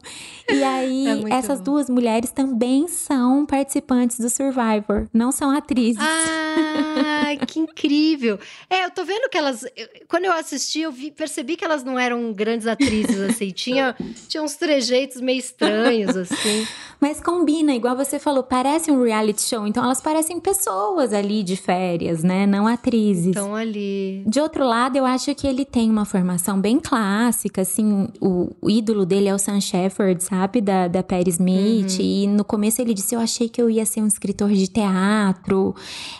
E 0.51 0.63
aí, 0.63 1.05
É 1.29 1.35
essas 1.35 1.59
bom. 1.59 1.65
duas 1.65 1.89
mulheres 1.91 2.31
também 2.31 2.87
são 2.87 3.45
participantes 3.45 4.19
do 4.19 4.29
Survivor, 4.31 5.07
não 5.13 5.31
são 5.31 5.51
atrizes. 5.51 6.01
Ah, 6.01 7.45
que 7.45 7.59
incrível. 7.59 8.39
É, 8.67 8.85
eu 8.85 8.89
tô 8.91 9.05
vendo 9.05 9.29
que 9.29 9.37
elas. 9.37 9.63
Quando 10.07 10.25
eu 10.25 10.31
assisti, 10.39 10.81
eu 10.81 10.91
vi- 10.91 11.11
percebi 11.11 11.55
que 11.55 11.63
elas 11.65 11.83
não 11.83 11.97
eram 11.99 12.31
grandes 12.33 12.65
atrizes, 12.67 13.19
assim. 13.19 13.51
Tinha, 13.59 13.95
tinha 14.27 14.41
uns 14.41 14.55
trejeitos 14.55 15.21
meio 15.21 15.39
estranhos, 15.39 16.15
assim. 16.15 16.65
Mas 16.99 17.21
combina, 17.21 17.73
igual 17.73 17.95
você 17.95 18.19
falou, 18.19 18.43
parece 18.43 18.91
um 18.91 19.03
reality 19.03 19.41
show, 19.41 19.65
então 19.67 19.83
elas 19.83 20.01
parecem 20.01 20.39
pessoas 20.39 21.13
ali 21.13 21.43
de 21.43 21.55
férias, 21.55 22.23
né? 22.23 22.45
Não 22.45 22.67
atrizes. 22.67 23.27
Estão 23.27 23.55
ali. 23.55 24.23
De 24.27 24.39
outro 24.41 24.65
lado, 24.65 24.97
eu 24.97 25.05
acho 25.05 25.33
que 25.35 25.47
ele 25.47 25.63
tem 25.65 25.89
uma 25.89 26.03
formação 26.05 26.59
bem 26.59 26.79
clássica, 26.79 27.61
assim, 27.61 28.07
o, 28.19 28.49
o 28.61 28.69
ídolo 28.69 29.05
dele 29.05 29.27
é 29.29 29.33
o 29.33 29.39
Sam 29.39 29.61
Shepard, 29.61 30.21
sabe, 30.23 30.59
da, 30.61 30.87
da 30.87 31.01
Patti 31.03 31.29
Smith, 31.29 31.97
e 31.99 32.27
no 32.27 32.43
começo 32.43 32.81
ele 32.81 32.93
disse, 32.93 33.15
eu 33.15 33.19
achei 33.19 33.47
que 33.47 33.61
eu 33.61 33.69
ia 33.69 33.85
ser 33.85 34.01
um 34.01 34.07
escritor 34.07 34.49
de 34.51 34.67
teatro, 34.67 35.73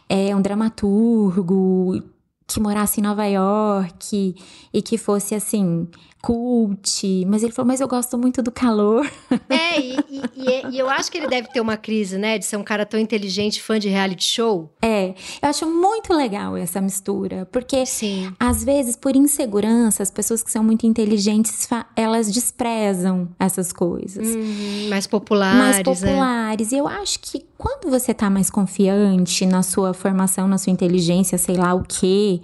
é, 0.08 0.34
um 0.36 0.42
dramaturgo, 0.42 2.02
que 2.50 2.60
morasse 2.60 3.00
em 3.00 3.04
Nova 3.04 3.26
York, 3.26 4.36
e 4.74 4.82
que 4.82 4.98
fosse, 4.98 5.36
assim, 5.36 5.88
cult, 6.22 7.26
mas 7.28 7.44
ele 7.44 7.52
falou, 7.52 7.68
mas 7.68 7.80
eu 7.82 7.88
gosto 7.88 8.18
muito 8.18 8.42
do 8.42 8.52
calor. 8.52 9.10
É, 9.50 9.80
e, 9.80 9.96
e- 10.10 10.22
e- 10.36 10.70
e 10.72 10.80
eu 10.80 10.90
acho 10.90 11.12
que 11.12 11.18
ele 11.18 11.28
deve 11.28 11.48
ter 11.48 11.62
uma 11.62 11.78
crise, 11.78 12.18
né? 12.18 12.38
De 12.38 12.46
ser 12.46 12.58
um 12.58 12.64
cara 12.64 12.86
tão 12.86 13.00
inteligente, 13.00 13.62
fã 13.62 13.80
de 13.80 13.88
reality 13.90 14.24
show. 14.26 14.70
É, 14.82 15.10
eu 15.42 15.50
acho 15.50 15.66
muito 15.66 16.14
legal 16.14 16.58
essa 16.58 16.82
mistura, 16.82 17.48
porque 17.52 17.86
Sim. 17.86 18.34
Às 18.40 18.64
vezes, 18.64 18.96
por 18.96 19.16
insegurança, 19.16 20.04
as 20.04 20.12
pessoas 20.12 20.44
que 20.44 20.52
são 20.52 20.64
muito 20.64 20.86
inteligentes, 20.86 21.68
elas 21.96 22.32
desprezam 22.32 23.30
essas 23.40 23.72
coisas. 23.72 24.28
Uhum, 24.28 24.88
mais 24.90 25.08
populares, 25.08 25.58
mais 25.60 25.78
né? 25.78 25.84
populares. 25.84 26.72
E 26.72 26.78
eu 26.78 26.88
acho 26.88 27.20
que 27.20 27.46
quando 27.58 27.90
você 27.90 28.14
tá 28.14 28.30
mais 28.30 28.50
confiante 28.50 29.46
na 29.46 29.64
sua 29.64 29.94
formação, 29.94 30.48
na 30.48 30.58
sua 30.58 30.72
inteligência, 30.72 31.38
sei 31.38 31.56
lá 31.56 31.74
o 31.74 31.84
quê, 31.84 32.42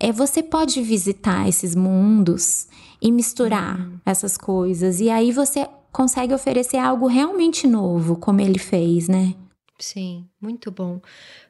é, 0.00 0.10
você 0.12 0.42
pode 0.42 0.82
visitar 0.82 1.48
esses 1.48 1.74
mundos 1.74 2.66
e 3.04 3.12
misturar 3.12 3.78
Uhum. 3.78 3.98
essas 4.06 4.38
coisas. 4.38 4.98
E 4.98 5.10
aí 5.10 5.30
você 5.30 5.68
consegue 5.92 6.32
oferecer 6.32 6.78
algo 6.78 7.06
realmente 7.06 7.66
novo, 7.66 8.16
como 8.16 8.40
ele 8.40 8.58
fez, 8.58 9.06
né? 9.08 9.34
Sim, 9.78 10.24
muito 10.40 10.70
bom. 10.70 11.00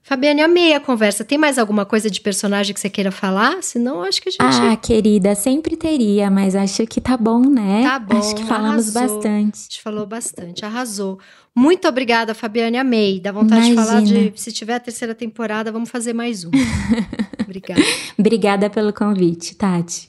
Fabiane, 0.02 0.40
amei 0.42 0.72
a 0.74 0.80
conversa. 0.80 1.22
Tem 1.24 1.36
mais 1.38 1.58
alguma 1.58 1.84
coisa 1.84 2.10
de 2.10 2.20
personagem 2.22 2.72
que 2.74 2.80
você 2.80 2.88
queira 2.90 3.12
falar? 3.12 3.62
Senão, 3.62 4.02
acho 4.02 4.20
que 4.20 4.30
a 4.30 4.32
gente. 4.32 4.42
Ah, 4.42 4.74
querida, 4.76 5.34
sempre 5.34 5.76
teria, 5.76 6.30
mas 6.30 6.56
acho 6.56 6.86
que 6.86 7.00
tá 7.02 7.16
bom, 7.18 7.40
né? 7.40 7.84
Tá 7.84 7.98
bom, 7.98 8.16
Acho 8.16 8.34
que 8.34 8.44
falamos 8.44 8.96
arrasou. 8.96 9.16
bastante. 9.16 9.58
A 9.58 9.62
gente 9.62 9.82
falou 9.82 10.06
bastante, 10.06 10.64
arrasou. 10.64 11.18
Muito 11.54 11.86
obrigada, 11.86 12.34
Fabiane, 12.34 12.78
amei. 12.78 13.20
Dá 13.20 13.30
vontade 13.30 13.66
de 13.68 13.74
falar 13.74 13.98
Imagina. 14.00 14.30
de, 14.30 14.40
se 14.40 14.50
tiver 14.52 14.74
a 14.74 14.80
terceira 14.80 15.14
temporada, 15.14 15.70
vamos 15.70 15.90
fazer 15.90 16.14
mais 16.14 16.44
um. 16.44 16.50
obrigada. 17.44 17.80
Obrigada 18.18 18.70
pelo 18.70 18.92
convite, 18.92 19.54
Tati. 19.54 20.06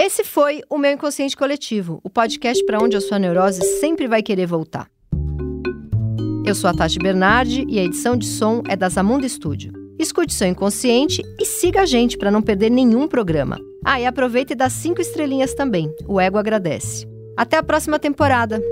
Esse 0.00 0.22
foi 0.22 0.62
o 0.70 0.78
meu 0.78 0.92
Inconsciente 0.92 1.36
Coletivo, 1.36 1.98
o 2.04 2.08
podcast 2.08 2.64
para 2.64 2.78
onde 2.78 2.96
a 2.96 3.00
sua 3.00 3.18
neurose 3.18 3.60
sempre 3.80 4.06
vai 4.06 4.22
querer 4.22 4.46
voltar. 4.46 4.88
Eu 6.46 6.54
sou 6.54 6.70
a 6.70 6.72
Tati 6.72 7.00
Bernardi 7.00 7.66
e 7.68 7.80
a 7.80 7.82
edição 7.82 8.16
de 8.16 8.24
som 8.24 8.62
é 8.68 8.76
da 8.76 8.88
Zamunda 8.88 9.28
Studio. 9.28 9.72
Escute 9.98 10.32
seu 10.32 10.46
inconsciente 10.46 11.20
e 11.40 11.44
siga 11.44 11.82
a 11.82 11.84
gente 11.84 12.16
para 12.16 12.30
não 12.30 12.40
perder 12.40 12.70
nenhum 12.70 13.08
programa. 13.08 13.58
Ah, 13.84 14.00
e 14.00 14.06
aproveita 14.06 14.52
e 14.52 14.56
dá 14.56 14.70
cinco 14.70 15.00
estrelinhas 15.00 15.52
também. 15.52 15.92
O 16.06 16.20
ego 16.20 16.38
agradece. 16.38 17.04
Até 17.36 17.56
a 17.56 17.62
próxima 17.64 17.98
temporada. 17.98 18.62